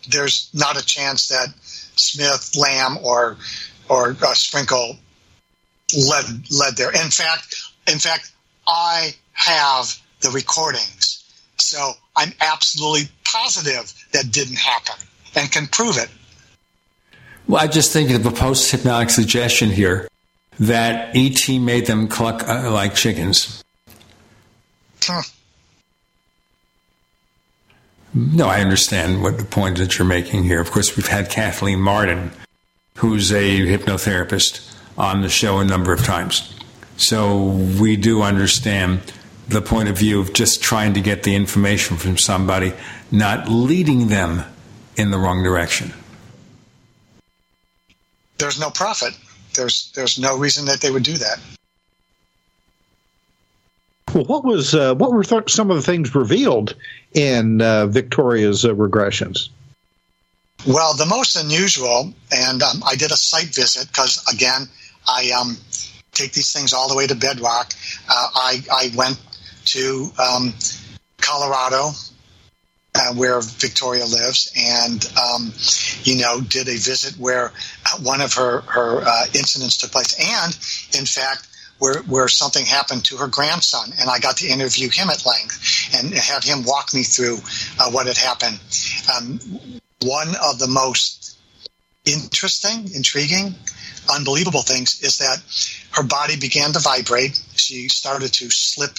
[0.10, 1.54] there's not a chance that
[1.96, 3.38] Smith, Lamb, or
[3.90, 4.98] or uh, Sprinkle
[5.96, 6.92] led led there.
[6.92, 7.56] In fact,
[7.92, 8.32] in fact,
[8.68, 11.20] I have the recordings.
[11.58, 14.96] So I'm absolutely positive that didn't happen
[15.36, 16.10] and can prove it.
[17.54, 20.08] Well, I just think of a post hypnotic suggestion here
[20.60, 23.64] that ET made them cluck uh, like chickens.
[25.04, 25.22] Huh.
[28.16, 30.60] No, I understand what the point that you're making here.
[30.62, 32.32] Of course, we've had Kathleen Marden,
[32.98, 36.60] who's a hypnotherapist, on the show a number of times.
[36.98, 37.50] So
[37.80, 39.14] we do understand
[39.48, 42.74] the point of view of just trying to get the information from somebody,
[43.12, 44.42] not leading them
[44.96, 45.94] in the wrong direction.
[48.44, 49.18] There's no profit.
[49.54, 51.40] There's there's no reason that they would do that.
[54.14, 56.76] Well, what was uh, what were th- some of the things revealed
[57.14, 59.48] in uh, Victoria's uh, regressions?
[60.68, 64.68] Well, the most unusual, and um, I did a site visit because again,
[65.08, 65.56] I um,
[66.12, 67.72] take these things all the way to Bedrock.
[68.10, 69.22] Uh, I I went
[69.68, 70.54] to um,
[71.22, 71.92] Colorado,
[73.04, 75.52] uh, where Victoria lives, and um,
[76.04, 77.52] you know did a visit where
[77.86, 80.54] uh, one of her her uh, incidents took place, and
[81.00, 81.48] in fact.
[81.80, 85.90] Where, where something happened to her grandson, and I got to interview him at length
[85.94, 87.40] and have him walk me through
[87.78, 88.58] uh, what had happened.
[89.14, 89.40] Um,
[90.02, 91.38] one of the most
[92.06, 93.56] interesting, intriguing,
[94.14, 95.42] unbelievable things is that
[95.92, 97.42] her body began to vibrate.
[97.56, 98.98] She started to slip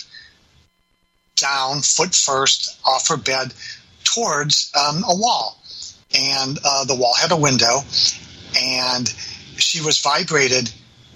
[1.36, 3.52] down, foot first, off her bed
[4.14, 5.60] towards um, a wall.
[6.16, 7.80] And uh, the wall had a window,
[8.56, 9.08] and
[9.56, 10.70] she was vibrated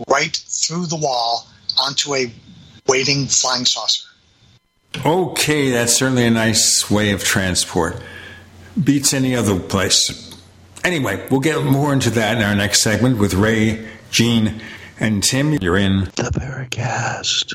[0.08, 1.46] right through the wall
[1.80, 2.32] onto a
[2.86, 4.08] waiting flying saucer.
[5.04, 8.02] Okay, that's certainly a nice way of transport.
[8.82, 10.36] Beats any other place.
[10.82, 14.60] Anyway, we'll get more into that in our next segment with Ray, Gene,
[14.98, 15.52] and Tim.
[15.54, 17.54] You're in the Paracast.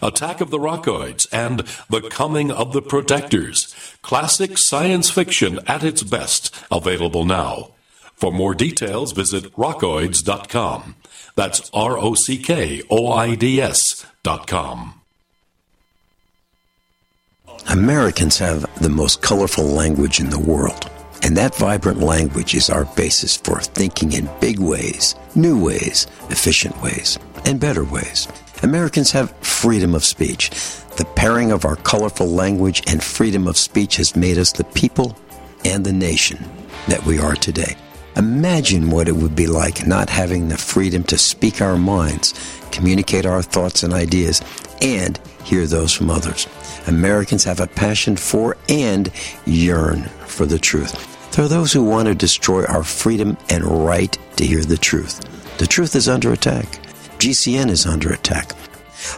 [0.00, 1.60] Attack of the Rockoids and
[1.90, 3.74] The Coming of the Protectors.
[4.02, 7.70] Classic science fiction at its best, available now.
[8.14, 10.96] For more details, visit rockoids.com.
[11.34, 15.00] That's R O C K O I D S dot com.
[17.70, 20.90] Americans have the most colorful language in the world.
[21.24, 26.80] And that vibrant language is our basis for thinking in big ways, new ways, efficient
[26.82, 28.26] ways, and better ways.
[28.62, 30.50] Americans have freedom of speech.
[30.96, 35.16] The pairing of our colorful language and freedom of speech has made us the people
[35.64, 36.38] and the nation
[36.86, 37.76] that we are today.
[38.16, 42.34] Imagine what it would be like not having the freedom to speak our minds,
[42.70, 44.42] communicate our thoughts and ideas,
[44.80, 46.46] and hear those from others.
[46.86, 49.10] Americans have a passion for and
[49.44, 51.08] yearn for the truth.
[51.32, 55.20] There are those who want to destroy our freedom and right to hear the truth.
[55.58, 56.81] The truth is under attack.
[57.22, 58.50] GCN is under attack.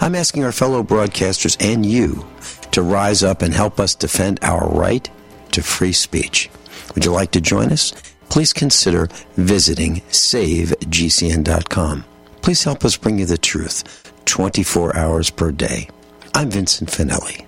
[0.02, 2.26] I'm asking our fellow broadcasters and you
[2.72, 5.08] to rise up and help us defend our right
[5.52, 6.50] to free speech.
[6.94, 7.94] Would you like to join us?
[8.28, 9.08] Please consider
[9.38, 12.04] visiting savegcn.com.
[12.42, 15.88] Please help us bring you the truth 24 hours per day.
[16.34, 17.43] I'm Vincent Finelli.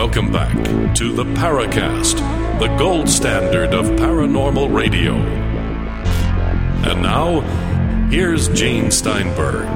[0.00, 0.56] Welcome back
[0.94, 2.16] to the Paracast,
[2.58, 5.12] the gold standard of paranormal radio.
[6.88, 7.42] And now,
[8.08, 9.68] here's Gene Steinberg.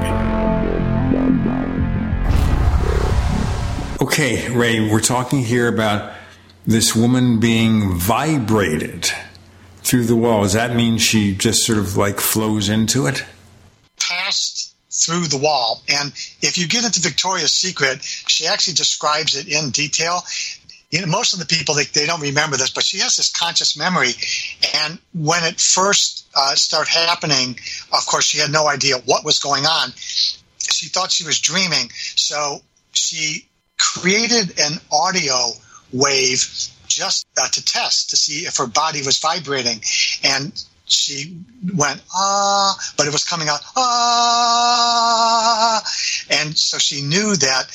[4.01, 6.15] Okay, Ray, we're talking here about
[6.65, 9.07] this woman being vibrated
[9.83, 10.41] through the wall.
[10.41, 13.23] Does that mean she just sort of like flows into it?
[13.99, 14.54] Passed
[15.03, 15.81] through the wall.
[15.89, 16.11] And
[16.41, 20.23] if you get into Victoria's Secret, she actually describes it in detail.
[20.91, 23.31] You know, most of the people they, they don't remember this, but she has this
[23.31, 24.13] conscious memory.
[24.75, 27.59] And when it first uh, started happening,
[27.91, 29.91] of course, she had no idea what was going on.
[29.95, 32.61] She thought she was dreaming, so
[32.93, 33.47] she
[33.77, 35.51] created an audio
[35.91, 36.43] wave
[36.87, 39.81] just uh, to test to see if her body was vibrating.
[40.23, 41.37] And she
[41.75, 45.03] went ah, but it was coming out ah,
[46.29, 47.65] and so she knew that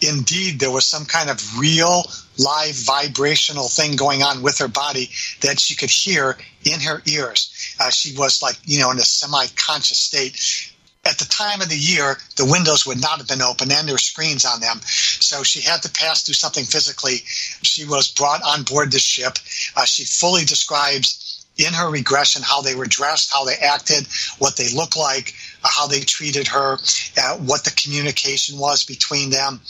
[0.00, 2.04] indeed there was some kind of real
[2.38, 5.10] live vibrational thing going on with her body
[5.40, 7.76] that she could hear in her ears.
[7.80, 10.70] Uh, she was like you know in a semi-conscious state.
[11.06, 13.92] At the time of the year, the windows would not have been open and there
[13.94, 14.80] were screens on them.
[14.84, 17.16] So she had to pass through something physically.
[17.60, 19.38] She was brought on board the ship.
[19.76, 21.23] Uh, she fully describes
[21.56, 24.06] in her regression how they were dressed, how they acted,
[24.38, 26.78] what they looked like, uh, how they treated her,
[27.18, 29.60] uh, what the communication was between them,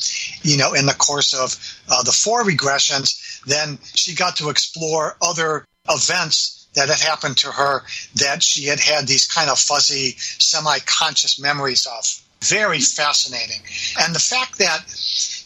[0.43, 1.57] you know, in the course of
[1.89, 3.43] uh, the four regressions.
[3.45, 7.83] Then she got to explore other events that had happened to her
[8.17, 12.21] that she had had these kind of fuzzy, semi conscious memories of.
[12.43, 13.61] Very fascinating.
[14.01, 14.85] And the fact that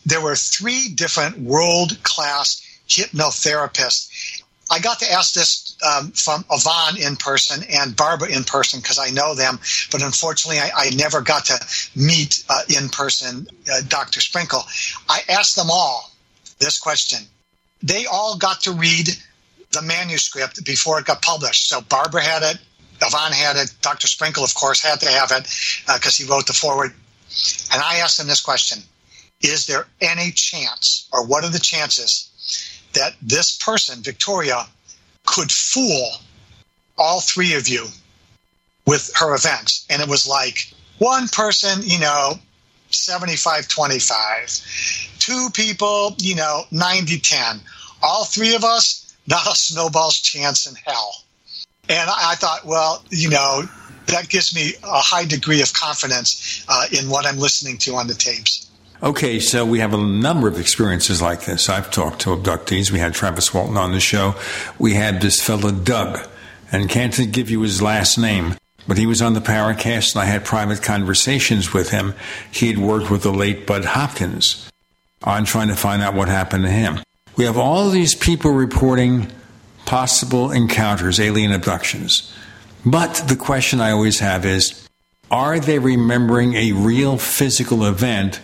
[0.06, 6.96] there were three different world class hypnotherapists I got to ask this um, from Yvonne
[6.98, 9.58] in person and Barbara in person because I know them,
[9.90, 11.58] but unfortunately, I, I never got to
[11.94, 14.20] meet uh, in person uh, Dr.
[14.20, 14.62] Sprinkle.
[15.08, 16.10] I asked them all
[16.58, 17.20] this question.
[17.82, 19.08] They all got to read
[19.70, 21.68] the manuscript before it got published.
[21.68, 22.58] So Barbara had it,
[23.00, 24.08] Yvonne had it, Dr.
[24.08, 25.44] Sprinkle, of course, had to have it
[25.86, 26.92] because uh, he wrote the foreword.
[27.72, 28.82] And I asked them this question
[29.42, 32.28] Is there any chance, or what are the chances?
[32.94, 34.66] that this person, Victoria,
[35.28, 36.10] could fool
[36.96, 37.86] all three of you
[38.86, 39.86] with her events.
[39.90, 42.34] And it was like one person, you know,
[42.90, 47.60] 75 25, two people, you know, 90 10.
[48.02, 51.12] All three of us, not a snowball's chance in hell.
[51.88, 53.62] And I thought, well, you know,
[54.06, 58.06] that gives me a high degree of confidence uh, in what I'm listening to on
[58.06, 58.67] the tapes.
[59.00, 61.68] Okay, so we have a number of experiences like this.
[61.68, 62.90] I've talked to abductees.
[62.90, 64.34] We had Travis Walton on the show.
[64.76, 66.26] We had this fellow, Doug,
[66.72, 68.56] and can't give you his last name,
[68.88, 72.12] but he was on the Paracast, and I had private conversations with him.
[72.50, 74.68] He'd worked with the late Bud Hopkins
[75.22, 76.98] on trying to find out what happened to him.
[77.36, 79.30] We have all these people reporting
[79.86, 82.34] possible encounters, alien abductions.
[82.84, 84.88] But the question I always have is
[85.30, 88.40] are they remembering a real physical event?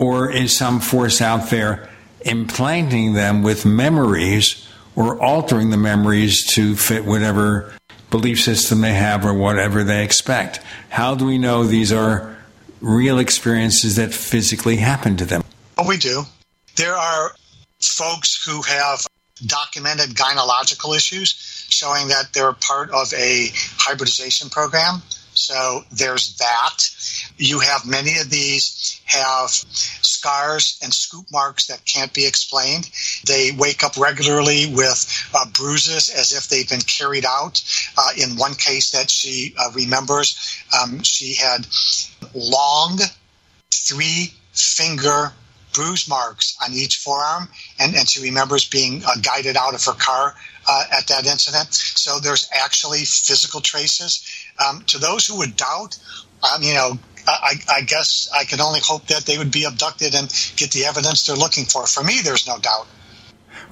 [0.00, 1.88] Or is some force out there
[2.22, 4.66] implanting them with memories
[4.96, 7.72] or altering the memories to fit whatever
[8.10, 10.60] belief system they have or whatever they expect?
[10.88, 12.34] How do we know these are
[12.80, 15.44] real experiences that physically happen to them?
[15.76, 16.22] Well, we do.
[16.76, 17.32] There are
[17.78, 19.06] folks who have
[19.46, 25.02] documented gynecological issues showing that they're part of a hybridization program.
[25.40, 26.76] So there's that.
[27.38, 32.90] You have many of these have scars and scoop marks that can't be explained.
[33.26, 37.62] They wake up regularly with uh, bruises as if they've been carried out.
[37.96, 41.66] Uh, in one case that she uh, remembers, um, she had
[42.34, 42.98] long
[43.70, 45.32] three finger
[45.72, 47.48] bruise marks on each forearm,
[47.78, 50.34] and, and she remembers being uh, guided out of her car
[50.68, 51.72] uh, at that incident.
[51.72, 54.39] So there's actually physical traces.
[54.64, 55.98] Um, to those who would doubt,
[56.42, 60.14] um, you know, I, I, guess I can only hope that they would be abducted
[60.14, 61.86] and get the evidence they're looking for.
[61.86, 62.86] For me, there's no doubt.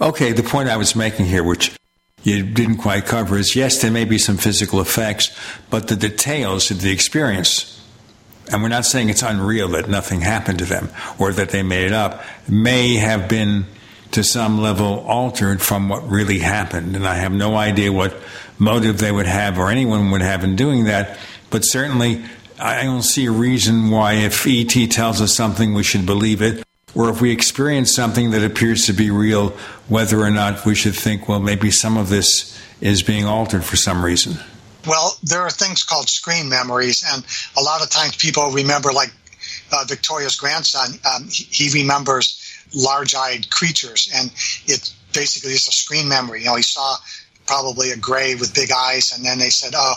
[0.01, 1.77] Okay, the point I was making here, which
[2.23, 5.31] you didn't quite cover, is yes, there may be some physical effects,
[5.70, 7.78] but the details of the experience
[8.51, 10.89] and we're not saying it's unreal that nothing happened to them
[11.19, 13.66] or that they made it up, may have been
[14.12, 16.97] to some level altered from what really happened.
[16.97, 18.16] And I have no idea what
[18.59, 21.18] motive they would have or anyone would have in doing that.
[21.51, 22.24] But certainly,
[22.59, 26.64] I don't see a reason why if ET tells us something, we should believe it.
[26.94, 29.51] Or if we experience something that appears to be real,
[29.89, 33.76] whether or not we should think, well, maybe some of this is being altered for
[33.76, 34.39] some reason.
[34.86, 37.24] Well, there are things called screen memories, and
[37.56, 39.12] a lot of times people remember, like
[39.70, 44.32] uh, Victoria's grandson, um, he, he, remembers large-eyed creatures, and
[44.66, 46.40] it basically is a screen memory.
[46.40, 46.97] You know, he saw
[47.48, 49.94] probably a gray with big eyes, and then they said, "Oh,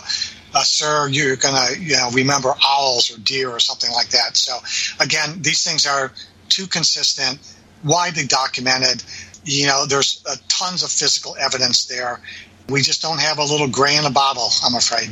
[0.54, 4.58] uh, sir, you're gonna, you know, remember owls or deer or something like that." So,
[4.98, 6.10] again, these things are
[6.48, 7.38] too consistent,
[7.84, 9.04] widely documented.
[9.44, 12.20] You know, there's uh, tons of physical evidence there,
[12.68, 15.10] we just don't have a little gray in a bottle, I'm afraid.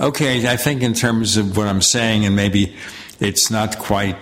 [0.00, 2.76] Okay, I think in terms of what I'm saying, and maybe
[3.18, 4.16] it's not quite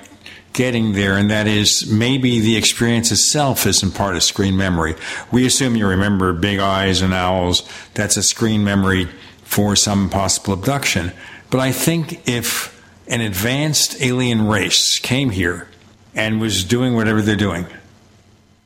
[0.56, 4.96] getting there, and that is maybe the experience itself isn't part of screen memory.
[5.30, 7.62] We assume you remember big eyes and owls.
[7.94, 9.08] That's a screen memory
[9.44, 11.12] for some possible abduction.
[11.50, 12.72] But I think if
[13.06, 15.68] an advanced alien race came here
[16.14, 17.66] and was doing whatever they're doing,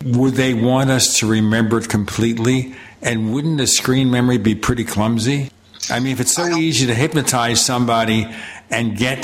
[0.05, 2.75] would they want us to remember it completely?
[3.03, 5.51] And wouldn't the screen memory be pretty clumsy?
[5.91, 8.27] I mean, if it's so easy to hypnotize somebody
[8.71, 9.23] and get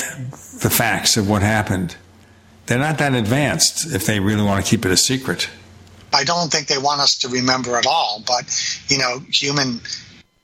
[0.61, 1.97] the facts of what happened,
[2.67, 5.49] they're not that advanced if they really want to keep it a secret.
[6.13, 8.45] I don't think they want us to remember at all, but
[8.89, 9.81] you know, human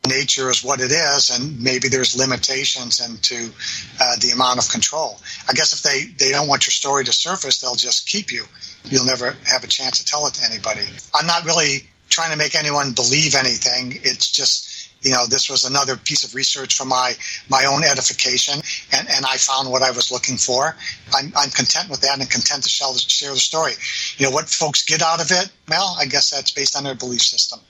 [0.08, 3.52] nature is what it is, and maybe there's limitations into
[4.00, 5.20] uh, the amount of control.
[5.48, 8.44] I guess if they, they don't want your story to surface, they'll just keep you.
[8.84, 10.86] You'll never have a chance to tell it to anybody.
[11.14, 14.00] I'm not really trying to make anyone believe anything.
[14.02, 14.71] It's just
[15.02, 17.14] you know this was another piece of research for my
[17.48, 18.60] my own edification
[18.92, 20.76] and, and i found what i was looking for
[21.14, 23.72] I'm, I'm content with that and content to share the, share the story
[24.16, 26.94] you know what folks get out of it well i guess that's based on their
[26.94, 27.60] belief system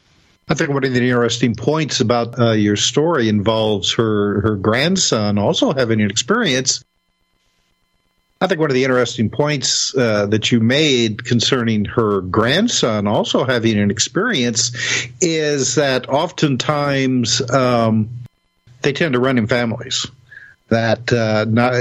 [0.48, 5.38] I think one of the interesting points about uh, your story involves her her grandson
[5.38, 6.84] also having an experience.
[8.43, 13.44] I think one of the interesting points uh, that you made concerning her grandson also
[13.44, 14.73] having an experience
[15.20, 18.10] is that oftentimes um,
[18.82, 20.09] they tend to run in families.
[20.70, 21.74] That uh, not,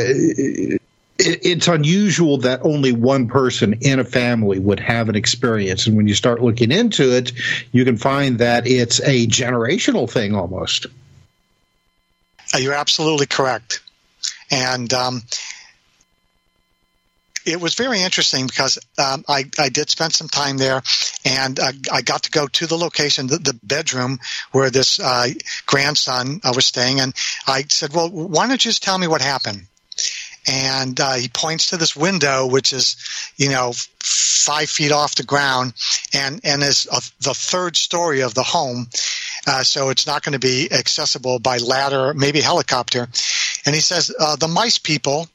[1.17, 5.87] it's unusual that only one person in a family would have an experience.
[5.87, 7.31] And when you start looking into it,
[7.71, 10.85] you can find that it's a generational thing almost.
[12.53, 13.81] Uh, you're absolutely correct.
[14.51, 15.23] And um,
[17.45, 20.81] it was very interesting because um, I, I did spend some time there
[21.25, 24.19] and uh, I got to go to the location, the, the bedroom
[24.51, 25.27] where this uh,
[25.65, 26.99] grandson uh, was staying.
[26.99, 27.13] And
[27.47, 29.67] I said, Well, why don't you just tell me what happened?
[30.47, 32.95] and uh, he points to this window, which is,
[33.37, 35.73] you know, five feet off the ground,
[36.13, 38.87] and and is a, the third story of the home,
[39.47, 43.07] uh, so it's not going to be accessible by ladder, maybe helicopter.
[43.65, 45.27] And he says uh, the mice people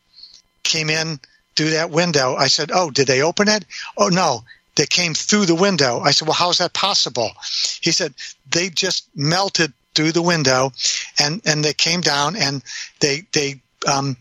[0.64, 1.20] came in
[1.56, 2.36] through that window.
[2.36, 3.64] I said, "Oh, did they open it?
[3.96, 4.44] Oh no."
[4.76, 6.00] They came through the window.
[6.00, 7.32] I said, "Well, how is that possible?"
[7.80, 8.14] He said,
[8.50, 10.72] "They just melted through the window,
[11.18, 12.62] and and they came down and
[13.00, 14.16] they they um,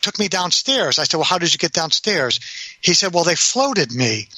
[0.00, 0.98] took me downstairs.
[0.98, 2.40] I said, Well, how did you get downstairs?
[2.80, 4.28] He said, Well, they floated me.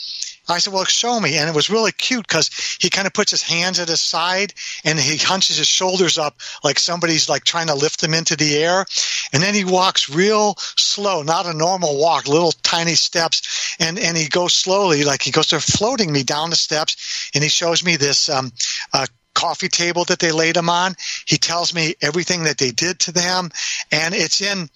[0.49, 1.37] I said, Well, show me.
[1.37, 2.51] And it was really cute because
[2.81, 4.55] he kind of puts his hands at his side
[4.85, 8.57] and he hunches his shoulders up like somebody's like trying to lift him into the
[8.57, 8.85] air.
[9.33, 13.77] And then he walks real slow, not a normal walk, little tiny steps.
[13.79, 17.31] And, and he goes slowly, like he goes, They're floating me down the steps.
[17.35, 18.53] And he shows me this um,
[18.93, 20.95] uh, coffee table that they laid him on.
[21.27, 23.51] He tells me everything that they did to them.
[23.93, 24.69] And it's in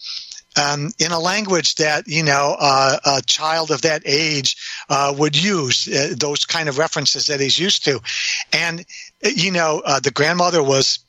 [0.57, 4.57] um, in a language that you know uh, a child of that age
[4.89, 8.01] uh, would use uh, those kind of references that he's used to.
[8.53, 8.85] And
[9.23, 11.04] you know uh, the grandmother was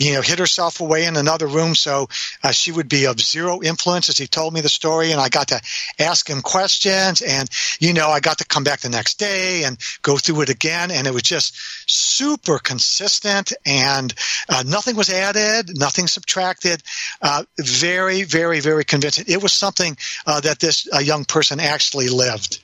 [0.00, 2.08] you know, hid herself away in another room so
[2.42, 5.12] uh, she would be of zero influence as he told me the story.
[5.12, 5.60] And I got to
[5.98, 7.20] ask him questions.
[7.20, 7.48] And,
[7.80, 10.90] you know, I got to come back the next day and go through it again.
[10.90, 11.54] And it was just
[11.86, 14.14] super consistent and
[14.48, 16.82] uh, nothing was added, nothing subtracted.
[17.20, 19.26] Uh, very, very, very convincing.
[19.28, 22.60] It was something uh, that this uh, young person actually lived.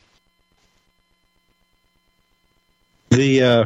[3.11, 3.65] The, uh,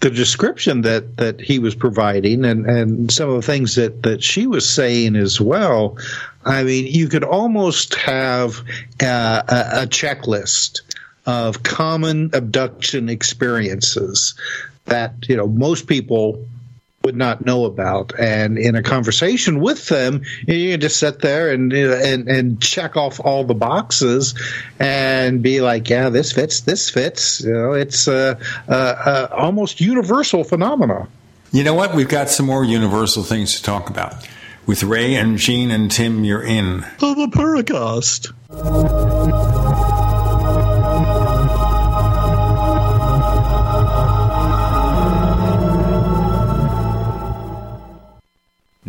[0.00, 4.22] the description that that he was providing and and some of the things that that
[4.22, 5.96] she was saying as well
[6.44, 8.62] i mean you could almost have
[9.00, 9.44] a,
[9.82, 10.80] a checklist
[11.26, 14.34] of common abduction experiences
[14.86, 16.42] that you know most people
[17.02, 18.12] would not know about.
[18.18, 23.20] And in a conversation with them, you just sit there and and and check off
[23.20, 24.34] all the boxes
[24.78, 27.40] and be like, yeah, this fits, this fits.
[27.40, 31.08] You know, it's a, a, a almost universal phenomena.
[31.52, 31.94] You know what?
[31.94, 34.28] We've got some more universal things to talk about.
[34.66, 36.80] With Ray and Gene and Tim, you're in.
[37.00, 38.30] the Paracast.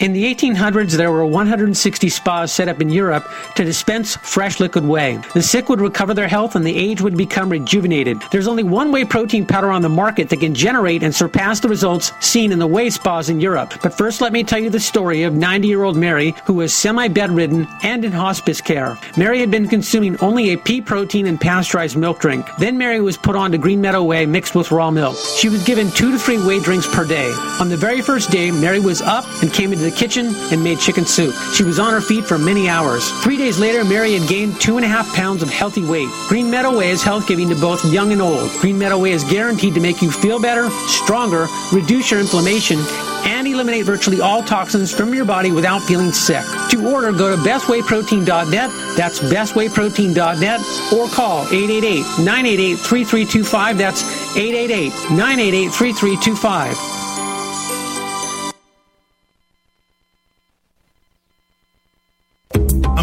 [0.00, 4.84] In the 1800s, there were 160 spas set up in Europe to dispense fresh liquid
[4.84, 5.20] whey.
[5.34, 8.20] The sick would recover their health and the aged would become rejuvenated.
[8.32, 11.68] There's only one whey protein powder on the market that can generate and surpass the
[11.68, 13.72] results seen in the whey spas in Europe.
[13.84, 16.74] But first, let me tell you the story of 90 year old Mary, who was
[16.74, 18.98] semi bedridden and in hospice care.
[19.16, 22.44] Mary had been consuming only a pea protein and pasteurized milk drink.
[22.58, 25.16] Then Mary was put on to Green Meadow Whey mixed with raw milk.
[25.38, 27.30] She was given two to three whey drinks per day.
[27.60, 30.78] On the very first day, Mary was up and came into the kitchen and made
[30.78, 31.34] chicken soup.
[31.52, 33.08] She was on her feet for many hours.
[33.22, 36.08] Three days later, Mary had gained two and a half pounds of healthy weight.
[36.28, 38.50] Green Meadow Whey is health giving to both young and old.
[38.60, 42.78] Green Meadow Whey is guaranteed to make you feel better, stronger, reduce your inflammation,
[43.26, 46.44] and eliminate virtually all toxins from your body without feeling sick.
[46.70, 48.70] To order, go to bestwayprotein.net.
[48.96, 50.60] That's bestwayprotein.net
[50.92, 53.78] or call 888-988-3325.
[53.78, 54.02] That's
[54.36, 56.93] 888-988-3325.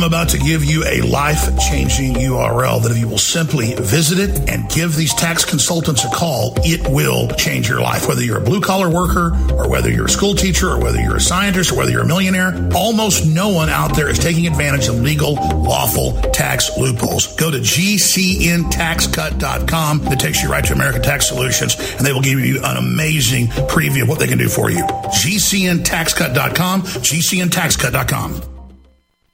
[0.02, 4.18] I'm about to give you a life changing URL that if you will simply visit
[4.18, 8.08] it and give these tax consultants a call, it will change your life.
[8.08, 11.18] Whether you're a blue collar worker or whether you're a school teacher or whether you're
[11.18, 14.88] a scientist or whether you're a millionaire, almost no one out there is taking advantage
[14.88, 17.36] of legal, lawful tax loopholes.
[17.36, 20.00] Go to gcntaxcut.com.
[20.00, 23.50] That takes you right to American Tax Solutions and they will give you an amazing
[23.70, 24.82] preview of what they can do for you.
[24.82, 28.51] gcntaxcut.com, gcntaxcut.com.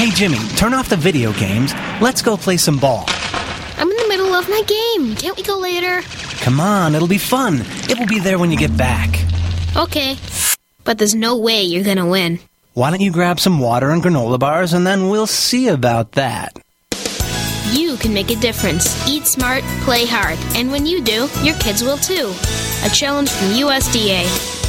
[0.00, 1.74] Hey, Jimmy, turn off the video games.
[2.00, 3.04] Let's go play some ball.
[3.76, 5.14] I'm in the middle of my game.
[5.14, 6.00] Can't we go later?
[6.40, 7.60] Come on, it'll be fun.
[7.86, 9.10] It will be there when you get back.
[9.76, 10.16] Okay.
[10.84, 12.38] But there's no way you're gonna win.
[12.72, 16.58] Why don't you grab some water and granola bars and then we'll see about that.
[17.70, 19.06] You can make a difference.
[19.06, 20.38] Eat smart, play hard.
[20.56, 22.32] And when you do, your kids will too.
[22.86, 24.59] A challenge from USDA.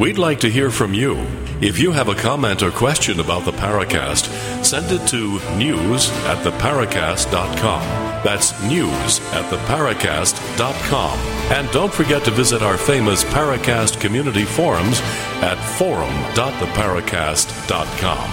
[0.00, 1.18] We'd like to hear from you.
[1.60, 6.42] If you have a comment or question about the Paracast, send it to news at
[6.42, 7.82] theparacast.com.
[8.24, 11.18] That's news at theparacast.com.
[11.52, 15.02] And don't forget to visit our famous Paracast community forums
[15.42, 18.30] at forum.theparacast.com.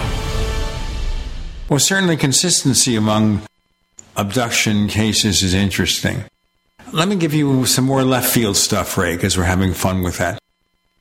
[1.68, 3.42] Well, certainly consistency among
[4.16, 6.24] abduction cases is interesting.
[6.94, 10.16] Let me give you some more left field stuff, Ray, because we're having fun with
[10.16, 10.37] that.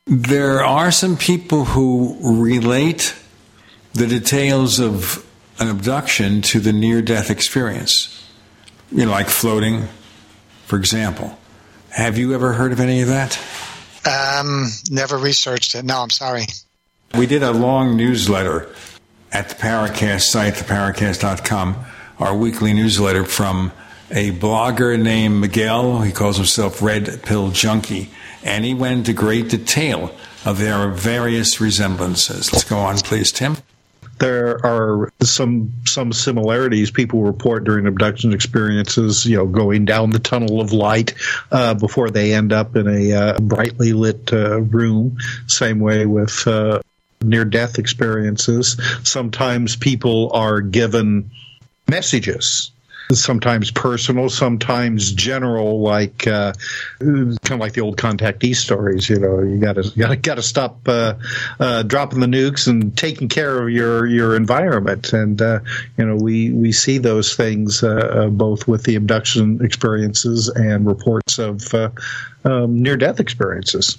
[0.08, 3.14] There are some people who relate
[3.94, 5.26] the details of
[5.60, 8.26] an abduction to the near death experience.
[8.90, 9.90] You know, like floating,
[10.66, 11.38] for example.
[11.90, 13.38] Have you ever heard of any of that?
[14.06, 15.84] Um, never researched it.
[15.84, 16.46] No, I'm sorry.
[17.18, 18.70] We did a long newsletter
[19.34, 21.76] at the Paracast site, theparacast.com,
[22.20, 23.74] our weekly newsletter from
[24.10, 26.02] a blogger named Miguel.
[26.02, 28.10] He calls himself Red Pill Junkie
[28.44, 30.12] and he went into great detail
[30.46, 32.52] of their various resemblances.
[32.54, 33.58] Let's go on, please, Tim.
[34.20, 39.26] There are some some similarities people report during abduction experiences.
[39.26, 41.14] You know, going down the tunnel of light
[41.52, 45.18] uh, before they end up in a uh, brightly lit uh, room.
[45.46, 46.82] Same way with uh,
[47.22, 48.82] near death experiences.
[49.04, 51.30] Sometimes people are given
[51.88, 52.72] messages
[53.14, 56.54] sometimes personal, sometimes general, like uh,
[57.00, 59.10] kind of like the old contactee stories.
[59.10, 61.14] You know, you got to got to got to stop uh,
[61.60, 65.14] uh, dropping the nukes and taking care of your your environment.
[65.14, 65.60] And uh,
[65.98, 70.86] you know, we we see those things uh, uh, both with the abduction experiences and
[70.86, 71.74] reports of
[72.44, 73.98] um, near death experiences.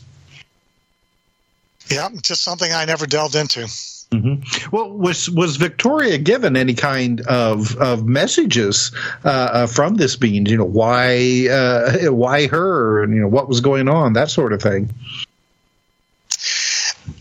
[1.89, 3.67] Yeah, just something I never delved into.
[4.11, 4.75] Mm-hmm.
[4.75, 8.91] Well, was was Victoria given any kind of of messages
[9.23, 10.47] uh, uh, from this being?
[10.47, 14.55] You know, why uh, why her, and you know what was going on, that sort
[14.55, 14.89] of thing.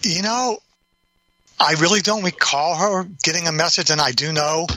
[0.03, 0.59] You know,
[1.59, 4.68] I really don't recall her getting a message, and I do know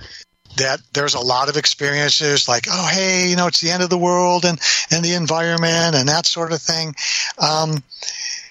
[0.57, 3.91] that there's a lot of experiences like, oh, hey, you know, it's the end of
[3.91, 4.61] the world and
[4.91, 6.95] and the environment and that sort of thing.
[7.39, 7.85] Um,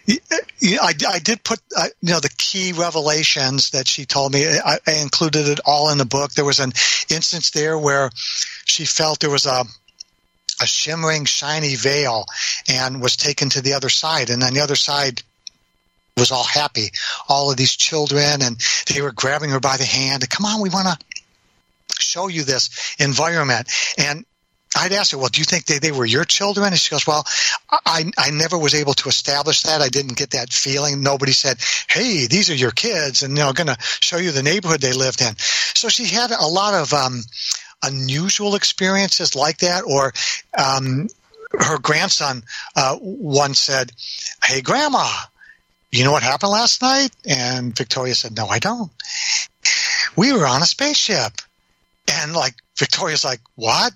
[0.10, 4.48] I, I did put uh, you know the key revelations that she told me.
[4.48, 6.31] I, I, included it all in the book.
[6.31, 6.72] There was an
[7.10, 8.10] instance there where
[8.65, 9.65] she felt there was a
[10.61, 12.26] a shimmering, shiny veil,
[12.68, 14.30] and was taken to the other side.
[14.30, 15.23] And on the other side
[16.18, 16.90] was all happy,
[17.30, 18.57] all of these children, and
[18.88, 20.30] they were grabbing her by the hand.
[20.30, 21.22] Come on, we want to
[21.99, 23.69] show you this environment.
[23.98, 24.26] And
[24.76, 26.68] I'd ask her, well, do you think they, they were your children?
[26.68, 27.26] And she goes, well,
[27.70, 29.82] I, I never was able to establish that.
[29.82, 31.02] I didn't get that feeling.
[31.02, 31.58] Nobody said,
[31.90, 35.22] hey, these are your kids and, they're going to show you the neighborhood they lived
[35.22, 35.34] in.
[35.38, 37.22] So she had a lot of, um,
[37.82, 40.14] unusual experiences like that or,
[40.58, 41.08] um,
[41.52, 42.44] her grandson,
[42.76, 43.91] uh, once said,
[44.44, 45.10] hey, grandma,
[45.91, 47.10] you know what happened last night?
[47.28, 48.91] And Victoria said, no, I don't.
[50.16, 51.34] We were on a spaceship.
[52.12, 53.94] And like, Victoria's like, what?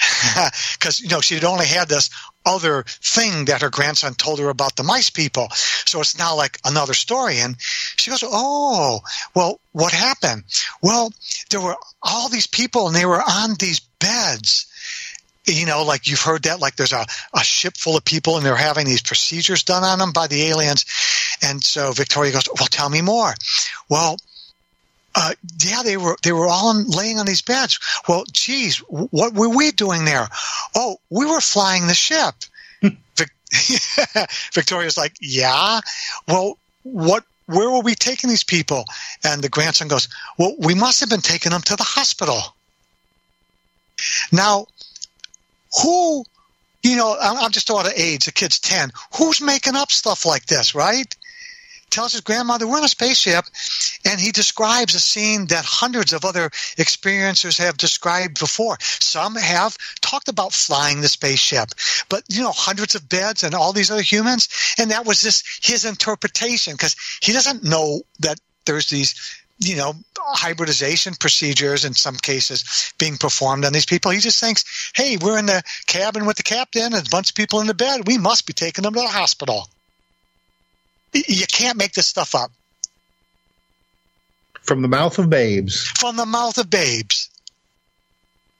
[0.78, 2.10] because you know she had only had this
[2.46, 5.48] other thing that her grandson told her about the mice people.
[5.50, 7.38] So it's now like another story.
[7.38, 9.00] And she goes, Oh,
[9.34, 10.44] well, what happened?
[10.82, 11.12] Well,
[11.50, 14.66] there were all these people and they were on these beds.
[15.46, 17.04] You know, like you've heard that, like there's a,
[17.34, 20.42] a ship full of people and they're having these procedures done on them by the
[20.44, 20.84] aliens.
[21.42, 23.34] And so Victoria goes, Well, tell me more.
[23.88, 24.16] Well,
[25.14, 27.78] uh, yeah, they were they were all laying on these beds.
[28.08, 30.28] Well, geez, what were we doing there?
[30.74, 32.34] Oh, we were flying the ship.
[34.52, 35.80] Victoria's like, yeah.
[36.28, 37.24] Well, what?
[37.46, 38.84] Where were we taking these people?
[39.24, 40.08] And the grandson goes,
[40.38, 42.54] well, we must have been taking them to the hospital.
[44.30, 44.66] Now,
[45.82, 46.24] who?
[46.82, 48.24] You know, I'm just out of age.
[48.24, 48.90] The kid's ten.
[49.16, 51.14] Who's making up stuff like this, right?
[51.90, 53.44] Tells his grandmother we're in a spaceship
[54.04, 59.76] and he describes a scene that hundreds of other experiencers have described before some have
[60.00, 61.70] talked about flying the spaceship
[62.08, 64.48] but you know hundreds of beds and all these other humans
[64.78, 69.14] and that was just his interpretation because he doesn't know that there's these
[69.60, 74.10] you know, hybridization procedures in some cases being performed on these people.
[74.10, 77.36] He just thinks, hey, we're in the cabin with the captain and a bunch of
[77.36, 78.06] people in the bed.
[78.06, 79.68] We must be taking them to the hospital.
[81.12, 82.50] You can't make this stuff up.
[84.62, 85.88] From the mouth of babes.
[85.98, 87.28] From the mouth of babes.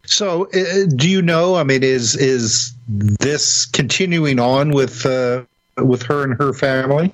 [0.07, 1.55] So, uh, do you know?
[1.55, 5.45] I mean, is is this continuing on with uh,
[5.77, 7.13] with her and her family?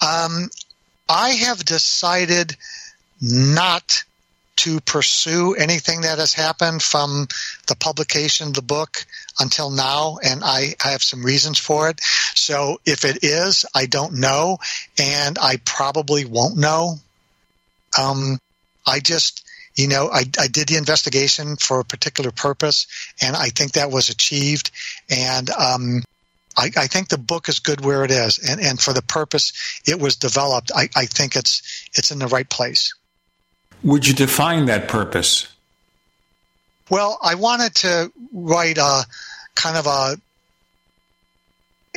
[0.00, 0.50] Um,
[1.08, 2.56] I have decided
[3.20, 4.04] not
[4.56, 7.28] to pursue anything that has happened from
[7.68, 9.06] the publication of the book
[9.38, 12.00] until now, and I, I have some reasons for it.
[12.34, 14.58] So if it is, I don't know,
[14.98, 16.96] and I probably won't know.
[17.98, 18.38] Um,
[18.86, 19.46] I just,
[19.76, 22.86] you know, I, I did the investigation for a particular purpose,
[23.22, 24.70] and I think that was achieved.
[25.10, 26.02] And um,
[26.56, 29.52] I, I, think the book is good where it is, and, and for the purpose
[29.86, 32.94] it was developed, I, I think it's it's in the right place.
[33.84, 35.46] Would you define that purpose?
[36.90, 39.04] Well, I wanted to write a
[39.58, 40.16] kind of a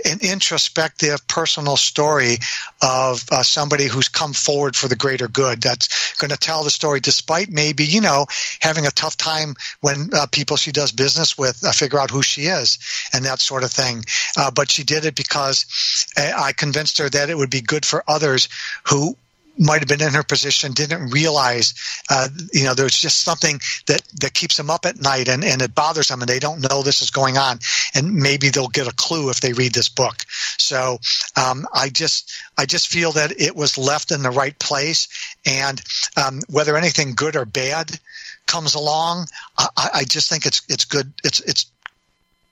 [0.04, 2.38] an introspective personal story
[2.82, 6.72] of uh, somebody who's come forward for the greater good that's going to tell the
[6.72, 8.26] story despite maybe you know
[8.62, 12.24] having a tough time when uh, people she does business with uh, figure out who
[12.24, 12.80] she is
[13.14, 14.04] and that sort of thing.
[14.38, 17.86] Uh, but she did it because uh, i convinced her that it would be good
[17.86, 18.50] for others
[18.88, 19.16] who
[19.58, 21.74] might have been in her position didn't realize
[22.10, 25.62] uh, you know there's just something that that keeps them up at night and and
[25.62, 27.60] it bothers them and they don't know this is going on.
[27.94, 30.24] And maybe they'll get a clue if they read this book.
[30.58, 31.00] So
[31.36, 35.08] um, i just i just feel that it was left in the right place
[35.46, 35.82] and
[36.18, 38.00] um, whether anything good or bad
[38.48, 41.12] comes along I, I just think it's it's good.
[41.24, 41.66] It's it's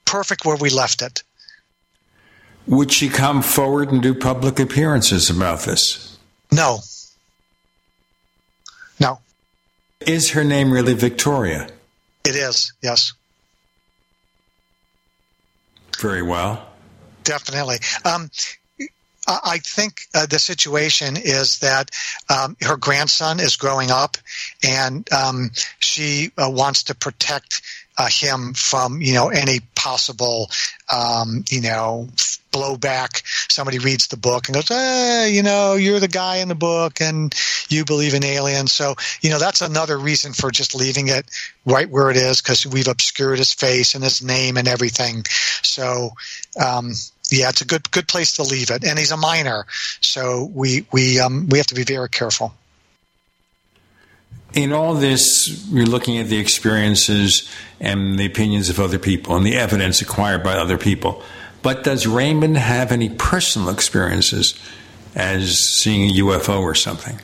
[0.06, 1.24] perfect where we left it.
[2.68, 6.09] Would she come forward and do public appearances about this
[6.52, 6.80] no.
[9.00, 9.20] No.
[10.02, 11.70] Is her name really Victoria?
[12.26, 13.14] It is, yes.
[16.00, 16.66] Very well.
[17.24, 17.78] Definitely.
[18.06, 18.30] Um,
[19.28, 21.92] I think uh, the situation is that
[22.30, 24.18] um, her grandson is growing up,
[24.64, 27.62] and um, she uh, wants to protect
[28.00, 30.50] uh, him from you know any possible
[30.92, 32.08] um, you know
[32.52, 33.22] blowback.
[33.52, 37.02] Somebody reads the book and goes, eh, you know, you're the guy in the book,
[37.02, 37.36] and
[37.68, 38.72] you believe in aliens.
[38.72, 41.30] So you know that's another reason for just leaving it
[41.66, 45.26] right where it is because we've obscured his face and his name and everything.
[45.62, 46.12] So
[46.60, 46.94] um,
[47.30, 48.86] yeah, it's a good good place to leave it.
[48.86, 49.66] And he's a minor,
[50.00, 52.54] so we we um, we have to be very careful.
[54.54, 57.50] In all this, you're looking at the experiences
[57.80, 61.22] and the opinions of other people and the evidence acquired by other people.
[61.62, 64.58] But does Raymond have any personal experiences
[65.16, 67.20] as seeing a UFO or something?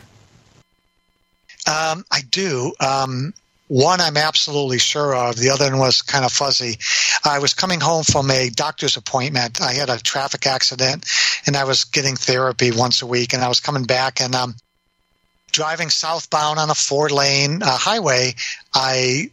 [1.67, 2.73] Um, I do.
[2.79, 3.33] Um,
[3.67, 5.37] one I'm absolutely sure of.
[5.37, 6.77] The other one was kind of fuzzy.
[7.23, 9.61] I was coming home from a doctor's appointment.
[9.61, 11.05] I had a traffic accident
[11.47, 14.55] and I was getting therapy once a week and I was coming back and um,
[15.55, 18.33] driving southbound on a four lane uh, highway.
[18.73, 19.31] I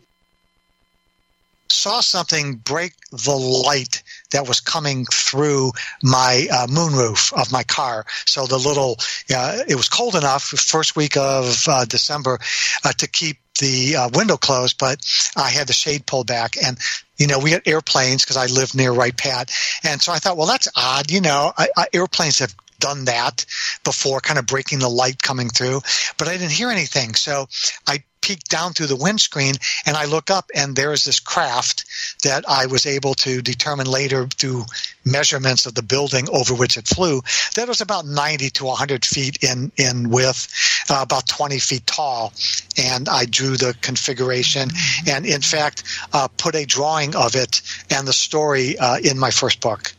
[1.68, 3.34] saw something break the
[3.66, 8.06] light that was coming through my uh, moonroof of my car.
[8.24, 8.98] So the little,
[9.34, 12.38] uh, it was cold enough, first week of uh, December,
[12.84, 15.04] uh, to keep the uh, window closed, but
[15.36, 16.56] I had the shade pulled back.
[16.62, 16.78] And,
[17.16, 19.52] you know, we had airplanes because I live near Wright Pat.
[19.82, 21.10] And so I thought, well, that's odd.
[21.10, 23.46] You know, I, I, airplanes have done that
[23.84, 25.80] before, kind of breaking the light coming through,
[26.18, 27.14] but I didn't hear anything.
[27.14, 27.48] So
[27.86, 29.54] I peeked down through the windscreen
[29.84, 31.84] and I look up and there is this craft
[32.22, 34.64] that I was able to determine later through
[35.04, 37.20] measurements of the building over which it flew
[37.56, 40.48] that was about 90 to 100 feet in, in width,
[40.88, 42.32] uh, about 20 feet tall.
[42.78, 44.70] And I drew the configuration
[45.06, 45.82] and in fact
[46.12, 47.60] uh, put a drawing of it
[47.90, 49.92] and the story uh, in my first book.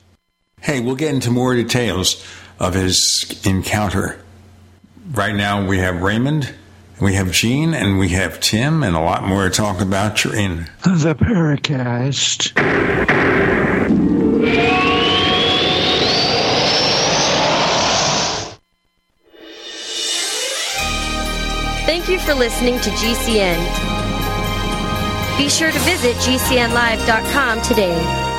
[0.62, 2.26] Hey, we'll get into more details
[2.60, 4.24] of his encounter.
[5.12, 6.54] Right now we have Raymond
[7.04, 10.24] we have Gene and we have Tim and a lot more to talk about.
[10.24, 12.54] You're in the Paracast.
[21.86, 23.58] Thank you for listening to GCN.
[25.38, 28.33] Be sure to visit GCNlive.com today.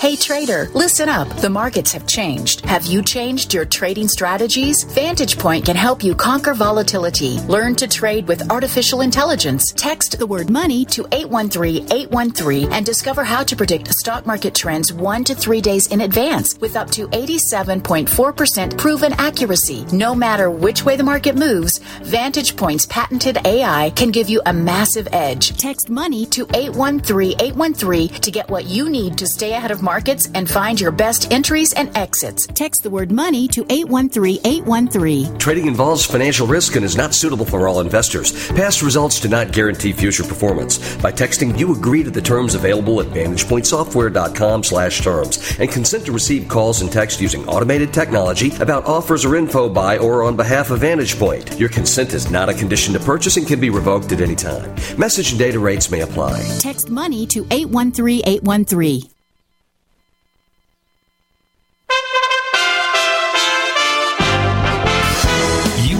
[0.00, 1.28] Hey trader, listen up.
[1.38, 2.64] The markets have changed.
[2.64, 4.84] Have you changed your trading strategies?
[4.84, 7.40] Vantage Point can help you conquer volatility.
[7.48, 9.72] Learn to trade with artificial intelligence.
[9.74, 15.24] Text the word money to 813-813 and discover how to predict stock market trends 1
[15.24, 19.84] to 3 days in advance with up to 87.4% proven accuracy.
[19.90, 24.52] No matter which way the market moves, Vantage Point's patented AI can give you a
[24.52, 25.58] massive edge.
[25.58, 30.50] Text money to 813-813 to get what you need to stay ahead of markets and
[30.50, 32.46] find your best entries and exits.
[32.48, 35.38] Text the word money to 813-813.
[35.38, 38.28] Trading involves financial risk and is not suitable for all investors.
[38.50, 40.76] Past results do not guarantee future performance.
[40.96, 46.12] By texting, you agree to the terms available at VantagePointSoftware.com slash terms and consent to
[46.12, 50.70] receive calls and text using automated technology about offers or info by or on behalf
[50.70, 51.58] of VantagePoint.
[51.58, 54.68] Your consent is not a condition to purchase and can be revoked at any time.
[54.98, 56.36] Message and data rates may apply.
[56.58, 59.17] Text money to 813-813.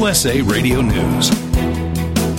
[0.09, 1.29] USA Radio News.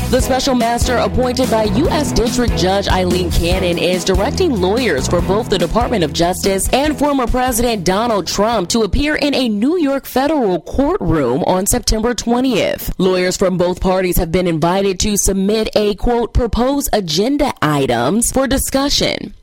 [0.09, 2.11] The special master appointed by U.S.
[2.11, 7.27] District Judge Aileen Cannon is directing lawyers for both the Department of Justice and former
[7.27, 12.91] President Donald Trump to appear in a New York federal courtroom on September 20th.
[12.97, 18.47] Lawyers from both parties have been invited to submit a quote proposed agenda items for
[18.47, 19.35] discussion.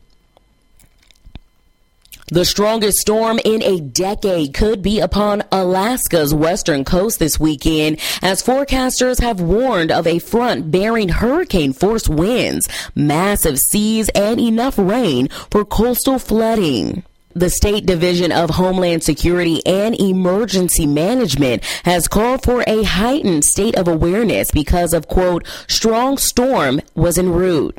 [2.29, 8.43] The strongest storm in a decade could be upon Alaska's western coast this weekend as
[8.43, 15.29] forecasters have warned of a front bearing hurricane force winds, massive seas, and enough rain
[15.53, 17.05] for coastal flooding.
[17.37, 23.77] The State Division of Homeland Security and Emergency Management has called for a heightened state
[23.77, 27.79] of awareness because of, quote, strong storm was en route.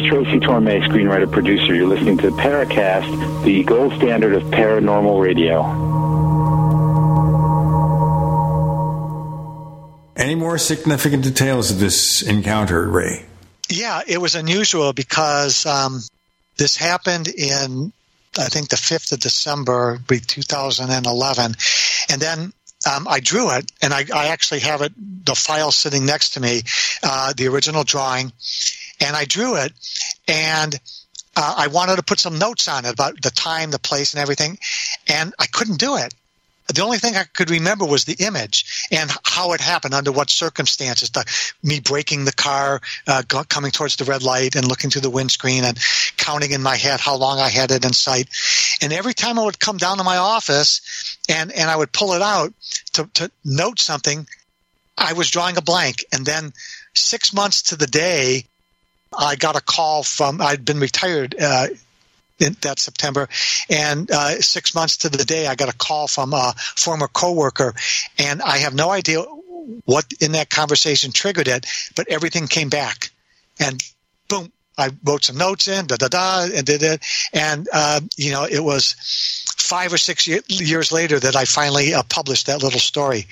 [0.00, 1.74] Is Tracy Torme, screenwriter producer.
[1.74, 5.62] You're listening to Paracast, the gold standard of paranormal radio.
[10.16, 13.24] Any more significant details of this encounter, Ray?
[13.68, 16.00] Yeah, it was unusual because um,
[16.56, 17.92] this happened in,
[18.38, 21.54] I think, the 5th of December, 2011.
[22.10, 22.52] And then
[22.90, 26.40] um, I drew it, and I, I, actually have it, the file sitting next to
[26.40, 26.62] me,
[27.02, 28.32] uh, the original drawing,
[29.00, 29.72] and I drew it,
[30.28, 30.74] and
[31.36, 34.20] uh, I wanted to put some notes on it about the time, the place, and
[34.20, 34.58] everything,
[35.08, 36.14] and I couldn't do it.
[36.72, 40.30] The only thing I could remember was the image and how it happened, under what
[40.30, 41.10] circumstances.
[41.10, 41.24] The,
[41.64, 45.64] me breaking the car, uh, coming towards the red light, and looking through the windscreen,
[45.64, 45.78] and
[46.16, 48.28] counting in my head how long I had it in sight.
[48.80, 52.12] And every time I would come down to my office, and and I would pull
[52.12, 52.52] it out
[52.92, 54.26] to, to note something,
[54.96, 56.04] I was drawing a blank.
[56.12, 56.52] And then
[56.94, 58.44] six months to the day,
[59.16, 61.34] I got a call from I'd been retired.
[61.40, 61.68] Uh,
[62.38, 63.28] in that September,
[63.68, 67.74] and uh, six months to the day, I got a call from a former coworker,
[68.18, 69.20] and I have no idea
[69.84, 71.66] what in that conversation triggered it,
[71.96, 73.10] but everything came back,
[73.58, 73.82] and
[74.28, 78.32] boom, I wrote some notes in, da da da, and did it, and uh, you
[78.32, 78.96] know it was
[79.60, 83.26] five or six years later that I finally uh, published that little story.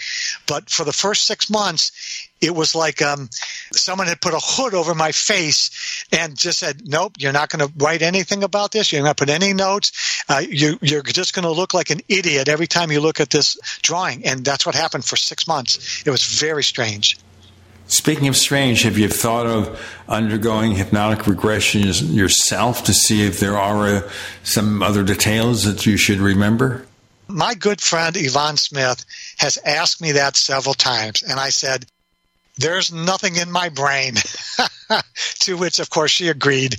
[0.47, 3.29] But for the first six months, it was like um,
[3.73, 7.67] someone had put a hood over my face and just said, "Nope, you're not going
[7.67, 8.93] to write anything about this.
[8.93, 10.23] You're not going to put any notes.
[10.29, 13.31] Uh, you, you're just going to look like an idiot every time you look at
[13.31, 16.03] this drawing." And that's what happened for six months.
[16.07, 17.19] It was very strange.
[17.89, 23.57] Speaking of strange, have you thought of undergoing hypnotic regression yourself to see if there
[23.57, 24.11] are uh,
[24.43, 26.87] some other details that you should remember?
[27.29, 29.05] My good friend Yvonne Smith
[29.39, 31.87] has asked me that several times, and I said,
[32.59, 34.15] There's nothing in my brain.
[35.41, 36.77] to which, of course, she agreed.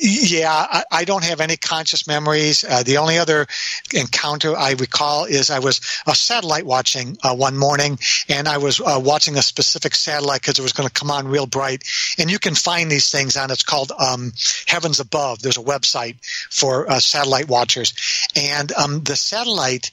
[0.00, 2.64] Yeah, I, I, don't have any conscious memories.
[2.64, 3.46] Uh, the only other
[3.92, 7.98] encounter I recall is I was a satellite watching uh, one morning,
[8.28, 11.28] and I was uh, watching a specific satellite because it was going to come on
[11.28, 11.84] real bright.
[12.18, 14.32] And you can find these things on it's called um,
[14.66, 15.42] Heavens Above.
[15.42, 16.16] There's a website
[16.50, 17.92] for uh, satellite watchers,
[18.34, 19.90] and um, the satellite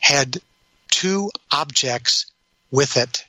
[0.00, 0.38] had
[0.88, 2.26] two objects
[2.70, 3.24] with it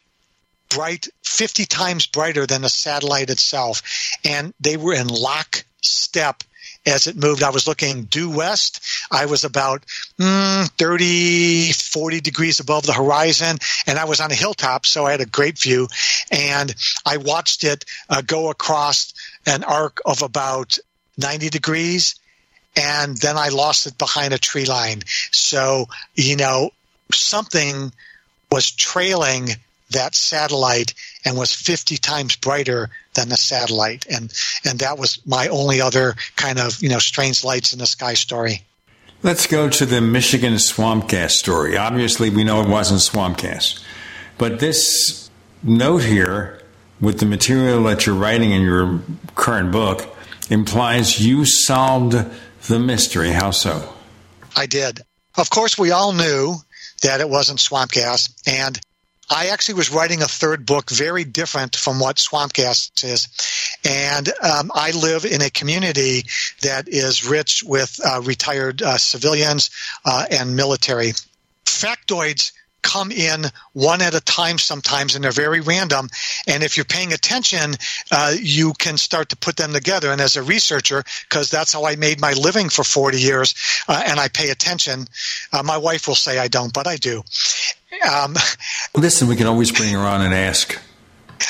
[0.70, 3.82] bright 50 times brighter than the satellite itself
[4.24, 6.44] and they were in lock step
[6.86, 7.44] as it moved.
[7.44, 8.82] I was looking due west.
[9.12, 9.86] I was about
[10.18, 15.12] mm, 30, 40 degrees above the horizon, and I was on a hilltop, so I
[15.12, 15.88] had a great view.
[16.32, 16.74] And
[17.06, 19.14] I watched it uh, go across
[19.46, 20.78] an arc of about
[21.18, 22.16] 90 degrees,
[22.76, 25.04] and then I lost it behind a tree line.
[25.32, 26.72] So, you know,
[27.12, 27.92] something
[28.52, 29.50] was trailing
[29.92, 30.94] that satellite
[31.26, 34.06] and was 50 times brighter than the satellite.
[34.10, 34.34] And
[34.66, 38.14] and that was my only other kind of you know strange lights in the sky
[38.14, 38.64] story.
[39.22, 41.78] Let's go to the michigan swamp gas story.
[41.78, 43.84] Obviously we know it wasn't swamp gas.
[44.38, 45.30] But this
[45.62, 46.62] note here
[47.02, 49.02] with the material that you're writing in your
[49.36, 50.16] current book
[50.50, 52.16] implies you solved
[52.68, 53.32] the mystery.
[53.32, 53.94] How so?
[54.56, 55.02] I did.
[55.38, 56.56] Of course we all knew
[57.04, 58.80] that it wasn't swamp gas and
[59.30, 63.28] I actually was writing a third book, very different from what Swamp Gas is.
[63.88, 66.24] And um, I live in a community
[66.62, 69.70] that is rich with uh, retired uh, civilians
[70.04, 71.14] uh, and military.
[71.66, 72.52] Factoids
[72.82, 76.10] come in one at a time sometimes and they're very random
[76.48, 77.76] and if you're paying attention
[78.12, 81.86] uh, you can start to put them together and as a researcher because that's how
[81.86, 83.56] i made my living for 40 years
[83.88, 85.06] uh, and i pay attention
[85.54, 87.24] uh, my wife will say i don't but i do
[88.10, 88.36] um,
[88.96, 90.80] Listen, we can always bring her on and ask.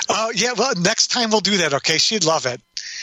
[0.07, 0.53] Oh, yeah.
[0.53, 1.73] Well, next time we'll do that.
[1.73, 1.97] Okay.
[1.97, 2.61] She'd love it.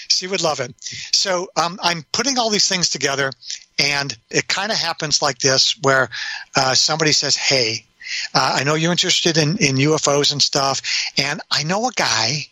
[0.08, 0.74] She would love it.
[1.12, 3.32] So um, I'm putting all these things together,
[3.78, 6.08] and it kind of happens like this where
[6.56, 7.86] uh, somebody says, Hey,
[8.34, 10.82] uh, I know you're interested in, in UFOs and stuff,
[11.18, 12.46] and I know a guy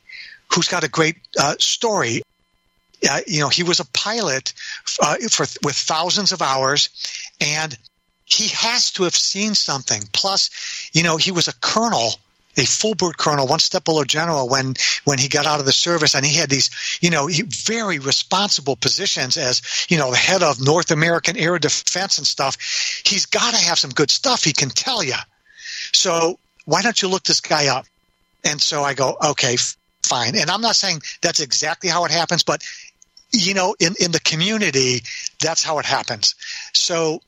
[0.52, 2.22] who's got a great uh, story.
[3.08, 4.54] Uh, you know, he was a pilot
[5.02, 6.88] uh, for with thousands of hours,
[7.40, 7.76] and
[8.24, 10.02] he has to have seen something.
[10.12, 12.14] Plus, you know, he was a colonel
[12.56, 14.74] a full bird colonel, one step below general when
[15.04, 18.76] when he got out of the service, and he had these, you know, very responsible
[18.76, 22.56] positions as you know the head of North American Air Defense and stuff.
[23.04, 24.44] He's got to have some good stuff.
[24.44, 25.14] He can tell you.
[25.94, 27.86] So why don't you look this guy up?
[28.44, 29.56] And so I go, okay,
[30.02, 30.36] fine.
[30.36, 32.62] And I'm not saying that's exactly how it happens, but
[33.32, 35.02] you know, in in the community,
[35.40, 36.34] that's how it happens.
[36.72, 37.20] So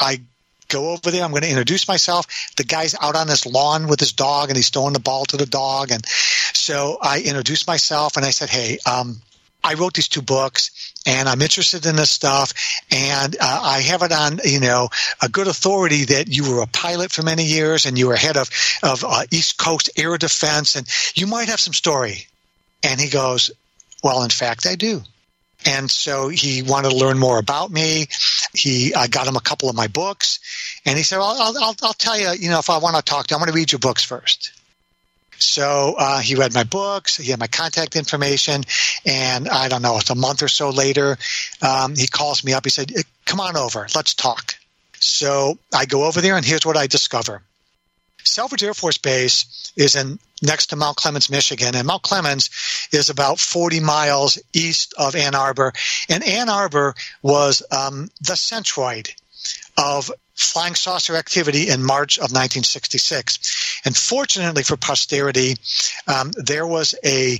[0.00, 0.20] I
[0.68, 1.22] go over there.
[1.22, 2.26] I'm going to introduce myself.
[2.56, 5.36] The guy's out on his lawn with his dog and he's throwing the ball to
[5.36, 5.90] the dog.
[5.90, 9.20] And so I introduced myself and I said, Hey, um,
[9.62, 12.52] I wrote these two books and I'm interested in this stuff.
[12.90, 14.88] And uh, I have it on, you know,
[15.22, 18.36] a good authority that you were a pilot for many years and you were head
[18.36, 18.50] of,
[18.82, 22.26] of uh, East Coast Air Defense and you might have some story.
[22.82, 23.50] And he goes,
[24.02, 25.02] Well, in fact, I do.
[25.66, 28.06] And so he wanted to learn more about me.
[28.52, 30.38] He, I got him a couple of my books,
[30.84, 33.02] and he said, well, I'll, I'll, I'll tell you, you know, if I want to
[33.02, 34.52] talk to you, I'm going to read your books first.
[35.38, 38.62] So uh, he read my books, he had my contact information,
[39.04, 41.18] and I don't know, it's a month or so later,
[41.62, 42.64] um, he calls me up.
[42.64, 42.92] He said,
[43.26, 44.54] Come on over, let's talk.
[45.00, 47.42] So I go over there, and here's what I discover.
[48.24, 52.50] Selfridge Air Force Base is in next to Mount Clemens, Michigan, and Mount Clemens
[52.92, 55.72] is about 40 miles east of Ann Arbor.
[56.08, 59.14] And Ann Arbor was um, the centroid
[59.76, 63.82] of flying saucer activity in March of 1966.
[63.84, 65.56] And fortunately for posterity,
[66.06, 67.38] um, there was a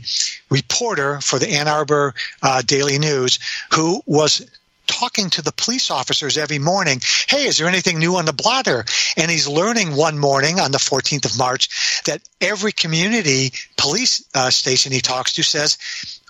[0.51, 3.39] reporter for the Ann Arbor uh, Daily News
[3.73, 4.49] who was
[4.87, 7.01] talking to the police officers every morning.
[7.29, 8.85] Hey, is there anything new on the blotter?
[9.17, 14.51] And he's learning one morning on the 14th of March that every community police uh,
[14.51, 15.79] station he talks to says,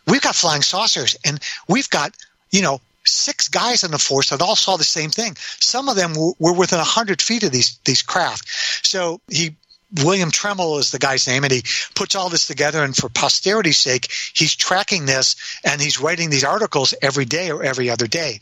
[0.06, 2.14] we've got flying saucers and we've got,
[2.50, 5.36] you know, six guys in the force that all saw the same thing.
[5.60, 8.48] Some of them were, were within 100 feet of these, these craft.
[8.86, 9.56] So he
[10.02, 11.62] William Tremble is the guy's name, and he
[11.94, 12.82] puts all this together.
[12.82, 17.62] And for posterity's sake, he's tracking this and he's writing these articles every day or
[17.62, 18.40] every other day.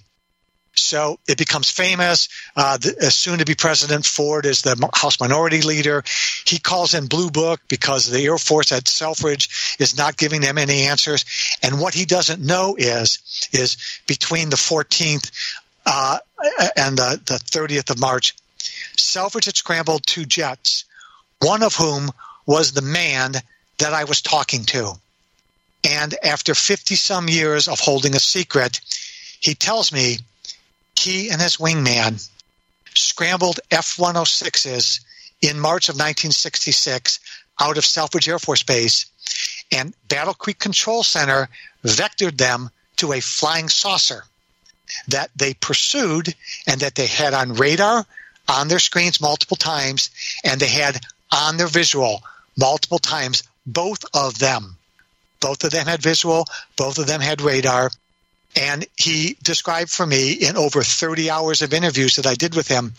[0.74, 2.28] So it becomes famous.
[2.56, 6.02] Uh, the, soon to be President Ford is the House Minority Leader.
[6.46, 10.58] He calls in Blue Book because the Air Force at Selfridge is not giving them
[10.58, 11.24] any answers.
[11.62, 13.76] And what he doesn't know is is
[14.06, 15.30] between the 14th
[15.84, 16.18] uh,
[16.76, 18.34] and the, the 30th of March,
[18.96, 20.84] Selfridge had scrambled two jets
[21.42, 22.10] one of whom
[22.46, 23.34] was the man
[23.78, 24.92] that I was talking to.
[25.84, 28.80] And after 50 some years of holding a secret,
[29.40, 30.18] he tells me
[30.98, 32.28] he and his wingman
[32.94, 35.00] scrambled F 106s
[35.40, 37.20] in March of 1966
[37.60, 39.06] out of Selfridge Air Force Base,
[39.70, 41.48] and Battle Creek Control Center
[41.84, 44.24] vectored them to a flying saucer
[45.08, 46.34] that they pursued
[46.66, 48.06] and that they had on radar
[48.48, 50.10] on their screens multiple times,
[50.44, 52.22] and they had on their visual
[52.56, 54.76] multiple times, both of them.
[55.40, 56.46] Both of them had visual,
[56.76, 57.90] both of them had radar.
[58.56, 62.68] And he described for me in over 30 hours of interviews that I did with
[62.68, 62.92] him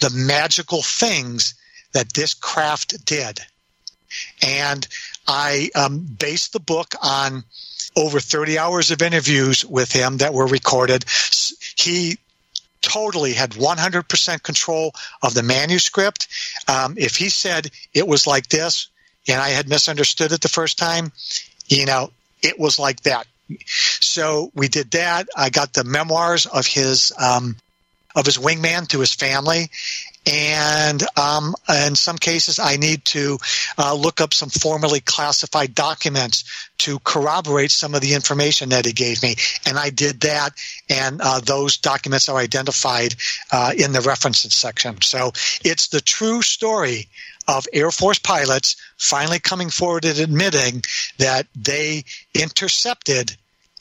[0.00, 1.54] the magical things
[1.92, 3.40] that this craft did.
[4.42, 4.86] And
[5.26, 7.44] I um, based the book on
[7.96, 11.04] over 30 hours of interviews with him that were recorded.
[11.76, 12.18] He
[12.82, 14.92] totally had 100% control
[15.22, 16.28] of the manuscript.
[16.68, 18.88] Um, if he said it was like this
[19.26, 21.12] and I had misunderstood it the first time,
[21.66, 22.10] you know,
[22.42, 23.26] it was like that.
[23.58, 25.28] So we did that.
[25.36, 27.56] I got the memoirs of his um,
[28.16, 29.70] of his wingman to his family,
[30.26, 33.38] and um, in some cases, I need to
[33.76, 36.44] uh, look up some formally classified documents
[36.78, 39.36] to corroborate some of the information that he gave me.
[39.66, 40.52] And I did that,
[40.88, 43.14] and uh, those documents are identified
[43.52, 45.02] uh, in the references section.
[45.02, 45.32] So
[45.62, 47.08] it's the true story
[47.46, 50.82] of Air Force pilots finally coming forward and admitting
[51.18, 53.36] that they intercepted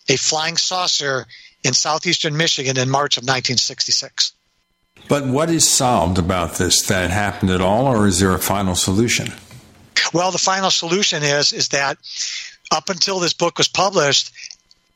[0.10, 1.26] a flying saucer
[1.64, 4.34] in southeastern Michigan in March of 1966.
[5.08, 6.84] But what is solved about this?
[6.88, 9.34] That happened at all, or is there a final solution?
[10.14, 11.98] Well, the final solution is is that
[12.72, 14.32] up until this book was published,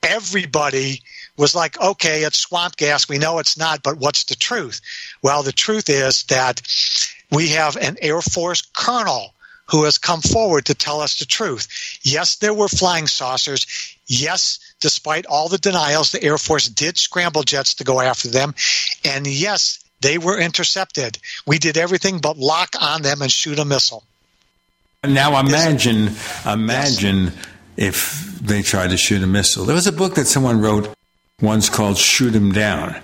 [0.03, 1.01] everybody
[1.37, 3.07] was like, okay, it's swamp gas.
[3.07, 4.81] We know it's not, but what's the truth?
[5.21, 6.61] Well, the truth is that
[7.31, 9.33] we have an Air Force colonel
[9.67, 11.67] who has come forward to tell us the truth.
[12.03, 13.65] Yes, there were flying saucers.
[14.07, 18.55] Yes, despite all the denials, the Air Force did scramble jets to go after them.
[19.03, 21.17] And yes, they were intercepted.
[21.45, 24.03] We did everything but lock on them and shoot a missile.
[25.03, 26.11] Now imagine,
[26.45, 27.33] imagine yes.
[27.75, 29.65] if they tried to shoot a missile.
[29.65, 30.93] There was a book that someone wrote
[31.41, 32.95] once called "Shoot 'Em Down,"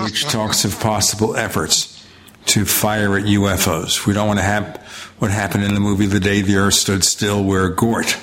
[0.00, 2.05] which talks of possible efforts
[2.46, 4.06] to fire at UFOs.
[4.06, 4.76] We don't want to have
[5.18, 8.16] what happened in the movie "The Day the Earth Stood Still," where Gort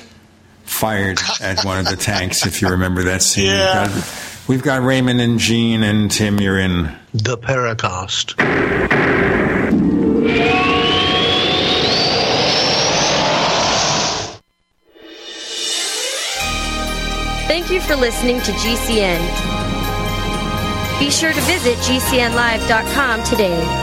[0.63, 2.45] fired at one of the tanks.
[2.45, 3.47] If you remember that scene.
[3.47, 3.89] Yeah.
[4.47, 6.39] We've got Raymond and Gene and Tim.
[6.39, 8.33] You're in the Paracast.
[17.47, 19.19] Thank you for listening to GCN.
[20.99, 23.82] Be sure to visit GCNlive.com today.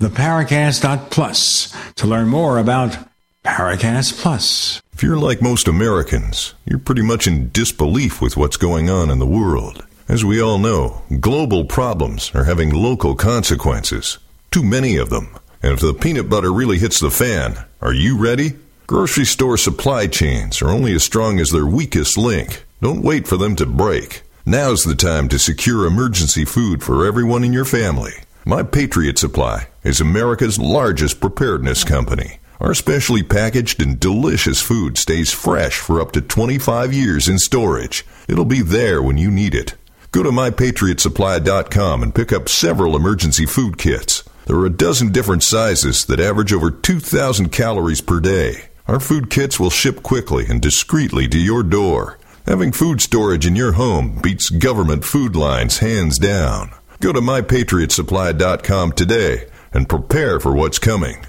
[0.00, 2.96] theparacast.plus to learn more about
[3.44, 4.80] Paracast Plus.
[4.94, 9.18] If you're like most Americans, you're pretty much in disbelief with what's going on in
[9.18, 9.86] the world.
[10.08, 14.18] As we all know, global problems are having local consequences.
[14.50, 15.36] Too many of them.
[15.62, 18.54] And if the peanut butter really hits the fan, are you ready?
[18.86, 22.64] Grocery store supply chains are only as strong as their weakest link.
[22.80, 24.22] Don't wait for them to break.
[24.46, 28.12] Now's the time to secure emergency food for everyone in your family.
[28.44, 32.38] My Patriot Supply is America's largest preparedness company.
[32.60, 38.04] Our specially packaged and delicious food stays fresh for up to 25 years in storage.
[38.28, 39.74] It'll be there when you need it.
[40.12, 44.22] Go to mypatriotsupply.com and pick up several emergency food kits.
[44.46, 48.66] There are a dozen different sizes that average over 2,000 calories per day.
[48.86, 52.18] Our food kits will ship quickly and discreetly to your door.
[52.46, 56.72] Having food storage in your home beats government food lines hands down.
[56.98, 61.24] Go to mypatriotsupply.com today and prepare for what's coming.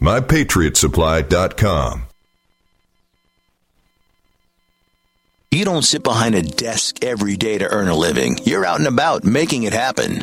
[0.00, 2.02] mypatriotsupply.com.
[5.50, 8.38] You don't sit behind a desk every day to earn a living.
[8.44, 10.22] You're out and about making it happen.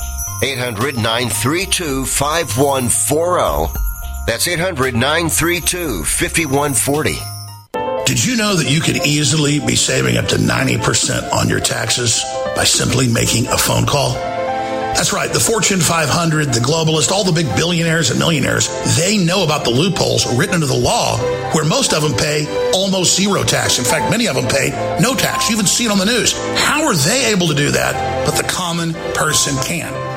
[0.43, 3.79] 800 932 5140.
[4.25, 7.13] That's 800 932 5140.
[8.05, 12.25] Did you know that you could easily be saving up to 90% on your taxes
[12.55, 14.13] by simply making a phone call?
[14.95, 15.31] That's right.
[15.31, 19.69] The Fortune 500, the globalists, all the big billionaires and millionaires, they know about the
[19.69, 21.17] loopholes written into the law
[21.53, 23.77] where most of them pay almost zero tax.
[23.77, 25.49] In fact, many of them pay no tax.
[25.49, 26.33] You even see it on the news.
[26.57, 28.25] How are they able to do that?
[28.25, 30.00] But the common person can.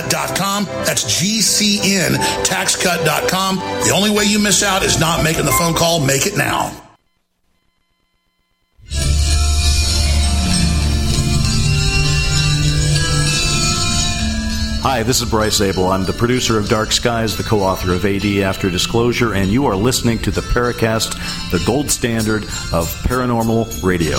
[0.00, 0.64] gcntaxcut.com.
[0.64, 3.56] That's gcntaxcut.com.
[3.56, 6.00] The only way you miss out is not making the phone call.
[6.00, 6.76] Make it now.
[14.82, 15.88] Hi, this is Bryce Zabel.
[15.88, 19.66] I'm the producer of Dark Skies, the co author of AD After Disclosure, and you
[19.66, 24.16] are listening to the Paracast, the gold standard of paranormal radio.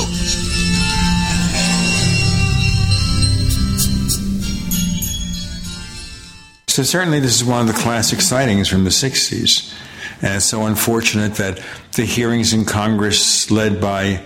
[6.71, 9.73] So certainly this is one of the classic sightings from the 60s.
[10.21, 11.61] And it's so unfortunate that
[11.95, 14.21] the hearings in Congress led by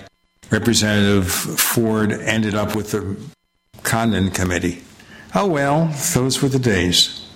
[0.52, 3.18] Representative Ford ended up with the
[3.82, 4.84] Condon Committee.
[5.34, 7.28] Oh well, those were the days.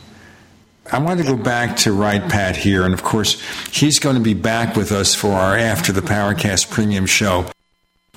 [0.92, 4.22] I want to go back to Wright Pat here, and of course, he's going to
[4.22, 7.48] be back with us for our After the Paracast premium show.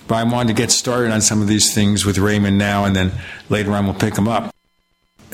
[0.09, 2.95] But I wanted to get started on some of these things with Raymond now, and
[2.95, 3.12] then
[3.49, 4.53] later on we'll pick him up.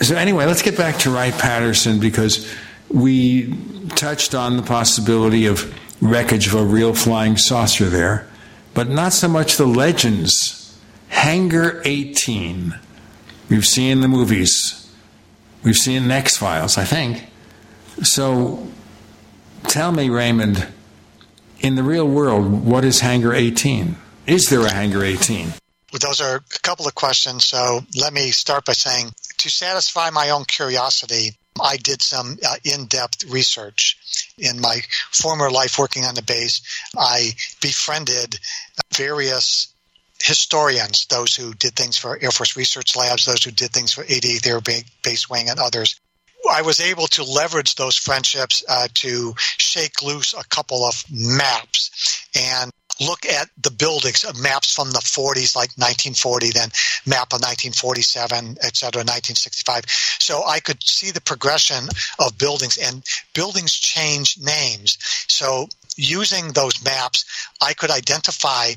[0.00, 2.48] So, anyway, let's get back to Wright Patterson because
[2.88, 3.52] we
[3.96, 8.28] touched on the possibility of wreckage of a real flying saucer there,
[8.74, 10.78] but not so much the legends.
[11.08, 12.78] Hangar 18.
[13.50, 14.92] We've seen the movies,
[15.64, 17.24] we've seen X Files, I think.
[18.02, 18.68] So,
[19.64, 20.68] tell me, Raymond,
[21.60, 23.96] in the real world, what is Hangar 18?
[24.26, 25.54] Is there a Hangar 18?
[25.92, 27.44] Those are a couple of questions.
[27.44, 32.56] So let me start by saying to satisfy my own curiosity, I did some uh,
[32.64, 34.34] in depth research.
[34.38, 36.60] In my former life working on the base,
[36.96, 38.38] I befriended
[38.94, 39.68] various
[40.22, 44.04] historians, those who did things for Air Force Research Labs, those who did things for
[44.04, 44.60] 88th Air
[45.02, 45.98] Base Wing, and others.
[46.50, 52.26] I was able to leverage those friendships uh, to shake loose a couple of maps
[52.34, 56.70] and look at the buildings, uh, maps from the 40s, like 1940, then
[57.06, 59.84] map of 1947, et cetera, 1965.
[60.18, 63.04] So I could see the progression of buildings, and
[63.34, 64.98] buildings change names.
[65.28, 67.24] So using those maps,
[67.60, 68.72] I could identify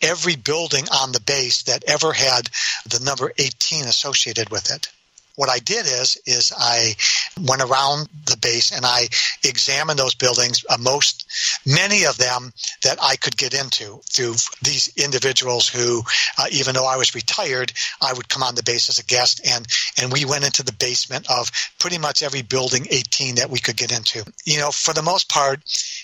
[0.00, 2.50] every building on the base that ever had
[2.86, 4.88] the number 18 associated with it
[5.36, 6.96] what I did is is I
[7.40, 9.08] went around the base and I
[9.44, 10.64] examined those buildings.
[10.68, 11.26] Uh, most,
[11.66, 16.02] many of them that I could get into through these individuals who,
[16.38, 19.46] uh, even though I was retired, I would come on the base as a guest,
[19.46, 19.66] and
[19.98, 23.76] and we went into the basement of pretty much every building 18 that we could
[23.76, 24.24] get into.
[24.44, 25.60] You know, for the most part,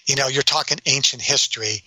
[0.06, 1.82] you know, you're talking ancient history,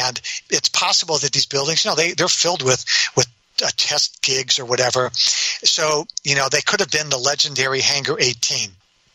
[0.00, 2.84] and it's possible that these buildings, you know, they they're filled with
[3.16, 3.26] with
[3.62, 5.10] uh, test gigs or whatever.
[5.12, 8.70] So, you know, they could have been the legendary Hangar 18.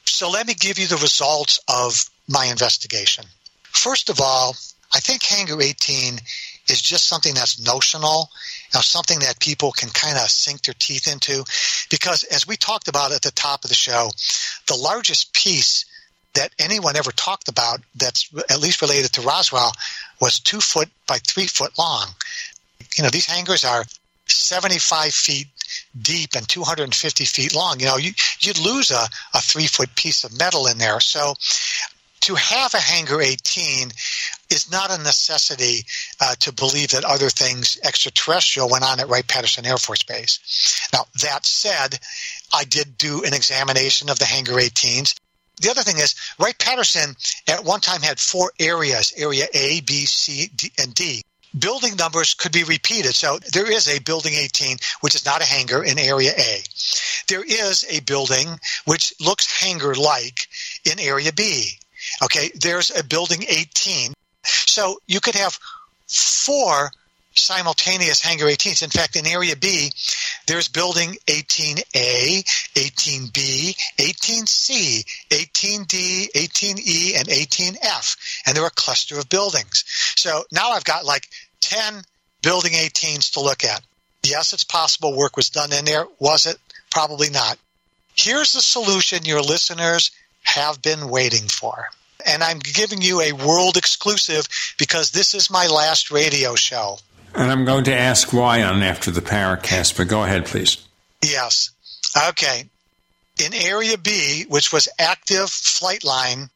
[0.06, 3.26] So let me give you the results of my investigation.
[3.64, 4.56] First of all,
[4.94, 6.20] I think Hangar 18
[6.70, 8.30] is just something that's notional,
[8.74, 11.44] you know, something that people can kind of sink their teeth into.
[11.90, 14.12] Because as we talked about at the top of the show,
[14.68, 15.86] the largest piece
[16.34, 19.74] that anyone ever talked about that's at least related to Roswell
[20.20, 22.08] was two foot by three foot long.
[22.98, 23.84] You know, these hangars are
[24.34, 25.48] 75 feet
[26.02, 27.80] deep and 250 feet long.
[27.80, 28.12] You know, you,
[28.48, 31.00] would lose a, a three foot piece of metal in there.
[31.00, 31.34] So
[32.22, 33.92] to have a Hangar 18
[34.50, 35.86] is not a necessity
[36.20, 40.90] uh, to believe that other things extraterrestrial went on at Wright Patterson Air Force Base.
[40.94, 42.00] Now, that said,
[42.54, 45.16] I did do an examination of the Hangar 18s.
[45.62, 47.16] The other thing is, Wright Patterson
[47.48, 51.24] at one time had four areas area A, B, C, D, and D
[51.58, 53.16] building numbers could be repeated.
[53.16, 56.64] So there is a building 18, which is not a hangar in area A.
[57.28, 60.48] There is a building which looks hangar like
[60.86, 61.78] in area B.
[62.24, 64.14] Okay, there's a building 18.
[64.44, 65.58] So you could have
[66.08, 66.92] four
[67.34, 68.84] simultaneous hangar 18s.
[68.84, 69.92] In fact, in area B,
[70.48, 72.44] there's building 18A,
[72.76, 78.44] 18B, 18C, 18D, 18E, and 18F.
[78.46, 79.84] And they're a cluster of buildings.
[80.18, 81.28] So now I've got like
[81.62, 82.04] 10
[82.42, 83.82] building 18s to look at.
[84.24, 86.06] Yes, it's possible work was done in there.
[86.20, 86.58] Was it?
[86.92, 87.58] Probably not.
[88.16, 90.12] Here's the solution your listeners
[90.44, 91.88] have been waiting for.
[92.26, 96.98] And I'm giving you a world exclusive because this is my last radio show.
[97.34, 100.78] And I'm going to ask why on after the Paracast, but go ahead, please.
[101.24, 101.72] Yes.
[102.30, 102.66] Okay.
[103.44, 106.50] In Area B, which was active flight line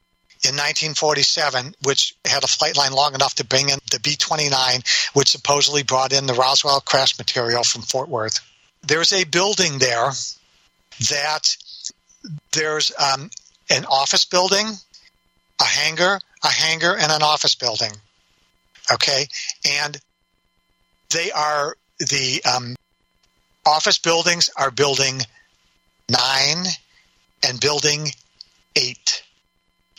[0.44, 4.82] in 1947, which had a flight line long enough to bring in the B 29,
[5.14, 8.40] which supposedly brought in the Roswell crash material from Fort Worth.
[8.84, 10.12] There's a building there
[11.10, 11.56] that
[12.52, 13.30] there's um,
[13.70, 14.68] an office building,
[15.60, 17.92] a hangar, a hangar, and an office building.
[18.92, 19.28] Okay.
[19.68, 19.98] And
[21.10, 22.76] they are the um,
[23.66, 25.22] office buildings are building
[26.10, 26.66] nine
[27.48, 28.10] and building
[28.76, 29.24] eight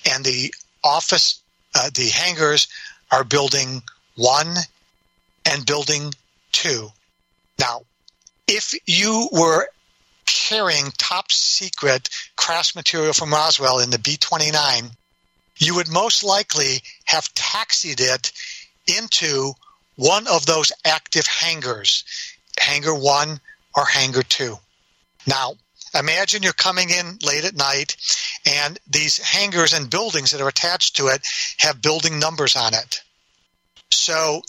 [0.08, 0.52] and the
[0.84, 1.40] office,
[1.74, 2.68] uh, the hangars
[3.10, 3.82] are building
[4.16, 4.54] one
[5.44, 6.12] and building
[6.52, 6.88] two.
[7.58, 7.82] Now,
[8.46, 9.68] if you were
[10.26, 14.90] carrying top secret crash material from Roswell in the B 29,
[15.58, 18.32] you would most likely have taxied it
[18.86, 19.52] into
[19.96, 22.04] one of those active hangars,
[22.60, 23.40] hangar one
[23.74, 24.56] or hangar two.
[25.26, 25.54] Now,
[25.98, 27.96] imagine you're coming in late at night
[28.44, 31.22] and these hangars and buildings that are attached to it
[31.58, 33.02] have building numbers on it.
[33.90, 34.42] So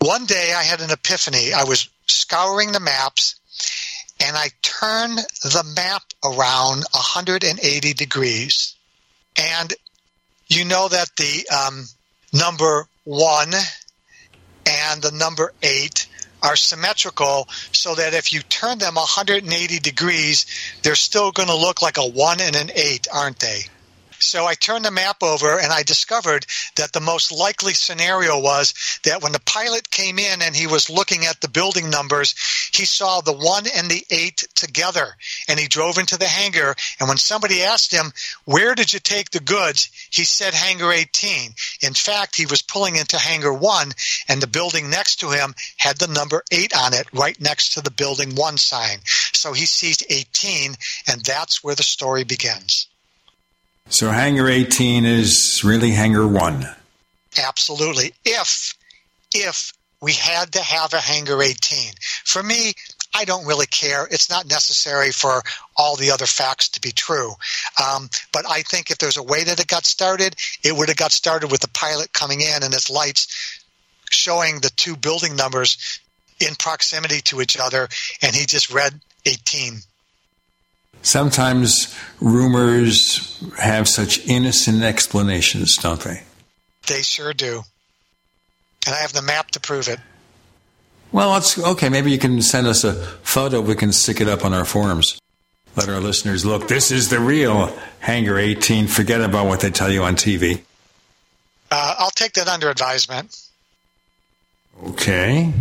[0.00, 1.52] one day I had an epiphany.
[1.52, 3.36] I was scouring the maps
[4.20, 8.76] and I turned the map around 180 degrees.
[9.36, 9.72] And
[10.48, 11.86] you know that the um,
[12.32, 13.52] number one
[14.66, 16.06] and the number eight
[16.42, 20.46] are symmetrical so that if you turn them 180 degrees,
[20.82, 23.62] they're still going to look like a 1 and an 8, aren't they?
[24.22, 26.44] So I turned the map over and I discovered
[26.76, 28.74] that the most likely scenario was
[29.04, 32.34] that when the pilot came in and he was looking at the building numbers,
[32.74, 35.16] he saw the one and the eight together
[35.48, 36.74] and he drove into the hangar.
[36.98, 38.12] And when somebody asked him,
[38.44, 39.90] Where did you take the goods?
[40.10, 41.54] he said hangar 18.
[41.80, 43.92] In fact, he was pulling into hangar one
[44.28, 47.80] and the building next to him had the number eight on it right next to
[47.80, 48.98] the building one sign.
[49.32, 50.76] So he sees 18
[51.06, 52.89] and that's where the story begins.
[53.90, 56.64] So Hangar 18 is really Hangar 1.
[57.36, 58.14] Absolutely.
[58.24, 58.74] If
[59.34, 61.92] if we had to have a Hangar 18.
[62.24, 62.72] For me,
[63.14, 64.06] I don't really care.
[64.10, 65.42] It's not necessary for
[65.76, 67.32] all the other facts to be true.
[67.84, 70.96] Um, but I think if there's a way that it got started, it would have
[70.96, 73.60] got started with the pilot coming in and his lights
[74.10, 76.00] showing the two building numbers
[76.38, 77.88] in proximity to each other,
[78.22, 79.80] and he just read 18
[81.02, 86.22] Sometimes rumors have such innocent explanations, don't they?
[86.86, 87.62] They sure do.
[88.86, 89.98] And I have the map to prove it.
[91.12, 91.88] Well, it's okay.
[91.88, 93.60] Maybe you can send us a photo.
[93.60, 95.18] We can stick it up on our forums.
[95.76, 96.68] Let our listeners look.
[96.68, 98.86] This is the real Hangar 18.
[98.86, 100.62] Forget about what they tell you on TV.
[101.70, 103.48] Uh, I'll take that under advisement.
[104.88, 105.52] Okay.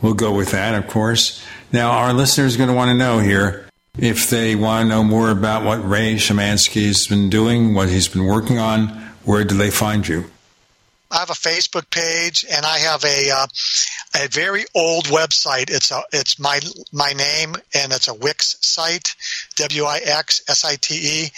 [0.00, 1.44] We'll go with that, of course.
[1.72, 3.67] Now, our listeners are going to want to know here
[3.98, 8.08] if they want to know more about what Ray Szymanski has been doing, what he's
[8.08, 8.88] been working on,
[9.24, 10.24] where do they find you?
[11.10, 13.46] I have a Facebook page and I have a uh,
[14.24, 15.70] a very old website.
[15.70, 16.60] It's a it's my
[16.92, 19.16] my name and it's a Wix site,
[19.56, 21.28] W I X S I T E.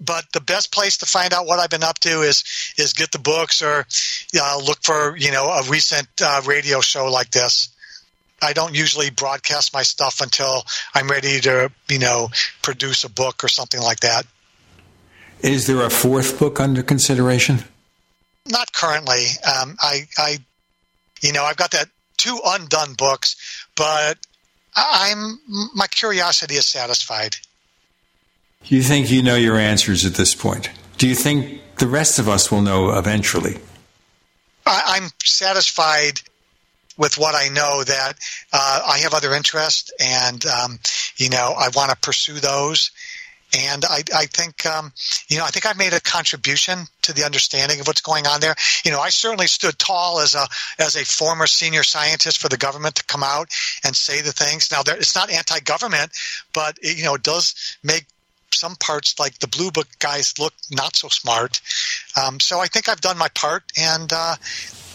[0.00, 2.44] But the best place to find out what I've been up to is
[2.78, 3.86] is get the books or
[4.40, 7.70] uh, look for you know a recent uh, radio show like this.
[8.42, 12.28] I don't usually broadcast my stuff until I'm ready to, you know,
[12.62, 14.26] produce a book or something like that.
[15.40, 17.64] Is there a fourth book under consideration?
[18.46, 19.26] Not currently.
[19.44, 20.38] Um, I, I,
[21.20, 24.18] you know, I've got that two undone books, but
[24.76, 25.40] I'm
[25.74, 27.36] my curiosity is satisfied.
[28.64, 30.70] You think you know your answers at this point?
[30.98, 33.58] Do you think the rest of us will know eventually?
[34.66, 36.20] I, I'm satisfied
[36.98, 38.14] with what I know that
[38.52, 40.78] uh, I have other interests and, um,
[41.16, 42.90] you know, I want to pursue those.
[43.56, 44.92] And I, I think, um,
[45.28, 48.40] you know, I think I've made a contribution to the understanding of what's going on
[48.40, 48.54] there.
[48.84, 50.46] You know, I certainly stood tall as a
[50.78, 53.48] as a former senior scientist for the government to come out
[53.84, 54.70] and say the things.
[54.70, 56.10] Now, there, it's not anti-government,
[56.52, 58.04] but it, you know, it does make
[58.52, 61.60] some parts like the blue book guys look not so smart.
[62.22, 64.36] Um, so I think I've done my part, and uh,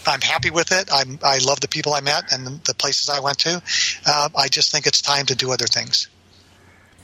[0.08, 0.88] I'm happy with it.
[0.92, 3.62] I'm, I love the people I met and the places I went to.
[4.06, 6.08] Uh, I just think it's time to do other things.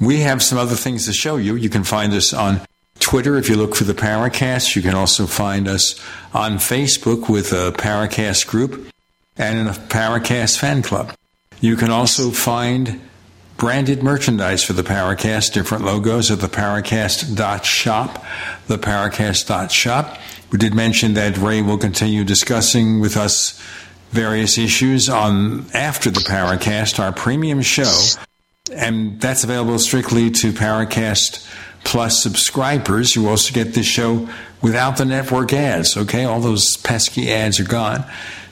[0.00, 1.56] We have some other things to show you.
[1.56, 2.60] You can find us on
[3.00, 4.74] Twitter if you look for the Paracast.
[4.76, 6.00] You can also find us
[6.32, 8.86] on Facebook with a Paracast group.
[9.36, 11.14] and in a Paracast fan club.
[11.60, 13.00] You can also find
[13.56, 18.24] branded merchandise for the Paracast, different logos at the Paracast.shop,
[18.66, 20.18] the Paracast.shop.
[20.50, 23.60] We did mention that Ray will continue discussing with us
[24.10, 27.92] various issues on after the Paracast, our premium show,
[28.72, 31.46] and that's available strictly to Paracast
[31.84, 33.16] Plus subscribers.
[33.16, 34.28] You also get this show
[34.60, 35.96] without the network ads.
[35.96, 38.04] Okay, all those pesky ads are gone.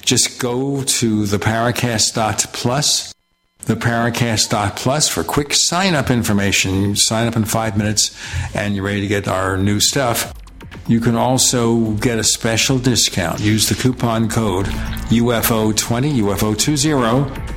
[0.02, 3.14] Just go to the Paracast.plus,
[3.66, 6.82] the Paracast.plus for quick sign up information.
[6.82, 8.16] You sign up in five minutes
[8.54, 10.32] and you're ready to get our new stuff.
[10.88, 13.40] You can also get a special discount.
[13.40, 17.48] Use the coupon code UFO20, UFO20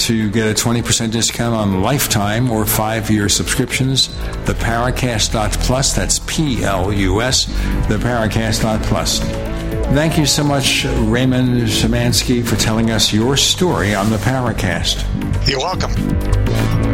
[0.00, 4.08] to get a 20% discount on lifetime or five year subscriptions.
[4.44, 7.46] The Paracast.plus, that's P L U S,
[7.88, 9.20] the Paracast.plus.
[9.94, 15.04] Thank you so much, Raymond Szymanski, for telling us your story on the Paracast.
[15.46, 16.93] You're welcome.